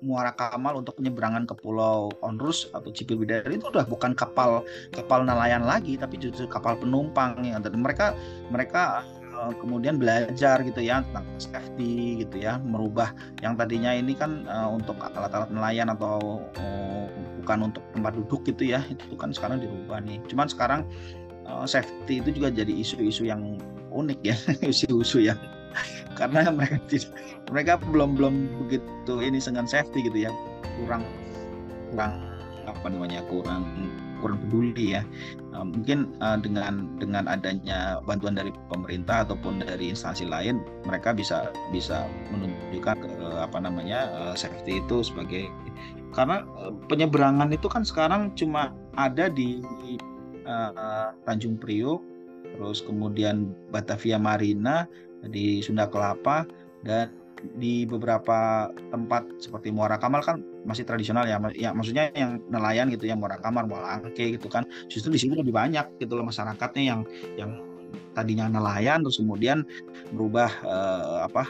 Muara 0.04 0.36
Kamal 0.36 0.84
untuk 0.84 1.00
penyeberangan 1.00 1.48
ke 1.48 1.56
Pulau 1.56 2.12
Onrus 2.20 2.68
atau 2.76 2.92
Cipibidari 2.92 3.56
itu 3.56 3.72
udah 3.72 3.88
bukan 3.88 4.12
kapal 4.12 4.60
kapal 4.92 5.24
nelayan 5.24 5.64
lagi 5.64 5.96
tapi 5.96 6.20
justru 6.20 6.44
kapal 6.44 6.76
penumpang 6.76 7.40
ya 7.40 7.56
dan 7.56 7.80
mereka 7.80 8.12
mereka 8.52 9.00
Eh, 9.34 9.52
kemudian 9.58 9.98
belajar 9.98 10.62
gitu 10.62 10.78
ya 10.78 11.02
tentang 11.10 11.26
safety 11.42 12.22
gitu 12.22 12.38
ya 12.38 12.62
merubah 12.62 13.10
yang 13.42 13.58
tadinya 13.58 13.90
ini 13.90 14.14
kan 14.14 14.46
uh, 14.46 14.70
untuk 14.70 14.94
alat-alat 15.02 15.50
nelayan 15.50 15.90
atau 15.90 16.38
uh, 16.54 17.06
bukan 17.42 17.66
untuk 17.66 17.82
tempat 17.90 18.14
duduk 18.14 18.46
gitu 18.46 18.70
ya 18.78 18.80
itu 18.86 19.18
kan 19.18 19.34
sekarang 19.34 19.58
dirubah 19.58 19.98
nih. 20.06 20.22
Cuman 20.30 20.46
sekarang 20.46 20.86
uh, 21.50 21.66
safety 21.66 22.22
itu 22.22 22.30
juga 22.30 22.54
jadi 22.54 22.70
isu-isu 22.70 23.26
yang 23.26 23.58
unik 23.90 24.20
ya 24.22 24.36
isu-isu 24.70 25.26
yang 25.26 25.38
karena 26.18 26.46
mereka 26.54 26.78
tidak 26.86 27.10
mereka 27.50 27.72
belum 27.90 28.14
belum 28.14 28.34
begitu 28.64 29.14
ini 29.18 29.42
dengan 29.42 29.66
safety 29.66 30.06
gitu 30.06 30.30
ya 30.30 30.32
kurang 30.78 31.02
kurang 31.90 32.22
apa 32.70 32.86
namanya 32.86 33.18
kurang 33.26 33.66
kurang 34.24 34.40
peduli 34.48 34.96
ya. 34.96 35.04
Uh, 35.52 35.68
mungkin 35.68 36.16
uh, 36.24 36.40
dengan 36.40 36.88
dengan 36.96 37.28
adanya 37.28 38.00
bantuan 38.08 38.32
dari 38.32 38.48
pemerintah 38.72 39.28
ataupun 39.28 39.60
dari 39.60 39.92
instansi 39.92 40.24
lain 40.24 40.64
mereka 40.88 41.12
bisa 41.12 41.52
bisa 41.68 42.08
menunjukkan 42.32 42.96
uh, 43.20 43.44
apa 43.44 43.60
namanya 43.60 44.08
uh, 44.16 44.32
safety 44.32 44.80
itu 44.80 45.04
sebagai 45.04 45.52
karena 46.16 46.46
penyeberangan 46.88 47.50
itu 47.50 47.66
kan 47.68 47.82
sekarang 47.82 48.30
cuma 48.38 48.70
ada 48.94 49.26
di 49.26 49.58
Tanjung 51.26 51.58
Priok 51.58 51.98
terus 52.54 52.86
kemudian 52.86 53.50
Batavia 53.74 54.14
Marina 54.14 54.86
di 55.26 55.58
Sunda 55.58 55.90
Kelapa 55.90 56.46
dan 56.86 57.10
di 57.60 57.84
beberapa 57.84 58.72
tempat 58.88 59.28
seperti 59.36 59.68
Muara 59.68 60.00
Kamal 60.00 60.24
kan 60.24 60.40
masih 60.64 60.88
tradisional 60.88 61.28
ya, 61.28 61.36
ya 61.52 61.76
maksudnya 61.76 62.08
yang 62.16 62.40
nelayan 62.48 62.88
gitu 62.88 63.04
ya 63.04 63.14
Muara 63.14 63.36
Kamal, 63.36 63.68
Muara 63.68 64.00
Angke 64.00 64.36
gitu 64.36 64.48
kan, 64.48 64.64
justru 64.88 65.12
di 65.12 65.20
sini 65.20 65.36
lebih 65.36 65.52
banyak 65.52 66.00
gitu 66.00 66.16
loh 66.16 66.24
masyarakatnya 66.24 66.82
yang 66.82 67.00
yang 67.36 67.60
tadinya 68.16 68.48
nelayan 68.50 69.04
terus 69.04 69.20
kemudian 69.20 69.62
merubah 70.10 70.50
eh, 70.64 71.18
apa 71.28 71.44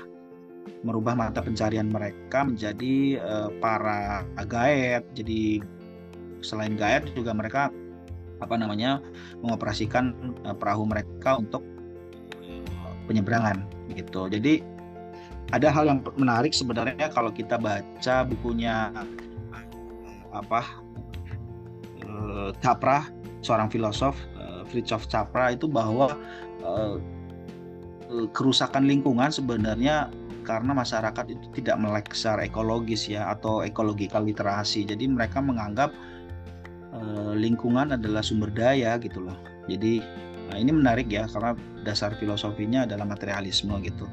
merubah 0.84 1.16
mata 1.16 1.40
pencarian 1.40 1.88
mereka 1.88 2.44
menjadi 2.44 3.20
eh, 3.20 3.50
para 3.60 4.24
gaet. 4.48 5.04
Jadi 5.16 5.60
selain 6.44 6.76
gaet 6.76 7.08
juga 7.16 7.32
mereka 7.32 7.72
apa 8.42 8.54
namanya 8.58 9.00
mengoperasikan 9.40 10.12
eh, 10.44 10.56
perahu 10.56 10.84
mereka 10.88 11.40
untuk 11.40 11.62
penyeberangan 13.04 13.68
gitu. 13.92 14.32
Jadi 14.32 14.64
ada 15.52 15.68
hal 15.68 15.84
yang 15.90 16.00
menarik 16.16 16.56
sebenarnya 16.56 17.10
kalau 17.12 17.28
kita 17.28 17.60
baca 17.60 18.24
bukunya 18.24 18.88
apa 20.32 20.62
uh, 22.06 22.50
Capra 22.64 23.06
seorang 23.44 23.68
filosof 23.68 24.16
uh, 24.40 24.64
Fritjof 24.66 25.06
Capra 25.10 25.52
itu 25.52 25.68
bahwa 25.68 26.16
uh, 26.64 26.96
kerusakan 28.32 28.88
lingkungan 28.88 29.28
sebenarnya 29.28 30.08
karena 30.44 30.76
masyarakat 30.76 31.24
itu 31.32 31.46
tidak 31.56 31.76
melek 31.80 32.06
secara 32.12 32.44
ekologis 32.44 33.08
ya 33.08 33.32
atau 33.32 33.64
ekologikal 33.64 34.22
literasi 34.22 34.84
jadi 34.84 35.08
mereka 35.08 35.40
menganggap 35.40 35.90
lingkungan 37.34 37.90
adalah 37.90 38.22
sumber 38.22 38.54
daya 38.54 38.94
gitu 39.02 39.18
loh 39.18 39.34
jadi 39.66 39.98
Nah, 40.54 40.60
ini 40.60 40.70
menarik 40.70 41.08
ya 41.08 41.24
karena 41.26 41.56
dasar 41.82 42.12
filosofinya 42.14 42.84
adalah 42.84 43.08
materialisme 43.08 43.72
gitu. 43.82 44.04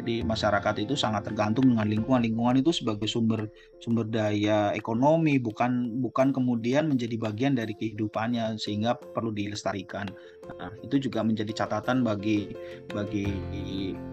Jadi 0.00 0.24
masyarakat 0.24 0.80
itu 0.80 0.96
sangat 0.96 1.28
tergantung 1.28 1.68
dengan 1.68 1.84
lingkungan. 1.84 2.24
Lingkungan 2.24 2.64
itu 2.64 2.72
sebagai 2.72 3.04
sumber 3.04 3.52
sumber 3.84 4.08
daya 4.08 4.72
ekonomi 4.72 5.36
bukan 5.36 6.00
bukan 6.00 6.32
kemudian 6.32 6.88
menjadi 6.88 7.20
bagian 7.20 7.52
dari 7.52 7.76
kehidupannya 7.76 8.56
sehingga 8.56 8.96
perlu 8.96 9.28
dilestarikan. 9.28 10.08
Nah, 10.56 10.72
itu 10.80 10.96
juga 11.04 11.20
menjadi 11.20 11.52
catatan 11.52 12.00
bagi 12.00 12.56
bagi 12.88 13.28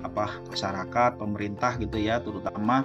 apa 0.04 0.44
masyarakat, 0.52 1.16
pemerintah 1.16 1.80
gitu 1.80 1.96
ya, 1.96 2.20
terutama 2.20 2.84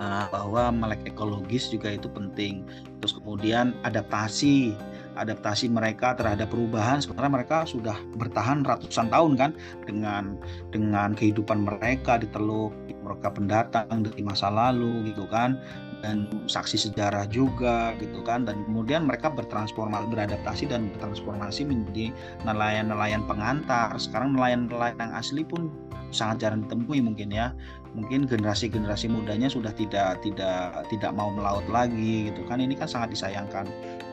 uh, 0.00 0.24
bahwa 0.32 0.72
melek 0.72 1.04
ekologis 1.04 1.68
juga 1.68 1.92
itu 1.92 2.08
penting. 2.08 2.64
Terus 3.04 3.12
kemudian 3.12 3.76
adaptasi 3.84 4.72
adaptasi 5.18 5.66
mereka 5.68 6.14
terhadap 6.14 6.48
perubahan. 6.48 7.02
Sementara 7.02 7.28
mereka 7.28 7.66
sudah 7.66 7.98
bertahan 8.14 8.62
ratusan 8.62 9.10
tahun 9.10 9.32
kan 9.34 9.50
dengan 9.84 10.38
dengan 10.70 11.12
kehidupan 11.12 11.66
mereka 11.66 12.16
di 12.16 12.30
teluk 12.30 12.72
mereka 13.02 13.32
pendatang 13.32 14.04
dari 14.04 14.20
masa 14.20 14.52
lalu 14.52 15.10
gitu 15.10 15.24
kan 15.32 15.56
dan 15.98 16.30
saksi 16.46 16.78
sejarah 16.78 17.26
juga 17.26 17.90
gitu 17.98 18.22
kan 18.22 18.46
dan 18.46 18.62
kemudian 18.70 19.02
mereka 19.02 19.32
bertransformasi 19.32 20.06
beradaptasi 20.14 20.70
dan 20.70 20.92
bertransformasi 20.94 21.66
menjadi 21.66 22.14
nelayan-nelayan 22.46 23.26
pengantar. 23.26 23.90
Sekarang 23.98 24.38
nelayan-nelayan 24.38 24.94
yang 25.00 25.14
asli 25.18 25.42
pun 25.42 25.74
sangat 26.14 26.46
jarang 26.46 26.62
ditemui 26.68 27.02
mungkin 27.02 27.34
ya. 27.34 27.50
Mungkin 27.96 28.30
generasi-generasi 28.30 29.10
mudanya 29.10 29.50
sudah 29.50 29.74
tidak 29.74 30.22
tidak 30.22 30.86
tidak 30.92 31.10
mau 31.16 31.34
melaut 31.34 31.66
lagi 31.66 32.30
gitu 32.30 32.46
kan. 32.46 32.62
Ini 32.62 32.78
kan 32.78 32.86
sangat 32.86 33.18
disayangkan 33.18 33.66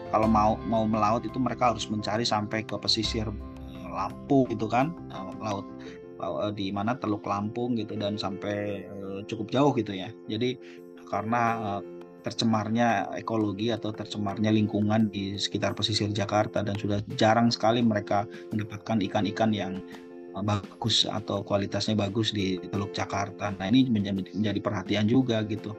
kalau 0.09 0.27
mau 0.29 0.57
mau 0.67 0.83
melaut 0.85 1.23
itu 1.25 1.37
mereka 1.41 1.73
harus 1.73 1.87
mencari 1.89 2.25
sampai 2.27 2.65
ke 2.65 2.75
pesisir 2.77 3.27
eh, 3.29 3.87
Lampung 3.89 4.49
gitu 4.51 4.69
kan 4.69 4.93
eh, 5.09 5.33
laut 5.41 5.65
eh, 6.21 6.51
di 6.53 6.69
mana 6.69 6.97
Teluk 6.97 7.25
Lampung 7.25 7.77
gitu 7.77 7.97
dan 7.97 8.19
sampai 8.19 8.85
cukup 9.25 9.47
jauh 9.49 9.71
gitu 9.73 9.95
ya 9.95 10.11
jadi 10.27 10.59
karena 11.07 11.79
tercemarnya 12.25 13.13
ekologi 13.13 13.69
atau 13.69 13.93
tercemarnya 13.93 14.49
lingkungan 14.49 15.13
di 15.13 15.37
sekitar 15.37 15.77
pesisir 15.77 16.09
Jakarta 16.09 16.65
dan 16.65 16.73
sudah 16.73 16.97
jarang 17.13 17.53
sekali 17.53 17.85
mereka 17.85 18.25
mendapatkan 18.49 18.97
ikan-ikan 19.05 19.53
yang 19.53 19.77
bagus 20.41 21.07
atau 21.07 21.45
kualitasnya 21.45 21.95
bagus 21.95 22.35
di 22.35 22.59
Teluk 22.59 22.91
Jakarta. 22.91 23.55
Nah 23.55 23.71
ini 23.71 23.87
menjadi, 23.87 24.35
menjadi 24.35 24.59
perhatian 24.59 25.05
juga 25.07 25.39
gitu. 25.47 25.71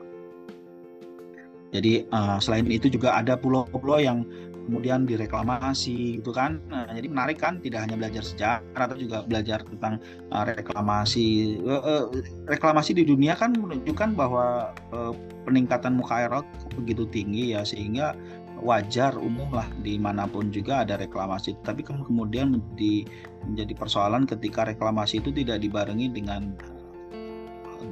Jadi 1.76 2.08
uh, 2.08 2.40
selain 2.40 2.64
itu 2.72 2.88
juga 2.88 3.12
ada 3.12 3.36
pulau-pulau 3.36 4.00
yang 4.00 4.24
kemudian 4.66 5.06
direklamasi 5.06 6.18
gitu 6.18 6.34
kan. 6.34 6.58
Nah, 6.66 6.90
jadi 6.90 7.06
menarik 7.06 7.38
kan 7.38 7.62
tidak 7.62 7.86
hanya 7.86 7.94
belajar 7.94 8.26
sejarah 8.26 8.90
atau 8.90 8.98
juga 8.98 9.22
belajar 9.22 9.62
tentang 9.62 10.02
uh, 10.34 10.42
reklamasi. 10.42 11.60
Uh, 11.62 12.10
reklamasi 12.50 12.96
di 12.98 13.06
dunia 13.06 13.38
kan 13.38 13.54
menunjukkan 13.54 14.18
bahwa 14.18 14.74
uh, 14.90 15.14
peningkatan 15.46 15.94
muka 15.94 16.26
air 16.26 16.30
laut 16.34 16.48
begitu 16.74 17.06
tinggi 17.06 17.54
ya 17.54 17.62
sehingga 17.62 18.18
wajar 18.58 19.14
umum 19.20 19.46
lah 19.52 19.68
di 19.84 20.00
mana 20.00 20.26
pun 20.26 20.50
juga 20.50 20.82
ada 20.82 20.98
reklamasi. 20.98 21.54
Tapi 21.62 21.86
kemudian 21.86 22.58
menjadi, 22.58 23.06
menjadi 23.46 23.72
persoalan 23.78 24.26
ketika 24.26 24.66
reklamasi 24.66 25.22
itu 25.22 25.30
tidak 25.30 25.62
dibarengi 25.62 26.10
dengan 26.10 26.56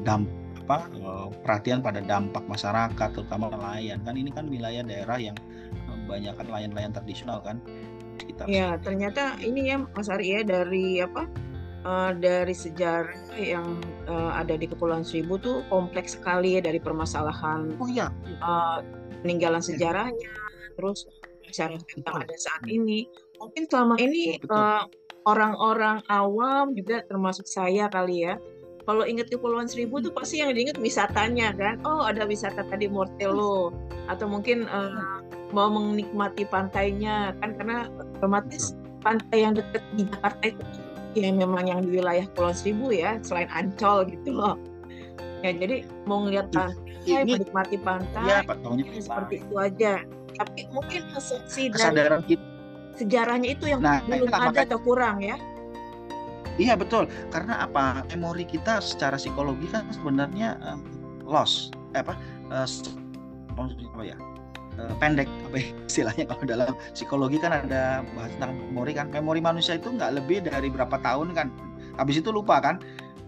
dampak 0.02 0.43
apa 0.64 0.88
eh, 0.96 1.28
perhatian 1.44 1.84
pada 1.84 2.00
dampak 2.00 2.44
masyarakat 2.48 3.08
terutama 3.12 3.52
nelayan. 3.52 4.00
Kan 4.02 4.16
ini 4.16 4.32
kan 4.32 4.48
wilayah 4.48 4.80
daerah 4.80 5.20
yang 5.20 5.36
eh, 5.70 5.98
banyak 6.08 6.32
kan 6.34 6.44
nelayan-nelayan 6.48 6.92
tradisional 6.96 7.44
kan 7.44 7.60
sekitar 8.14 8.46
ya 8.46 8.78
ternyata 8.78 9.34
ini 9.42 9.74
ya 9.74 9.82
Mas 9.82 10.06
Ari 10.06 10.38
ya 10.38 10.40
dari 10.46 11.02
apa 11.02 11.26
uh, 11.82 12.14
dari 12.14 12.54
sejarah 12.54 13.34
yang 13.34 13.82
uh, 14.06 14.38
ada 14.38 14.54
di 14.54 14.70
Kepulauan 14.70 15.02
Seribu 15.02 15.34
tuh 15.42 15.66
kompleks 15.66 16.14
sekali 16.14 16.54
ya 16.54 16.60
dari 16.62 16.78
permasalahan 16.78 17.74
oh 17.78 17.90
iya. 17.90 18.14
uh, 18.38 18.80
peninggalan 19.26 19.58
iya. 19.60 19.68
sejarahnya 19.74 20.30
terus 20.78 21.06
masyarakat 21.46 21.86
yang 22.02 22.18
ada 22.18 22.36
saat 22.38 22.62
ini. 22.66 23.06
Mungkin 23.38 23.70
selama 23.70 23.94
ini 24.02 24.40
orang-orang 25.24 26.02
awam 26.10 26.74
juga 26.74 27.04
termasuk 27.06 27.46
saya 27.46 27.86
kali 27.86 28.26
ya 28.26 28.34
kalau 28.84 29.04
ingat 29.08 29.32
Kepulauan 29.32 29.64
Seribu 29.64 30.00
tuh 30.04 30.12
pasti 30.12 30.44
yang 30.44 30.52
diingat 30.52 30.76
wisatanya 30.76 31.56
kan? 31.56 31.80
Oh 31.88 32.04
ada 32.04 32.28
wisata 32.28 32.64
tadi 32.68 32.84
Mortello 32.84 33.72
atau 34.12 34.28
mungkin 34.28 34.68
uh, 34.68 35.24
mau 35.56 35.72
menikmati 35.72 36.44
pantainya 36.44 37.32
kan? 37.40 37.56
Karena 37.56 37.88
otomatis 38.20 38.76
pantai 39.00 39.48
yang 39.48 39.56
dekat 39.56 39.80
di 39.96 40.04
Jakarta 40.08 40.44
itu 40.52 40.62
ya 41.14 41.30
memang 41.30 41.64
yang 41.70 41.80
di 41.86 41.96
wilayah 41.96 42.26
Pulau 42.36 42.52
Seribu 42.52 42.92
ya 42.92 43.16
selain 43.24 43.48
Ancol 43.56 44.04
gitu 44.12 44.36
loh. 44.36 44.60
Ya 45.40 45.56
jadi 45.56 45.88
mau 46.04 46.24
ngeliat 46.24 46.52
pantai 46.52 47.24
menikmati 47.24 47.76
pantai 47.80 48.24
ya, 48.24 48.38
ya 48.44 49.00
seperti 49.00 49.34
itu 49.40 49.54
aja. 49.56 49.92
Tapi 50.34 50.60
mungkin 50.74 51.08
asumsi 51.14 51.70
kesadaran 51.72 52.20
kita. 52.26 52.42
sejarahnya 52.94 53.58
itu 53.58 53.64
yang 53.70 53.82
nah, 53.82 53.98
belum 54.06 54.30
ada 54.30 54.62
atau 54.66 54.78
kurang 54.78 55.18
ya 55.18 55.34
Iya 56.54 56.78
betul, 56.78 57.10
karena 57.34 57.66
apa? 57.66 58.06
Memori 58.14 58.46
kita 58.46 58.78
secara 58.78 59.18
psikologi 59.18 59.66
kan 59.74 59.90
sebenarnya 59.90 60.54
uh, 60.62 60.78
loss, 61.26 61.74
eh, 61.98 62.02
apa? 62.02 62.14
Uh, 62.46 62.66
apa 63.58 64.02
ya? 64.06 64.16
Uh, 64.74 64.90
pendek 64.98 65.30
apa 65.50 65.56
ya, 65.62 65.70
istilahnya 65.86 66.24
kalau 66.30 66.42
dalam 66.46 66.72
psikologi 66.94 67.38
kan 67.38 67.54
ada 67.54 68.06
bahas 68.14 68.30
tentang 68.38 68.54
memori 68.70 68.94
kan. 68.94 69.10
Memori 69.10 69.42
manusia 69.42 69.74
itu 69.74 69.90
nggak 69.90 70.14
lebih 70.22 70.46
dari 70.46 70.70
berapa 70.70 70.94
tahun 71.02 71.34
kan. 71.34 71.50
Habis 71.98 72.22
itu 72.22 72.30
lupa 72.30 72.62
kan. 72.62 72.78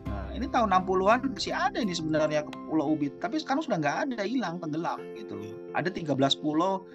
Nah, 0.07 0.31
ini 0.31 0.47
tahun 0.47 0.70
60-an 0.70 1.35
masih 1.35 1.55
ada 1.55 1.79
ini 1.83 1.95
sebenarnya 1.95 2.47
Pulau 2.70 2.95
Ubit, 2.95 3.18
tapi 3.18 3.43
sekarang 3.43 3.62
sudah 3.66 3.79
nggak 3.83 3.97
ada, 4.07 4.22
hilang, 4.22 4.62
tenggelam 4.62 5.03
gitu 5.18 5.35
loh. 5.35 5.51
Ada 5.74 5.91
13 5.91 6.14
pulau 6.39 6.87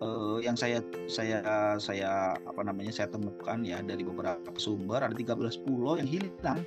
uh, 0.00 0.38
yang 0.42 0.56
saya 0.56 0.82
saya 1.06 1.40
saya 1.76 2.34
apa 2.34 2.60
namanya 2.64 2.90
saya 2.90 3.08
temukan 3.12 3.62
ya 3.62 3.80
dari 3.84 4.02
beberapa 4.02 4.56
sumber 4.56 5.04
ada 5.04 5.14
13 5.14 5.36
pulau 5.64 6.00
yang 6.00 6.08
hilang. 6.08 6.60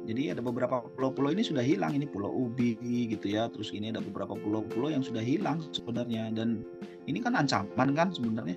Jadi 0.00 0.32
ada 0.32 0.40
beberapa 0.40 0.80
pulau-pulau 0.96 1.28
ini 1.28 1.44
sudah 1.44 1.60
hilang 1.60 1.92
ini 1.92 2.08
Pulau 2.08 2.32
Ubi 2.32 2.72
gitu 3.04 3.36
ya. 3.36 3.52
Terus 3.52 3.68
ini 3.76 3.92
ada 3.92 4.00
beberapa 4.00 4.32
pulau-pulau 4.32 4.88
yang 4.88 5.04
sudah 5.04 5.20
hilang 5.20 5.60
sebenarnya 5.76 6.32
dan 6.32 6.64
ini 7.04 7.20
kan 7.20 7.36
ancaman 7.36 7.92
kan 7.92 8.08
sebenarnya. 8.10 8.56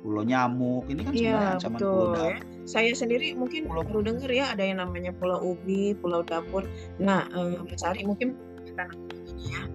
Pulau 0.00 0.20
Nyamuk 0.20 0.84
ini 0.88 1.00
kan 1.00 1.12
iya, 1.16 1.20
sebenarnya 1.20 1.52
ancaman 1.56 1.78
betul, 1.80 1.92
pulau 1.92 2.28
ya. 2.32 2.36
Saya 2.64 2.92
sendiri 2.96 3.28
mungkin 3.36 3.60
pulau 3.68 3.84
baru 3.84 4.00
dengar 4.08 4.30
ya 4.32 4.44
ada 4.56 4.64
yang 4.64 4.80
namanya 4.80 5.12
Pulau 5.16 5.52
Ubi, 5.52 5.92
Pulau 6.00 6.24
Dapur. 6.24 6.64
Nah, 6.96 7.28
eh, 7.36 7.60
Mas 7.60 7.84
Ari 7.84 8.08
mungkin 8.08 8.36
kita 8.64 8.88
ya 9.44 9.68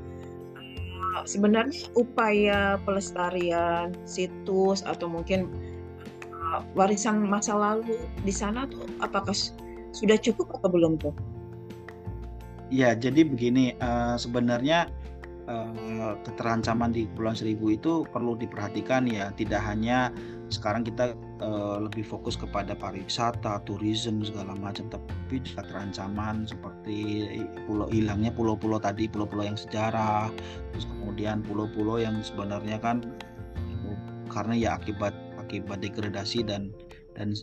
sebenarnya 1.25 1.89
upaya 1.97 2.77
pelestarian 2.83 3.93
situs 4.03 4.81
atau 4.85 5.09
mungkin 5.09 5.49
uh, 6.33 6.61
warisan 6.73 7.25
masa 7.25 7.55
lalu 7.55 7.97
di 8.23 8.33
sana 8.33 8.65
tuh 8.69 8.85
apakah 9.03 9.33
sudah 9.91 10.17
cukup 10.17 10.49
atau 10.59 10.69
belum 10.69 11.01
tuh? 11.01 11.13
Ya, 12.69 12.93
jadi 12.93 13.25
begini 13.25 13.73
uh, 13.81 14.13
sebenarnya 14.13 14.93
uh, 15.49 16.13
keterancaman 16.21 16.93
di 16.93 17.09
Kepulauan 17.09 17.37
Seribu 17.37 17.73
itu 17.73 18.05
perlu 18.13 18.37
diperhatikan 18.37 19.09
ya, 19.09 19.33
tidak 19.33 19.65
hanya 19.65 20.13
sekarang 20.53 20.85
kita 20.85 21.17
uh, 21.41 21.77
lebih 21.81 22.03
fokus 22.05 22.39
kepada 22.39 22.75
pariwisata, 22.75 23.63
turisme 23.67 24.23
segala 24.23 24.55
macam, 24.55 24.87
tapi 24.91 25.41
juga 25.43 25.65
terancaman 25.67 26.47
seperti 26.47 27.27
pulau 27.67 27.87
hilangnya 27.91 28.31
pulau-pulau 28.31 28.79
tadi, 28.79 29.07
pulau-pulau 29.11 29.47
yang 29.47 29.59
sejarah, 29.59 30.31
terus 30.71 30.85
kemudian 30.87 31.43
pulau-pulau 31.43 31.99
yang 31.99 32.19
sebenarnya 32.21 32.79
kan 32.79 33.03
karena 34.29 34.53
ya 34.55 34.69
akibat 34.77 35.11
akibat 35.41 35.81
degradasi 35.81 36.45
dan 36.45 36.69
dan 37.17 37.33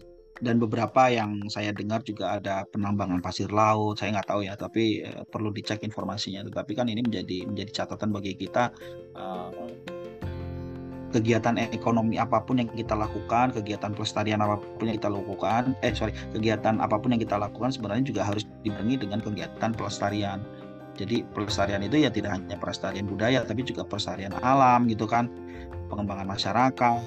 dan 0.44 0.60
beberapa 0.60 1.08
yang 1.08 1.48
saya 1.48 1.72
dengar 1.72 2.04
juga 2.04 2.36
ada 2.36 2.68
penambangan 2.68 3.24
pasir 3.24 3.48
laut 3.48 3.96
saya 3.96 4.14
nggak 4.14 4.28
tahu 4.28 4.44
ya 4.44 4.54
tapi 4.54 5.02
uh, 5.02 5.26
perlu 5.26 5.50
dicek 5.50 5.82
informasinya. 5.82 6.46
Tetapi 6.46 6.72
kan 6.76 6.86
ini 6.86 7.02
menjadi 7.02 7.44
menjadi 7.48 7.84
catatan 7.84 8.14
bagi 8.14 8.36
kita 8.38 8.70
uh, 9.18 9.50
kegiatan 11.14 11.54
ekonomi 11.58 12.18
apa 12.18 12.42
pun 12.42 12.58
yang 12.58 12.68
kita 12.72 12.94
lakukan, 12.98 13.54
kegiatan 13.54 13.94
pelestarian 13.94 14.42
apa 14.42 14.58
pun 14.58 14.90
yang 14.90 14.96
kita 14.98 15.10
lakukan, 15.10 15.72
eh 15.86 15.94
sorry, 15.94 16.12
kegiatan 16.34 16.82
apa 16.82 16.98
pun 16.98 17.14
yang 17.14 17.22
kita 17.22 17.38
lakukan 17.38 17.70
sebenarnya 17.70 18.04
juga 18.06 18.22
harus 18.26 18.42
dibarengi 18.66 19.06
dengan 19.06 19.22
kegiatan 19.22 19.70
pelestarian. 19.76 20.42
Jadi 20.96 21.28
pelestarian 21.36 21.84
itu 21.84 22.02
ya 22.02 22.10
tidak 22.10 22.40
hanya 22.40 22.56
pelestarian 22.56 23.04
budaya, 23.04 23.44
tapi 23.44 23.62
juga 23.62 23.84
pelestarian 23.84 24.32
alam 24.40 24.88
gitu 24.88 25.04
kan, 25.04 25.28
pengembangan 25.92 26.26
masyarakat 26.26 27.00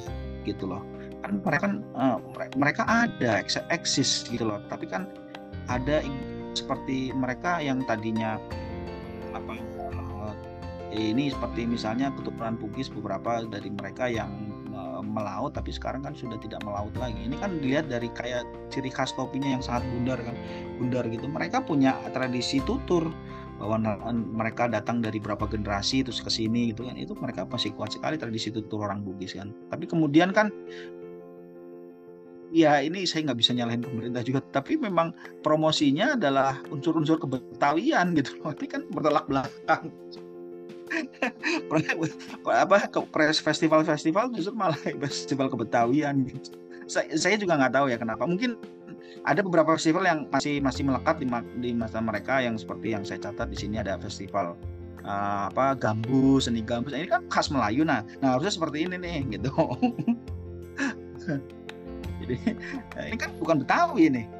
gitu 0.45 0.69
loh. 0.69 0.85
Kan 1.25 1.41
mereka 1.43 1.61
kan 1.67 1.73
uh, 1.97 2.17
mereka 2.55 2.85
ada 2.87 3.43
eksis 3.73 4.29
gitu 4.29 4.45
loh, 4.45 4.61
tapi 4.69 4.87
kan 4.87 5.09
ada 5.67 6.05
seperti 6.53 7.13
mereka 7.13 7.61
yang 7.61 7.85
tadinya 7.85 8.37
apa 9.35 9.68
ini 10.89 11.29
seperti 11.29 11.69
misalnya 11.69 12.09
keturunan 12.17 12.57
Bugis 12.57 12.89
beberapa 12.89 13.45
dari 13.45 13.69
mereka 13.69 14.09
yang 14.09 14.29
uh, 14.73 15.05
melaut 15.05 15.53
tapi 15.53 15.69
sekarang 15.69 16.01
kan 16.01 16.17
sudah 16.17 16.41
tidak 16.41 16.65
melaut 16.65 16.93
lagi. 16.97 17.29
Ini 17.29 17.37
kan 17.37 17.61
dilihat 17.61 17.93
dari 17.93 18.09
kayak 18.09 18.45
ciri 18.73 18.89
khas 18.89 19.13
topinya 19.13 19.53
yang 19.53 19.61
sangat 19.61 19.85
bundar 19.93 20.19
kan, 20.21 20.33
bundar 20.81 21.05
gitu. 21.07 21.29
Mereka 21.29 21.65
punya 21.69 21.93
tradisi 22.09 22.57
tutur 22.65 23.05
bahwa 23.59 23.75
mereka 24.15 24.71
datang 24.71 25.03
dari 25.03 25.19
berapa 25.19 25.43
generasi 25.43 26.01
terus 26.01 26.23
ke 26.25 26.31
sini 26.31 26.73
gitu 26.73 26.89
kan. 26.89 26.97
Itu 26.97 27.13
mereka 27.19 27.45
masih 27.45 27.75
kuat 27.77 27.93
sekali 27.93 28.17
tradisi 28.17 28.49
tutur 28.49 28.81
orang 28.81 29.05
Bugis 29.05 29.37
kan. 29.37 29.53
Tapi 29.69 29.85
kemudian 29.85 30.33
kan 30.33 30.49
ya 32.49 32.81
ini 32.81 33.05
saya 33.05 33.29
nggak 33.29 33.39
bisa 33.39 33.53
nyalahin 33.53 33.85
pemerintah 33.85 34.25
juga 34.25 34.41
tapi 34.49 34.73
memang 34.73 35.13
promosinya 35.45 36.17
adalah 36.17 36.57
unsur-unsur 36.73 37.21
kebetawian 37.21 38.17
gitu 38.17 38.41
ini 38.57 38.65
kan 38.65 38.81
bertolak 38.89 39.29
belakang 39.29 39.93
apa 42.49 42.77
festival-festival 43.45 44.33
justru 44.33 44.53
malah 44.53 44.77
festival 45.05 45.47
kebetawian 45.51 46.25
gitu. 46.25 46.57
Saya, 46.89 47.09
saya 47.13 47.35
juga 47.37 47.57
nggak 47.57 47.73
tahu 47.77 47.85
ya 47.93 47.97
kenapa. 48.01 48.25
Mungkin 48.25 48.57
ada 49.27 49.45
beberapa 49.45 49.75
festival 49.77 50.07
yang 50.09 50.25
masih 50.33 50.57
masih 50.63 50.87
melekat 50.87 51.21
di, 51.21 51.27
di 51.61 51.69
masa 51.75 52.01
mereka 52.01 52.41
yang 52.41 52.57
seperti 52.57 52.95
yang 52.97 53.03
saya 53.05 53.19
catat 53.21 53.51
di 53.51 53.57
sini 53.59 53.77
ada 53.77 53.99
festival 53.99 54.57
uh, 55.05 55.51
apa 55.53 55.77
gambus 55.77 56.49
seni 56.49 56.65
gambus. 56.65 56.95
Ini 56.95 57.09
kan 57.09 57.29
khas 57.29 57.53
Melayu. 57.53 57.85
Nah 57.85 58.01
nah 58.23 58.37
harusnya 58.37 58.53
seperti 58.57 58.89
ini 58.89 58.97
nih 58.97 59.37
gitu. 59.37 59.53
Jadi 62.19 62.35
ini 63.05 63.17
kan 63.17 63.31
bukan 63.37 63.61
Betawi 63.63 64.09
nih 64.09 64.38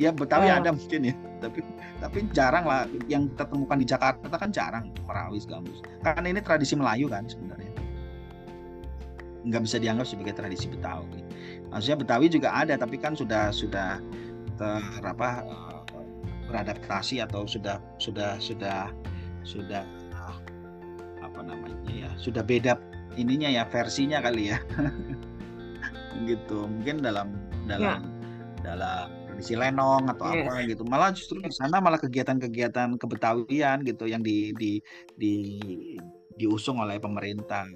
ya 0.00 0.10
Betawi 0.10 0.50
oh. 0.50 0.58
ada 0.58 0.70
mungkin 0.74 1.00
ya 1.12 1.14
tapi 1.38 1.60
tapi 2.00 2.18
jarang 2.34 2.64
lah 2.66 2.88
yang 3.06 3.30
kita 3.32 3.44
temukan 3.46 3.78
di 3.78 3.86
Jakarta 3.86 4.36
kan 4.36 4.50
jarang 4.50 4.84
merawis 5.06 5.46
gambus 5.46 5.78
karena 6.02 6.26
ini 6.30 6.40
tradisi 6.42 6.74
Melayu 6.74 7.06
kan 7.06 7.28
sebenarnya 7.28 7.70
nggak 9.44 9.62
bisa 9.62 9.76
dianggap 9.76 10.06
sebagai 10.08 10.34
tradisi 10.34 10.66
Betawi 10.66 11.20
maksudnya 11.70 11.98
Betawi 12.00 12.26
juga 12.32 12.48
ada 12.54 12.74
tapi 12.80 12.96
kan 12.96 13.12
sudah 13.14 13.52
sudah 13.52 14.00
ter 14.54 15.02
apa 15.04 15.44
eh, 15.44 15.82
beradaptasi 16.48 17.22
atau 17.22 17.44
sudah 17.44 17.78
sudah 17.98 18.38
sudah 18.38 18.88
sudah 19.44 19.84
apa 21.20 21.40
namanya 21.42 21.90
ya 21.90 22.10
sudah 22.14 22.46
beda 22.46 22.78
ininya 23.18 23.50
ya 23.50 23.66
versinya 23.66 24.22
kali 24.22 24.54
ya 24.54 24.58
gitu 26.30 26.70
mungkin 26.70 27.02
dalam 27.02 27.34
dalam 27.66 28.00
ya. 28.00 28.62
dalam 28.62 29.23
tradisi 29.34 29.58
lenong 29.58 30.06
atau 30.14 30.30
yes. 30.30 30.46
apa 30.46 30.54
gitu 30.70 30.82
malah 30.86 31.10
justru 31.10 31.42
di 31.42 31.50
sana 31.50 31.82
malah 31.82 31.98
kegiatan-kegiatan 31.98 32.94
kebetawian 33.02 33.82
gitu 33.82 34.06
yang 34.06 34.22
di 34.22 34.54
di 34.54 34.78
di 35.18 35.34
diusung 36.38 36.78
oleh 36.78 37.02
pemerintah 37.02 37.66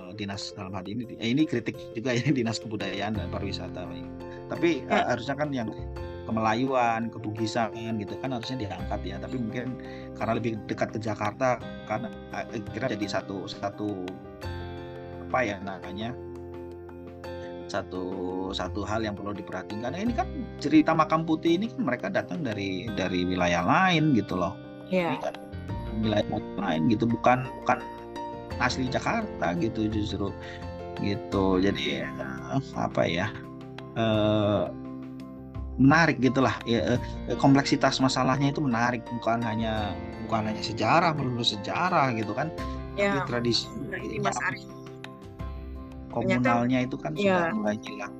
uh, 0.00 0.12
dinas 0.16 0.56
dalam 0.56 0.72
hal 0.72 0.88
ini 0.88 1.04
eh, 1.20 1.28
ini 1.28 1.44
kritik 1.44 1.76
juga 1.92 2.16
ya 2.16 2.32
dinas 2.38 2.56
kebudayaan 2.56 3.20
dan 3.20 3.28
pariwisata 3.28 3.84
tapi 4.48 4.80
uh, 4.88 5.12
harusnya 5.12 5.36
kan 5.36 5.52
yang 5.52 5.68
kemelayuan, 6.28 7.08
kebugisan 7.08 7.72
gitu 7.96 8.12
kan 8.20 8.36
harusnya 8.36 8.68
diangkat 8.68 9.00
ya. 9.00 9.16
Tapi 9.16 9.40
mungkin 9.40 9.80
karena 10.12 10.36
lebih 10.36 10.60
dekat 10.68 10.92
ke 10.92 11.00
Jakarta 11.00 11.56
kan 11.88 12.12
kira 12.76 12.92
jadi 12.92 13.08
satu 13.08 13.48
satu 13.48 14.04
apa 15.28 15.40
ya 15.44 15.56
namanya 15.64 16.12
satu 17.68 18.04
satu 18.50 18.82
hal 18.82 19.04
yang 19.04 19.14
perlu 19.14 19.36
diperhatikan. 19.36 19.92
Nah, 19.92 20.00
ini 20.00 20.16
kan 20.16 20.26
cerita 20.58 20.96
makam 20.96 21.22
putih 21.28 21.60
ini 21.60 21.68
kan 21.68 21.84
mereka 21.84 22.06
datang 22.08 22.42
dari 22.42 22.88
dari 22.96 23.28
wilayah 23.28 23.62
lain 23.62 24.16
gitu 24.16 24.34
loh. 24.34 24.56
Iya. 24.88 25.20
Kan 25.20 25.36
wilayah 26.00 26.26
lain 26.58 26.88
gitu 26.88 27.04
bukan 27.04 27.44
bukan 27.64 27.78
asli 28.58 28.88
Jakarta 28.88 29.54
gitu 29.60 29.86
justru 29.92 30.32
gitu. 31.04 31.60
Jadi 31.60 32.02
eh, 32.02 32.08
apa 32.74 33.02
ya? 33.04 33.28
Eh, 33.94 34.64
menarik 35.78 36.18
gitulah 36.18 36.58
ya, 36.66 36.98
eh, 36.98 37.38
kompleksitas 37.38 38.02
masalahnya 38.02 38.50
itu 38.50 38.58
menarik 38.58 39.06
bukan 39.22 39.38
hanya 39.46 39.94
bukan 40.26 40.50
hanya 40.50 40.60
sejarah 40.60 41.14
melulu 41.14 41.46
sejarah 41.46 42.10
gitu 42.18 42.34
kan 42.34 42.50
ya, 42.98 43.22
tradisi 43.30 43.70
Mas 44.18 44.34
Ari 44.42 44.66
komunalnya 46.10 46.84
itu 46.84 46.96
kan 46.98 47.12
ya. 47.14 47.52
sudah 47.52 47.56
mulai 47.56 47.76
hilang. 47.84 48.14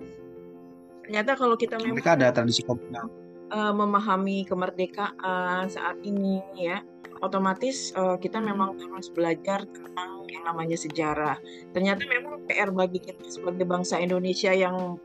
Ternyata 1.09 1.32
kalau 1.41 1.57
kita 1.57 1.80
memang 1.80 1.97
mereka 1.97 2.12
ada 2.20 2.28
tradisi 2.32 2.61
komunal 2.62 3.09
uh, 3.53 3.72
memahami 3.74 4.45
kemerdekaan 4.45 5.68
saat 5.68 5.97
ini 6.05 6.41
ya, 6.57 6.84
otomatis 7.24 7.93
uh, 7.97 8.16
kita 8.20 8.39
memang 8.41 8.76
harus 8.78 9.09
belajar 9.12 9.64
tentang 9.68 10.28
yang 10.28 10.45
namanya 10.45 10.76
sejarah. 10.76 11.36
Ternyata 11.72 12.05
memang 12.05 12.45
PR 12.47 12.70
bagi 12.72 13.01
kita 13.01 13.24
sebagai 13.28 13.64
bangsa 13.64 14.01
Indonesia 14.01 14.53
yang 14.53 15.01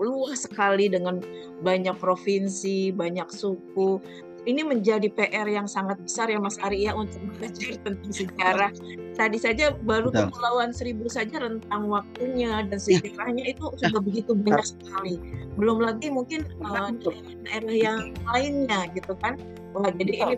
luas 0.00 0.48
sekali 0.48 0.88
dengan 0.88 1.20
banyak 1.60 1.96
provinsi, 2.00 2.92
banyak 2.92 3.28
suku. 3.28 4.00
Ini 4.48 4.64
menjadi 4.64 5.12
PR 5.12 5.44
yang 5.44 5.68
sangat 5.68 6.00
besar 6.00 6.32
ya 6.32 6.40
Mas 6.40 6.56
Ari 6.64 6.88
ya 6.88 6.96
untuk 6.96 7.20
belajar 7.36 7.76
tentang 7.84 8.12
sejarah. 8.12 8.72
Tadi 9.12 9.36
saja 9.36 9.76
baru 9.84 10.08
Betul. 10.08 10.32
Kepulauan 10.32 10.72
Seribu 10.72 11.12
saja 11.12 11.44
rentang 11.44 11.92
waktunya 11.92 12.64
dan 12.64 12.80
Ya. 12.80 13.00
sejarahnya 13.04 13.44
itu 13.52 13.64
Ya. 13.76 13.92
sudah 13.92 14.00
begitu 14.00 14.32
banyak 14.32 14.64
sekali. 14.64 15.14
Belum 15.60 15.84
lagi 15.84 16.08
mungkin 16.08 16.48
uh, 16.64 16.88
daerah 17.44 17.74
yang 17.76 18.00
lainnya 18.32 18.88
gitu 18.96 19.12
kan. 19.20 19.36
Wah, 19.76 19.92
jadi 19.92 20.12
ini 20.24 20.34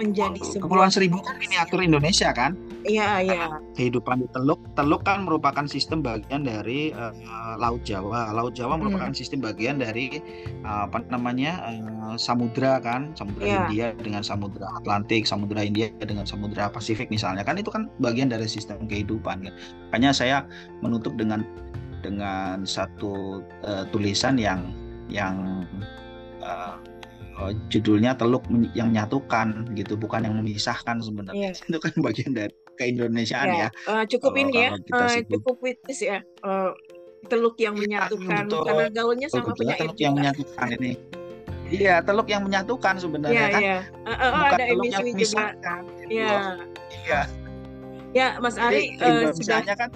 menjadi 0.00 0.40
sebuah 0.40 0.64
Kepulauan 0.64 0.92
Seribu 0.92 1.20
kan 1.20 1.36
miniatur 1.36 1.84
Indonesia 1.84 2.32
kan? 2.32 2.56
Iya, 2.80 3.20
iya. 3.20 3.60
Kehidupan 3.76 4.24
di 4.24 4.28
Teluk, 4.32 4.56
Teluk 4.72 5.04
kan 5.04 5.28
merupakan 5.28 5.68
sistem 5.68 6.00
bagian 6.00 6.48
dari 6.48 6.88
eh, 6.96 7.12
Laut 7.60 7.84
Jawa. 7.84 8.32
Laut 8.32 8.56
Jawa 8.56 8.80
Hmm. 8.80 8.88
merupakan 8.88 9.12
sistem 9.12 9.44
bagian 9.44 9.76
dari 9.76 10.16
eh, 10.64 10.82
apa 10.88 11.04
namanya 11.12 11.60
eh, 11.68 12.16
samudra 12.16 12.80
kan, 12.80 13.12
Samudra 13.12 13.44
Iya. 13.44 13.58
Hindia 13.68 13.86
dengan 14.00 14.24
Samudra 14.24 14.72
Atlantik, 14.80 15.28
Samudra 15.28 15.60
Hindia 15.60 15.92
dengan 16.00 16.24
Samudra 16.24 16.72
Pasifik 16.72 17.12
misalnya 17.12 17.44
kan 17.44 17.60
itu 17.60 17.68
kan 17.68 17.92
bagian 18.00 18.32
dari 18.32 18.48
sistem 18.48 18.88
kehidupan. 18.88 19.44
kan. 19.44 19.54
Makanya 19.92 20.10
saya 20.16 20.36
menutup 20.80 21.12
dengan 21.20 21.44
dengan 22.00 22.64
satu 22.64 23.44
eh, 23.60 23.84
tulisan 23.92 24.40
yang 24.40 24.72
yang 25.12 25.68
eh, 26.40 26.74
eh, 27.40 27.52
judulnya 27.72 28.12
Teluk 28.14 28.44
yang 28.76 28.92
menyatukan 28.92 29.72
gitu, 29.72 29.96
bukan 29.96 30.28
yang 30.28 30.34
memisahkan 30.36 31.00
sebenarnya. 31.00 31.52
Iya. 31.56 31.64
Itu 31.68 31.78
kan 31.80 31.92
bagian 32.00 32.32
dari 32.36 32.54
keindonesiaan 32.76 33.48
ya. 33.48 33.68
Ya, 33.68 33.68
eh, 33.68 34.04
cukup 34.08 34.32
Kalau- 34.36 34.42
ini 34.44 34.52
ya, 34.56 34.70
kalau 34.88 35.08
sebut. 35.08 35.32
cukup 35.40 35.56
witis 35.64 36.00
ya. 36.00 36.18
eh, 36.24 36.70
teluk 37.28 37.60
yang 37.60 37.76
menyatukan 37.76 38.48
betul. 38.48 38.64
karena 38.64 38.88
gaulnya 38.88 39.28
sama 39.28 39.52
betul. 39.52 39.68
penyair 39.68 39.78
teluk 39.84 39.98
yang 40.00 40.14
menyatukan 40.16 40.66
ini. 40.80 40.92
Iya, 41.70 41.94
teluk 42.02 42.26
yang 42.26 42.42
menyatukan 42.42 42.94
sebenarnya 42.98 43.36
Iya, 43.36 43.52
kan. 43.52 43.60
iya. 43.62 43.78
Eh, 43.78 44.10
oh, 44.10 44.30
Bukan 44.32 44.50
ada 44.50 44.64
teluk 44.64 44.84
yang 44.88 45.02
emisi 45.04 45.04
juga. 45.04 45.12
memisahkan. 45.14 45.80
gitu 45.84 46.10
Iya. 46.10 46.32
Iya. 46.90 47.20
Ya, 48.10 48.28
Mas 48.42 48.56
Jadi 48.58 48.64
Ari 48.66 48.74
eh, 48.74 48.86
sudah 48.98 49.06
Indonesianya 49.06 49.74
kan 49.78 49.90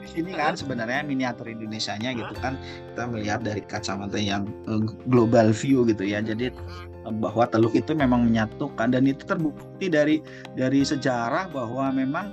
di 0.00 0.08
sini 0.08 0.30
kan 0.32 0.56
sebenarnya 0.56 1.04
miniatur 1.04 1.46
Indonesianya 1.46 2.16
gitu 2.16 2.34
kan 2.40 2.56
kita 2.92 3.04
melihat 3.06 3.40
dari 3.44 3.62
kacamata 3.64 4.16
yang 4.16 4.48
eh, 4.66 4.80
global 5.06 5.52
view 5.52 5.84
gitu 5.84 6.02
ya. 6.02 6.24
Jadi 6.24 6.50
eh, 6.50 7.14
bahwa 7.20 7.44
teluk 7.48 7.76
itu 7.76 7.92
memang 7.92 8.26
menyatukan 8.26 8.90
dan 8.90 9.04
itu 9.04 9.22
terbukti 9.28 9.92
dari 9.92 10.24
dari 10.56 10.80
sejarah 10.80 11.52
bahwa 11.52 11.92
memang 11.92 12.26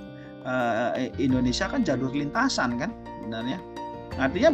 eh, 0.48 1.12
Indonesia 1.20 1.68
kan 1.68 1.84
jalur 1.84 2.10
lintasan 2.10 2.80
kan 2.80 2.90
sebenarnya. 3.20 3.60
Artinya 4.18 4.50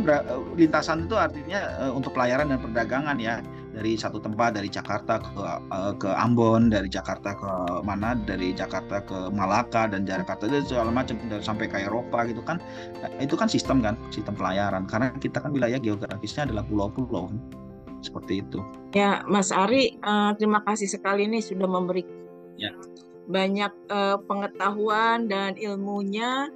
lintasan 0.61 1.09
itu 1.09 1.17
artinya 1.17 1.61
eh, 1.81 1.93
untuk 1.95 2.12
pelayaran 2.12 2.53
dan 2.53 2.61
perdagangan 2.61 3.17
ya 3.17 3.41
dari 3.75 3.99
satu 3.99 4.22
tempat 4.22 4.55
dari 4.55 4.70
Jakarta 4.70 5.18
ke 5.18 5.43
eh, 5.75 5.93
ke 5.99 6.11
Ambon, 6.14 6.70
dari 6.70 6.87
Jakarta 6.87 7.35
ke 7.35 7.51
mana, 7.83 8.14
dari 8.14 8.55
Jakarta 8.55 9.03
ke 9.03 9.35
Malaka 9.35 9.91
dan 9.91 10.07
Jakarta 10.07 10.47
itu 10.47 10.62
segala 10.70 10.95
macam 10.95 11.18
dari 11.27 11.43
sampai 11.43 11.66
ke 11.66 11.83
Eropa 11.83 12.22
gitu 12.31 12.41
kan. 12.47 12.62
Nah, 13.03 13.11
itu 13.18 13.35
kan 13.35 13.51
sistem 13.51 13.83
kan, 13.83 13.99
sistem 14.14 14.39
pelayaran 14.39 14.87
karena 14.87 15.11
kita 15.18 15.43
kan 15.43 15.51
wilayah 15.51 15.83
geografisnya 15.83 16.47
adalah 16.47 16.62
pulau-pulau 16.64 17.29
kan. 17.29 17.39
Seperti 18.05 18.45
itu. 18.45 18.61
ya 18.95 19.25
Mas 19.27 19.51
Ari 19.51 19.99
eh, 19.99 20.31
terima 20.39 20.62
kasih 20.62 20.87
sekali 20.87 21.27
nih 21.27 21.43
sudah 21.43 21.66
memberi 21.66 22.07
Ya. 22.55 22.70
banyak 23.27 23.72
eh, 23.91 24.16
pengetahuan 24.31 25.27
dan 25.27 25.59
ilmunya 25.59 26.47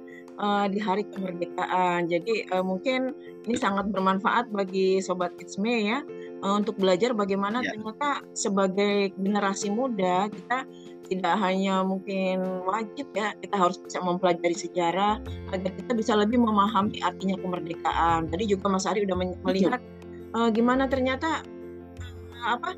di 0.71 0.79
Hari 0.79 1.03
Kemerdekaan. 1.11 2.07
Jadi 2.07 2.47
mungkin 2.63 3.11
ini 3.43 3.59
sangat 3.59 3.91
bermanfaat 3.91 4.47
bagi 4.55 5.03
sobat 5.03 5.35
Kitsme 5.35 5.83
ya 5.83 5.99
untuk 6.43 6.79
belajar 6.79 7.11
bagaimana 7.11 7.59
Ya. 7.59 7.75
ternyata 7.75 8.23
sebagai 8.31 9.11
generasi 9.19 9.67
muda 9.71 10.31
kita 10.31 10.63
tidak 11.09 11.35
hanya 11.41 11.81
mungkin 11.81 12.63
wajib 12.69 13.09
ya 13.17 13.33
kita 13.41 13.55
harus 13.57 13.81
bisa 13.81 13.97
mempelajari 13.99 14.53
sejarah 14.53 15.17
agar 15.51 15.71
kita 15.73 15.91
bisa 15.97 16.13
lebih 16.13 16.37
memahami 16.37 17.01
artinya 17.01 17.33
kemerdekaan. 17.41 18.29
Tadi 18.29 18.43
juga 18.45 18.69
Mas 18.69 18.85
Ari 18.85 19.03
udah 19.09 19.17
men- 19.17 19.39
melihat 19.41 19.81
eh, 20.37 20.49
gimana 20.53 20.85
ternyata 20.85 21.41
eh, 21.99 22.45
apa 22.45 22.77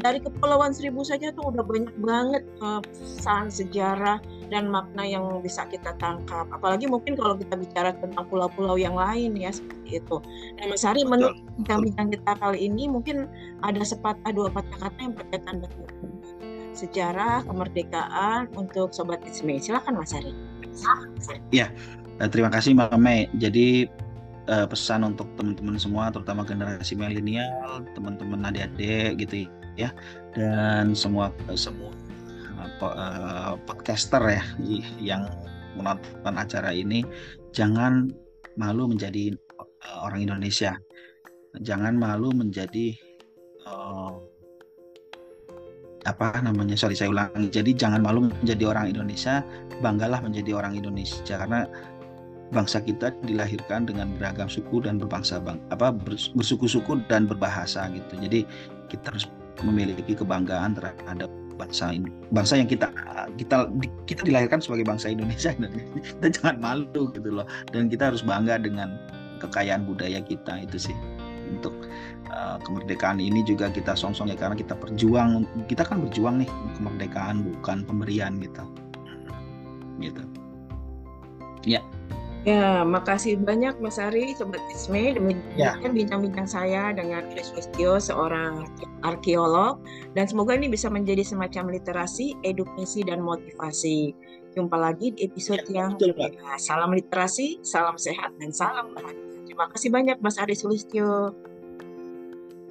dari 0.00 0.24
Kepulauan 0.24 0.72
Seribu 0.72 1.04
saja 1.04 1.28
tuh 1.36 1.52
udah 1.52 1.60
banyak 1.60 1.92
banget 2.00 2.42
eh, 2.64 2.80
pesan 2.80 3.52
sejarah 3.52 4.22
dan 4.48 4.72
makna 4.72 5.04
yang 5.04 5.40
bisa 5.44 5.68
kita 5.68 5.92
tangkap. 6.00 6.48
Apalagi 6.48 6.88
mungkin 6.88 7.18
kalau 7.18 7.36
kita 7.36 7.56
bicara 7.60 7.92
tentang 8.00 8.24
pulau-pulau 8.32 8.80
yang 8.80 8.96
lain 8.96 9.36
ya 9.36 9.52
seperti 9.52 10.00
itu. 10.00 10.16
Nah, 10.60 10.64
Mas 10.72 10.84
Ari, 10.86 11.04
Betul, 11.04 11.10
menurut 11.12 11.36
bincang-bincang 11.60 12.08
kita 12.16 12.32
kali 12.40 12.58
ini 12.64 12.84
mungkin 12.88 13.28
ada 13.60 13.82
sepatah 13.84 14.32
dua 14.32 14.48
patah 14.48 14.78
kata 14.88 14.98
yang 15.00 15.14
berkaitan 15.16 15.56
dengan 15.60 15.84
sejarah 16.72 17.44
kemerdekaan 17.44 18.48
untuk 18.56 18.96
Sobat 18.96 19.20
Isme. 19.28 19.60
Silakan 19.60 20.00
Mas 20.00 20.16
Ari. 20.16 20.32
Eh, 22.20 22.28
terima 22.32 22.48
kasih 22.48 22.72
Mbak 22.72 22.96
Mei. 22.96 23.28
Jadi 23.36 23.84
eh, 24.48 24.66
pesan 24.68 25.04
untuk 25.04 25.28
teman-teman 25.36 25.76
semua, 25.76 26.08
terutama 26.08 26.48
generasi 26.48 26.96
milenial, 26.96 27.84
teman-teman 27.92 28.48
adik-adik 28.48 29.20
gitu 29.20 29.52
ya, 29.76 29.90
dan 30.36 30.96
semua 30.96 31.32
semua 31.56 31.92
eh, 32.82 33.54
podcaster 33.68 34.22
ya 34.26 34.42
yang 35.00 35.28
menonton 35.78 36.34
acara 36.36 36.70
ini, 36.72 37.04
jangan 37.56 38.12
malu 38.60 38.88
menjadi 38.90 39.32
eh, 39.58 39.98
orang 40.04 40.28
Indonesia, 40.28 40.76
jangan 41.64 41.96
malu 41.96 42.30
menjadi 42.34 42.96
eh, 43.66 44.12
apa 46.02 46.42
namanya 46.42 46.74
sorry 46.74 46.98
saya 46.98 47.14
ulangi. 47.14 47.46
Jadi 47.46 47.78
jangan 47.78 48.02
malu 48.02 48.26
menjadi 48.26 48.74
orang 48.74 48.90
Indonesia 48.90 49.46
banggalah 49.78 50.18
menjadi 50.18 50.58
orang 50.58 50.74
Indonesia. 50.74 51.38
Karena 51.38 51.62
bangsa 52.50 52.82
kita 52.82 53.14
dilahirkan 53.22 53.86
dengan 53.86 54.10
beragam 54.18 54.50
suku 54.50 54.82
dan 54.82 54.98
berbangsa 54.98 55.38
bang 55.38 55.62
apa 55.70 55.94
bers- 55.94 56.34
bersuku-suku 56.34 57.06
dan 57.06 57.30
berbahasa 57.30 57.86
gitu. 57.94 58.18
Jadi 58.18 58.42
kita 58.90 59.14
harus 59.14 59.30
memiliki 59.60 60.16
kebanggaan 60.16 60.72
terhadap 60.72 61.28
bangsa 61.60 61.92
ini 61.92 62.08
bangsa 62.32 62.58
yang 62.58 62.66
kita 62.66 62.88
kita 63.36 63.68
kita 64.08 64.20
dilahirkan 64.26 64.58
sebagai 64.58 64.88
bangsa 64.88 65.12
Indonesia. 65.12 65.52
Dan 66.20 66.30
jangan 66.32 66.56
malu 66.58 67.12
gitu 67.12 67.28
loh. 67.28 67.46
Dan 67.70 67.92
kita 67.92 68.12
harus 68.12 68.24
bangga 68.24 68.58
dengan 68.58 68.96
kekayaan 69.38 69.86
budaya 69.86 70.20
kita 70.24 70.64
itu 70.64 70.90
sih. 70.90 70.96
Untuk 71.52 71.76
uh, 72.32 72.56
kemerdekaan 72.64 73.20
ini 73.20 73.44
juga 73.44 73.68
kita 73.68 73.92
song-song 73.92 74.32
ya 74.32 74.36
karena 74.40 74.56
kita 74.56 74.72
berjuang 74.72 75.44
kita 75.68 75.84
kan 75.84 76.00
berjuang 76.00 76.40
nih 76.40 76.50
kemerdekaan 76.80 77.44
bukan 77.44 77.84
pemberian 77.84 78.40
gitu. 78.40 78.64
Gitu. 80.00 80.22
Ya, 81.62 81.78
makasih 82.82 83.38
banyak 83.38 83.78
Mas 83.78 84.02
Ari, 84.02 84.34
Sobat 84.34 84.58
Isme. 84.74 85.14
Ya. 85.54 85.78
Demikian 85.78 85.94
bincang-bincang 85.94 86.48
saya 86.50 86.90
dengan 86.90 87.22
Chris 87.30 87.54
Wistio, 87.54 88.02
seorang 88.02 88.66
arkeolog. 89.06 89.78
Dan 90.18 90.26
semoga 90.26 90.58
ini 90.58 90.66
bisa 90.66 90.90
menjadi 90.90 91.22
semacam 91.22 91.70
literasi, 91.78 92.34
edukasi, 92.42 93.06
dan 93.06 93.22
motivasi. 93.22 94.10
Jumpa 94.52 94.74
lagi 94.74 95.14
di 95.14 95.24
episode 95.24 95.62
Ya, 95.70 95.86
yang 95.86 95.94
betul, 95.96 96.12
berbeda. 96.18 96.58
Salam 96.58 96.90
literasi, 96.92 97.62
salam 97.62 97.94
sehat, 97.94 98.34
dan 98.42 98.50
salam 98.50 98.90
bahagia. 98.90 99.22
Terima 99.46 99.66
kasih 99.70 99.88
banyak 99.92 100.16
Mas 100.18 100.36
Ari 100.40 100.56
Sulistyo. 100.58 101.36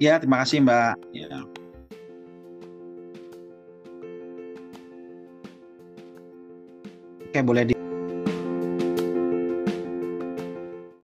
ya 0.02 0.18
terima 0.18 0.42
kasih 0.42 0.66
mbak 0.66 0.98
ya. 1.14 1.46
Oke 7.30 7.40
boleh 7.40 7.71